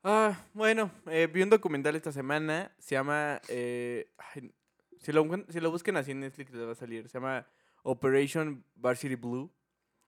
Ah, 0.02 0.40
bueno, 0.54 0.90
eh, 1.06 1.26
vi 1.26 1.42
un 1.42 1.50
documental 1.50 1.96
esta 1.96 2.12
semana. 2.12 2.74
Se 2.78 2.94
llama. 2.94 3.40
eh, 3.48 4.12
ay, 4.18 4.52
si, 4.98 5.12
lo, 5.12 5.26
si 5.48 5.60
lo 5.60 5.70
busquen 5.70 5.96
así 5.96 6.12
en 6.12 6.20
Netflix 6.20 6.52
les 6.52 6.66
va 6.66 6.72
a 6.72 6.76
salir. 6.76 7.08
Se 7.08 7.18
llama 7.18 7.46
Operation 7.82 8.64
Varsity 8.74 9.16
Blue. 9.16 9.52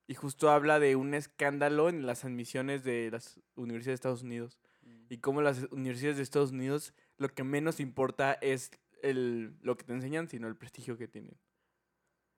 Y 0.06 0.14
justo 0.14 0.50
habla 0.50 0.80
de 0.80 0.96
un 0.96 1.12
escándalo 1.12 1.90
en 1.90 2.06
las 2.06 2.24
admisiones 2.24 2.82
de 2.82 3.10
las 3.10 3.40
universidades 3.56 3.86
de 3.86 3.94
Estados 3.94 4.22
Unidos. 4.22 4.58
Y 5.10 5.18
cómo 5.18 5.42
las 5.42 5.64
universidades 5.70 6.16
de 6.16 6.22
Estados 6.22 6.50
Unidos 6.50 6.94
lo 7.18 7.28
que 7.28 7.44
menos 7.44 7.80
importa 7.80 8.32
es 8.34 8.70
el, 9.02 9.56
lo 9.60 9.76
que 9.76 9.84
te 9.84 9.92
enseñan, 9.92 10.28
sino 10.28 10.48
el 10.48 10.56
prestigio 10.56 10.96
que 10.96 11.08
tienen. 11.08 11.36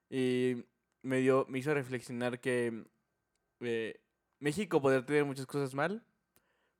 Y 0.09 0.65
me, 1.01 1.19
dio, 1.19 1.45
me 1.47 1.59
hizo 1.59 1.73
reflexionar 1.73 2.39
que 2.41 2.85
eh, 3.61 4.01
México 4.39 4.81
podría 4.81 5.05
tener 5.05 5.25
muchas 5.25 5.45
cosas 5.45 5.73
mal, 5.73 6.03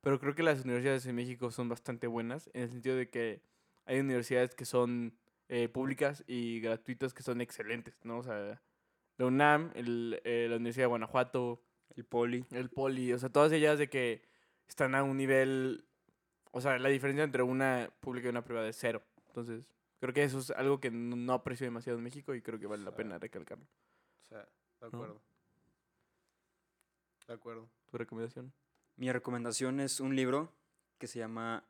pero 0.02 0.20
creo 0.20 0.34
que 0.34 0.42
las 0.42 0.64
universidades 0.64 1.06
en 1.06 1.14
México 1.14 1.50
son 1.50 1.68
bastante 1.68 2.06
buenas, 2.06 2.50
en 2.52 2.62
el 2.62 2.70
sentido 2.70 2.96
de 2.96 3.08
que 3.08 3.42
hay 3.86 4.00
universidades 4.00 4.54
que 4.54 4.64
son 4.64 5.16
eh, 5.54 5.68
públicas 5.68 6.24
y 6.26 6.60
gratuitas 6.60 7.12
que 7.12 7.22
son 7.22 7.42
excelentes, 7.42 7.94
¿no? 8.04 8.20
O 8.20 8.22
sea, 8.22 8.58
la 9.18 9.26
UNAM, 9.26 9.70
el, 9.74 10.18
eh, 10.24 10.46
la 10.48 10.56
Universidad 10.56 10.84
de 10.84 10.88
Guanajuato, 10.88 11.62
El 11.94 12.06
poli. 12.06 12.46
el 12.52 12.70
Poli, 12.70 13.12
o 13.12 13.18
sea, 13.18 13.28
todas 13.28 13.52
ellas 13.52 13.78
de 13.78 13.90
que 13.90 14.22
están 14.66 14.94
a 14.94 15.02
un 15.02 15.18
nivel, 15.18 15.84
o 16.52 16.62
sea, 16.62 16.78
la 16.78 16.88
diferencia 16.88 17.22
entre 17.22 17.42
una 17.42 17.92
pública 18.00 18.28
y 18.28 18.30
una 18.30 18.42
privada 18.42 18.66
es 18.66 18.78
cero. 18.78 19.02
Entonces, 19.26 19.68
creo 20.00 20.14
que 20.14 20.24
eso 20.24 20.38
es 20.38 20.52
algo 20.52 20.80
que 20.80 20.90
no, 20.90 21.16
no 21.16 21.34
aprecio 21.34 21.66
demasiado 21.66 21.98
en 21.98 22.04
México 22.04 22.34
y 22.34 22.40
creo 22.40 22.58
que 22.58 22.66
vale 22.66 22.82
la 22.82 22.96
pena 22.96 23.18
recalcarlo. 23.18 23.66
O 24.22 24.24
sea, 24.24 24.48
de 24.80 24.86
acuerdo. 24.86 25.20
De 27.26 27.34
acuerdo. 27.34 27.68
¿Tu 27.90 27.98
recomendación? 27.98 28.54
Mi 28.96 29.12
recomendación 29.12 29.80
es 29.80 30.00
un 30.00 30.16
libro 30.16 30.50
que 30.96 31.06
se 31.06 31.18
llama 31.18 31.68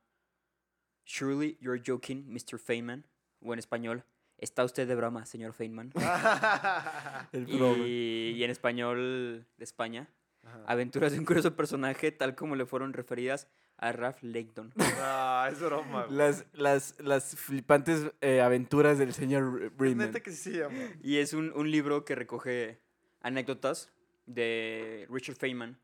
Surely 1.04 1.58
You're 1.60 1.82
Joking, 1.84 2.32
Mr. 2.32 2.60
Feynman, 2.60 3.04
o 3.44 3.52
en 3.52 3.58
español, 3.58 4.04
¿Está 4.42 4.64
usted 4.64 4.88
de 4.88 4.96
broma, 4.96 5.24
señor 5.24 5.52
Feynman? 5.52 5.92
El 7.32 7.48
Y, 7.48 8.32
y 8.36 8.42
en 8.42 8.50
español 8.50 9.46
de 9.56 9.64
España, 9.64 10.08
Ajá. 10.44 10.64
Aventuras 10.66 11.12
de 11.12 11.20
un 11.20 11.24
curioso 11.24 11.54
personaje, 11.54 12.10
tal 12.10 12.34
como 12.34 12.56
le 12.56 12.66
fueron 12.66 12.92
referidas 12.92 13.46
a 13.76 13.92
Ralph 13.92 14.22
Layton. 14.22 14.72
Ah, 14.98 15.48
es 15.50 15.60
broma. 15.60 16.06
Las, 16.10 16.44
las, 16.52 16.96
las 17.00 17.36
flipantes 17.36 18.10
eh, 18.20 18.40
aventuras 18.40 18.98
del 18.98 19.12
señor 19.14 19.70
Bremen. 19.70 19.98
neta 19.98 20.20
que 20.20 20.32
sí 20.32 20.50
se 20.50 20.58
llama. 20.58 20.76
Y 21.02 21.18
es 21.18 21.32
un, 21.32 21.52
un 21.54 21.70
libro 21.70 22.04
que 22.04 22.16
recoge 22.16 22.80
anécdotas 23.20 23.92
de 24.26 25.06
Richard 25.10 25.36
Feynman, 25.36 25.78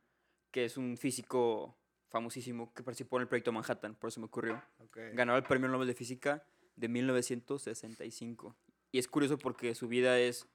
que 0.51 0.65
es 0.65 0.77
un 0.77 0.97
físico 0.97 1.77
famosísimo 2.09 2.73
que 2.75 2.83
participó 2.83 3.19
en 3.19 3.23
el 3.23 3.29
proyecto 3.29 3.53
Manhattan, 3.53 3.95
por 3.95 4.09
eso 4.09 4.19
me 4.21 4.27
ocurrió. 4.27 4.61
Ok. 4.79 4.99
Ganó 5.13 5.37
el 5.37 5.43
Premio 5.45 5.69
Nobel 5.69 5.87
de 5.87 5.95
Física 5.95 6.45
de 6.79 6.89
1965. 6.89 8.55
Y 8.93 8.99
es 8.99 9.09
curioso 9.09 9.39
porque 9.39 9.75
su 9.75 9.89
vida 9.89 10.19
es... 10.19 10.47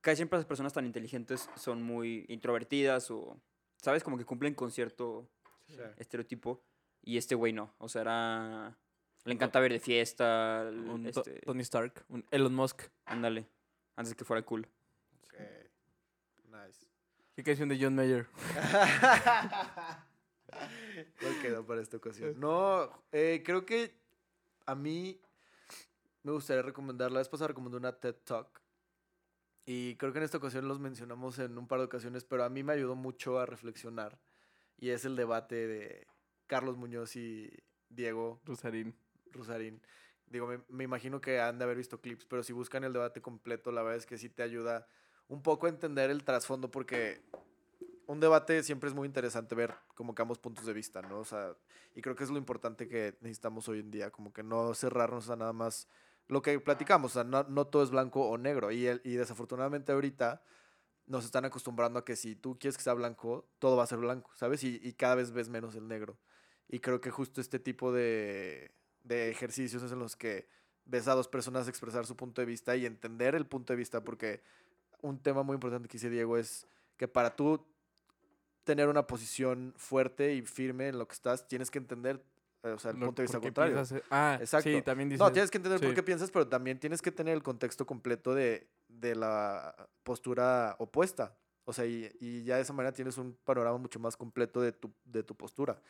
Casi 0.00 0.16
siempre 0.16 0.38
las 0.38 0.46
personas 0.46 0.72
tan 0.72 0.86
inteligentes 0.86 1.48
son 1.56 1.82
muy 1.82 2.24
introvertidas 2.28 3.10
o, 3.10 3.40
¿sabes? 3.82 4.04
Como 4.04 4.16
que 4.18 4.24
cumplen 4.24 4.54
con 4.54 4.70
cierto 4.70 5.28
Sí. 5.66 5.76
estereotipo. 5.96 6.62
Y 7.02 7.18
este 7.18 7.34
güey 7.34 7.52
no. 7.52 7.74
O 7.78 7.88
sea, 7.88 8.02
era... 8.02 8.78
Le 9.24 9.32
encanta 9.34 9.58
ver 9.58 9.72
de 9.72 9.80
fiesta. 9.80 10.68
Un 10.72 11.06
este, 11.06 11.40
Tony 11.40 11.62
Stark, 11.62 12.04
un 12.08 12.24
Elon 12.30 12.54
Musk. 12.54 12.82
ándale. 13.04 13.48
Antes 13.96 14.10
de 14.10 14.16
que 14.16 14.24
fuera 14.24 14.42
cool. 14.42 14.68
Ok. 15.24 15.34
Nice. 16.44 16.86
¿Qué 17.34 17.42
canción 17.42 17.68
de 17.68 17.78
John 17.80 17.94
Mayer? 17.96 18.28
¿Cuál 21.20 21.42
quedó 21.42 21.66
para 21.66 21.82
esta 21.82 21.96
ocasión? 21.96 22.38
No, 22.38 22.88
eh, 23.12 23.42
creo 23.44 23.66
que 23.66 23.94
a 24.66 24.74
mí 24.74 25.20
me 26.26 26.32
gustaría 26.32 26.62
recomendar, 26.62 27.12
la 27.12 27.20
vez 27.20 27.28
pasada 27.28 27.48
recomendé 27.48 27.76
una 27.76 27.92
TED 27.92 28.16
Talk. 28.24 28.60
Y 29.64 29.94
creo 29.94 30.12
que 30.12 30.18
en 30.18 30.24
esta 30.24 30.38
ocasión 30.38 30.66
los 30.66 30.80
mencionamos 30.80 31.38
en 31.38 31.56
un 31.56 31.68
par 31.68 31.78
de 31.78 31.84
ocasiones, 31.84 32.24
pero 32.24 32.42
a 32.42 32.48
mí 32.48 32.64
me 32.64 32.72
ayudó 32.72 32.96
mucho 32.96 33.38
a 33.38 33.46
reflexionar. 33.46 34.18
Y 34.76 34.90
es 34.90 35.04
el 35.04 35.14
debate 35.14 35.68
de 35.68 36.06
Carlos 36.48 36.76
Muñoz 36.76 37.14
y 37.14 37.48
Diego 37.88 38.40
Rosarín. 38.44 38.96
Rosarín. 39.30 39.80
Digo, 40.26 40.48
me, 40.48 40.60
me 40.68 40.82
imagino 40.82 41.20
que 41.20 41.40
han 41.40 41.58
de 41.58 41.64
haber 41.64 41.76
visto 41.76 42.00
clips, 42.00 42.24
pero 42.24 42.42
si 42.42 42.52
buscan 42.52 42.82
el 42.82 42.92
debate 42.92 43.22
completo, 43.22 43.70
la 43.70 43.82
verdad 43.82 43.98
es 43.98 44.06
que 44.06 44.18
sí 44.18 44.28
te 44.28 44.42
ayuda 44.42 44.88
un 45.28 45.42
poco 45.42 45.66
a 45.66 45.68
entender 45.68 46.10
el 46.10 46.24
trasfondo, 46.24 46.72
porque 46.72 47.22
un 48.06 48.18
debate 48.18 48.64
siempre 48.64 48.88
es 48.88 48.94
muy 48.94 49.06
interesante 49.06 49.54
ver 49.54 49.74
como 49.94 50.14
que 50.14 50.22
ambos 50.22 50.38
puntos 50.38 50.66
de 50.66 50.72
vista, 50.72 51.02
¿no? 51.02 51.20
O 51.20 51.24
sea, 51.24 51.56
y 51.94 52.02
creo 52.02 52.16
que 52.16 52.24
es 52.24 52.30
lo 52.30 52.38
importante 52.38 52.88
que 52.88 53.16
necesitamos 53.20 53.68
hoy 53.68 53.80
en 53.80 53.92
día, 53.92 54.10
como 54.10 54.32
que 54.32 54.42
no 54.42 54.74
cerrarnos 54.74 55.30
a 55.30 55.36
nada 55.36 55.52
más 55.52 55.88
lo 56.28 56.42
que 56.42 56.58
platicamos, 56.60 57.12
o 57.12 57.14
sea, 57.14 57.24
no, 57.24 57.44
no 57.44 57.66
todo 57.66 57.82
es 57.82 57.90
blanco 57.90 58.28
o 58.28 58.38
negro, 58.38 58.70
y, 58.72 58.86
el- 58.86 59.00
y 59.04 59.14
desafortunadamente 59.14 59.92
ahorita 59.92 60.42
nos 61.06 61.24
están 61.24 61.44
acostumbrando 61.44 61.98
a 62.00 62.04
que 62.04 62.16
si 62.16 62.34
tú 62.34 62.58
quieres 62.58 62.76
que 62.76 62.82
sea 62.82 62.94
blanco, 62.94 63.48
todo 63.60 63.76
va 63.76 63.84
a 63.84 63.86
ser 63.86 63.98
blanco, 63.98 64.30
¿sabes? 64.34 64.64
Y, 64.64 64.80
y 64.82 64.92
cada 64.94 65.14
vez 65.14 65.30
ves 65.32 65.48
menos 65.48 65.74
el 65.76 65.86
negro. 65.86 66.18
Y 66.68 66.80
creo 66.80 67.00
que 67.00 67.10
justo 67.12 67.40
este 67.40 67.60
tipo 67.60 67.92
de, 67.92 68.72
de 69.04 69.30
ejercicios 69.30 69.82
es 69.84 69.92
en 69.92 70.00
los 70.00 70.16
que 70.16 70.48
ves 70.84 71.06
a 71.06 71.14
dos 71.14 71.28
personas 71.28 71.68
expresar 71.68 72.06
su 72.06 72.16
punto 72.16 72.40
de 72.42 72.46
vista 72.46 72.74
y 72.76 72.86
entender 72.86 73.36
el 73.36 73.46
punto 73.46 73.72
de 73.72 73.76
vista, 73.76 74.02
porque 74.02 74.42
un 75.00 75.20
tema 75.22 75.44
muy 75.44 75.54
importante 75.54 75.88
que 75.88 75.92
dice 75.94 76.10
Diego 76.10 76.36
es 76.36 76.66
que 76.96 77.06
para 77.06 77.36
tú 77.36 77.64
tener 78.64 78.88
una 78.88 79.06
posición 79.06 79.74
fuerte 79.76 80.34
y 80.34 80.42
firme 80.42 80.88
en 80.88 80.98
lo 80.98 81.06
que 81.06 81.14
estás, 81.14 81.46
tienes 81.46 81.70
que 81.70 81.78
entender, 81.78 82.24
o 82.72 82.78
sea, 82.78 82.90
el 82.92 82.98
Lo- 82.98 83.06
punto 83.06 83.22
de 83.22 83.24
vista 83.24 83.38
¿por 83.38 83.46
contrario. 83.48 83.74
piensas, 83.74 83.98
eh? 83.98 84.04
Ah, 84.10 84.38
Exacto. 84.40 84.68
sí, 84.70 84.82
también 84.82 85.08
dices. 85.08 85.20
No, 85.20 85.32
tienes 85.32 85.50
que 85.50 85.58
entender 85.58 85.80
por 85.80 85.88
sí. 85.90 85.94
qué 85.94 86.02
piensas, 86.02 86.30
pero 86.30 86.48
también 86.48 86.78
tienes 86.78 87.02
que 87.02 87.12
tener 87.12 87.34
el 87.34 87.42
contexto 87.42 87.86
completo 87.86 88.34
de, 88.34 88.68
de 88.88 89.14
la 89.14 89.74
postura 90.02 90.76
opuesta. 90.78 91.36
O 91.64 91.72
sea, 91.72 91.84
y, 91.86 92.10
y 92.20 92.44
ya 92.44 92.56
de 92.56 92.62
esa 92.62 92.72
manera 92.72 92.92
tienes 92.92 93.18
un 93.18 93.36
panorama 93.44 93.76
mucho 93.78 93.98
más 93.98 94.16
completo 94.16 94.60
de 94.60 94.72
tu, 94.72 94.92
de 95.04 95.22
tu 95.22 95.34
postura. 95.36 95.80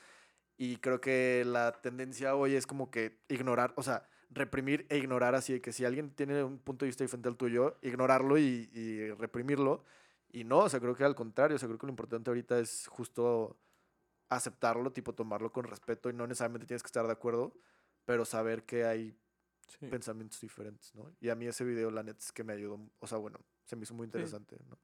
Y 0.57 0.77
creo 0.79 1.01
que 1.03 1.45
la 1.47 1.73
tendencia 1.83 2.35
hoy 2.35 2.55
es 2.55 2.67
como 2.67 2.91
que 2.91 3.21
ignorar, 3.29 3.75
o 3.77 3.83
sea, 3.83 4.09
reprimir 4.31 4.87
e 4.89 4.97
ignorar 4.97 5.35
así 5.35 5.53
de 5.53 5.61
que 5.61 5.73
si 5.73 5.85
alguien 5.85 6.11
tiene 6.15 6.43
un 6.43 6.59
punto 6.59 6.85
de 6.85 6.89
vista 6.89 7.05
diferente 7.05 7.29
al 7.29 7.37
tuyo, 7.37 7.77
ignorarlo 7.83 8.39
y, 8.39 8.71
y 8.73 9.11
reprimirlo. 9.13 9.85
Y 10.33 10.45
no, 10.45 10.61
o 10.61 10.69
sea, 10.71 10.81
creo 10.81 10.95
que 10.97 11.05
al 11.05 11.15
contrario, 11.15 11.57
o 11.57 11.59
sea, 11.59 11.69
creo 11.69 11.79
que 11.79 11.87
lo 11.87 11.93
importante 11.93 12.31
ahorita 12.31 12.59
es 12.59 12.87
justo 12.89 13.59
aceptarlo, 14.29 14.93
tipo 14.93 15.15
tomarlo 15.15 15.53
con 15.53 15.65
respeto 15.65 16.11
y 16.11 16.13
no 16.13 16.27
necesariamente 16.27 16.67
tienes 16.67 16.83
que 16.83 16.89
estar 16.89 17.07
de 17.07 17.13
acuerdo, 17.13 17.53
pero 18.05 18.25
saber 18.25 18.65
que 18.65 18.85
hay 18.85 19.17
Sí. 19.69 19.87
pensamientos 19.89 20.41
diferentes, 20.41 20.95
¿no? 20.95 21.11
Y 21.21 21.29
a 21.29 21.35
mí 21.35 21.47
ese 21.47 21.65
video, 21.65 21.91
la 21.91 22.03
neta, 22.05 22.21
es 22.21 22.31
que 22.31 22.45
me 22.45 22.53
ayudó, 22.53 22.79
o 23.01 23.07
sea, 23.09 23.19
bueno, 23.19 23.41
se 23.65 23.75
me 23.75 23.83
hizo 23.83 23.95
muy 23.95 24.05
interesante, 24.05 24.57
¿no? 24.69 24.79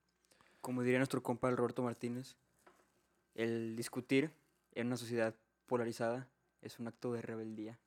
Como 0.61 0.83
diría 0.83 0.99
nuestro 0.99 1.23
compa 1.23 1.49
el 1.49 1.57
Roberto 1.57 1.83
Martínez, 1.83 2.37
el 3.35 3.77
discutir 3.77 4.33
en 4.73 4.89
una 4.89 4.97
sociedad 4.97 5.35
polarizada 5.67 6.29
es 6.63 6.79
un 6.81 6.89
acto 6.89 7.13
de 7.13 7.23
rebeldía. 7.23 7.79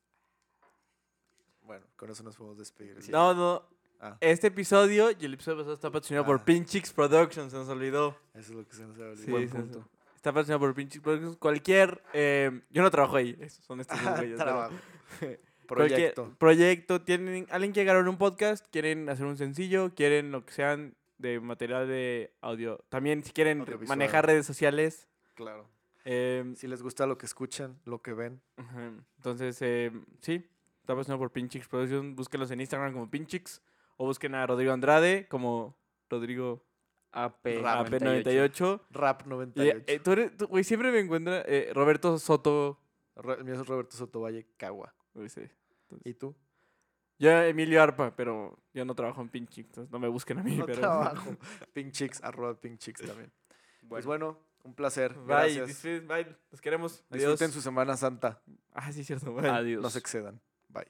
Bueno, 1.63 1.85
con 1.95 2.09
eso 2.09 2.23
nos 2.23 2.35
podemos 2.35 2.57
despedir. 2.57 3.01
¿sí? 3.01 3.11
No, 3.11 3.33
no. 3.33 3.63
Ah, 3.99 4.17
Este 4.21 4.47
episodio 4.47 5.09
y 5.11 5.25
el 5.25 5.33
episodio 5.33 5.57
pasado 5.59 5.73
está 5.73 5.89
patrocinado 5.91 6.25
por 6.25 6.39
Ah. 6.41 6.45
Pinchix 6.45 6.93
Productions, 6.93 7.51
se 7.51 7.57
nos 7.57 7.67
olvidó. 7.69 8.17
eso 8.33 8.51
es 8.51 8.57
lo 8.57 8.67
que 8.67 8.75
se 8.75 8.83
nos 8.85 8.97
ha 8.99 9.01
olvidado. 9.01 9.15
Sí, 9.17 9.31
Buen 9.31 9.47
sí, 9.49 9.53
punto. 9.55 9.89
Está 10.25 10.33
patrocinado 10.33 10.59
por 10.61 10.73
Pinchix 10.73 11.03
Productions. 11.03 11.37
Cualquier. 11.37 12.01
eh, 12.11 12.49
yo 12.71 12.81
no 12.81 12.89
trabajo 12.89 13.15
ahí. 13.17 13.37
esos 13.39 13.63
son 13.63 13.79
estos 13.79 14.01
dos 14.03 14.17
güeyes, 14.17 14.37
pero 14.39 14.49
Trabajo. 14.49 14.73
Proyecto. 15.67 16.33
proyecto. 16.39 17.01
Tienen, 17.03 17.45
alguien 17.51 17.73
quiere 17.73 17.85
grabar 17.85 18.09
un 18.09 18.17
podcast, 18.17 18.65
quieren 18.71 19.07
hacer 19.07 19.27
un 19.27 19.37
sencillo, 19.37 19.93
quieren 19.93 20.31
lo 20.31 20.43
que 20.43 20.51
sean 20.51 20.95
de 21.19 21.39
material 21.39 21.87
de 21.87 22.33
audio. 22.41 22.83
También 22.89 23.23
si 23.23 23.33
quieren 23.33 23.63
manejar 23.87 24.25
redes 24.25 24.47
sociales. 24.47 25.07
Claro. 25.35 25.69
eh, 26.05 26.43
Si 26.55 26.67
les 26.67 26.81
gusta 26.81 27.05
lo 27.05 27.19
que 27.19 27.27
escuchan, 27.27 27.79
lo 27.85 28.01
que 28.01 28.13
ven. 28.13 28.41
Entonces, 29.17 29.59
eh, 29.61 29.91
sí, 30.21 30.43
está 30.79 30.93
patrocinado 30.93 31.19
por 31.19 31.31
Pinchix 31.33 31.67
Productions. 31.67 32.15
Búsquenlos 32.15 32.49
en 32.49 32.61
Instagram 32.61 32.93
como 32.93 33.11
Pinchix. 33.11 33.61
O 33.97 34.07
busquen 34.07 34.33
a 34.33 34.47
Rodrigo 34.47 34.73
Andrade 34.73 35.27
como 35.27 35.77
Rodrigo 36.09 36.65
AP 37.15 37.45
Rap 37.61 37.87
AP98. 37.89 38.81
Rap 38.91 39.21
Y, 39.25 39.29
98. 39.29 39.83
eh, 39.87 39.99
tú 39.99 40.11
eres, 40.11 40.37
tú, 40.37 40.47
güey, 40.47 40.63
siempre 40.63 40.91
me 40.91 40.99
encuentra 40.99 41.41
eh, 41.45 41.71
Roberto 41.73 42.17
Soto. 42.19 42.79
Ro- 43.15 43.33
El 43.37 43.43
mío 43.45 43.53
es 43.55 43.65
Roberto 43.65 43.95
Sotovalle 43.95 44.45
Cagua. 44.57 44.93
güey, 45.13 45.29
sí. 45.29 45.41
¿Y 46.03 46.13
tú? 46.13 46.35
Yo, 47.17 47.31
Emilio 47.31 47.81
Arpa, 47.81 48.13
pero 48.15 48.59
yo 48.73 48.83
no 48.83 48.93
trabajo 48.93 49.21
en 49.21 49.29
Pinchix, 49.29 49.67
entonces 49.69 49.89
no 49.91 49.99
me 49.99 50.09
busquen 50.09 50.39
a 50.39 50.43
mí. 50.43 50.57
No 50.57 50.65
pero... 50.65 50.81
trabajo. 50.81 51.37
Pinkchicks, 51.71 52.21
arroba 52.23 52.59
Pinkchicks 52.59 53.01
también. 53.01 53.31
Pues 53.87 54.03
bueno, 54.07 54.39
un 54.63 54.73
placer. 54.73 55.13
Bye, 55.13 55.53
Gracias. 55.55 55.83
bye, 56.07 56.35
los 56.51 56.59
queremos. 56.59 57.05
Adiós. 57.11 57.29
Disfruten 57.29 57.51
su 57.51 57.61
Semana 57.61 57.95
Santa. 57.95 58.41
Ah, 58.73 58.91
sí, 58.91 59.03
cierto. 59.03 59.31
bye. 59.31 59.47
Adiós. 59.47 59.83
No 59.83 59.91
se 59.91 59.99
excedan. 59.99 60.41
Bye. 60.69 60.87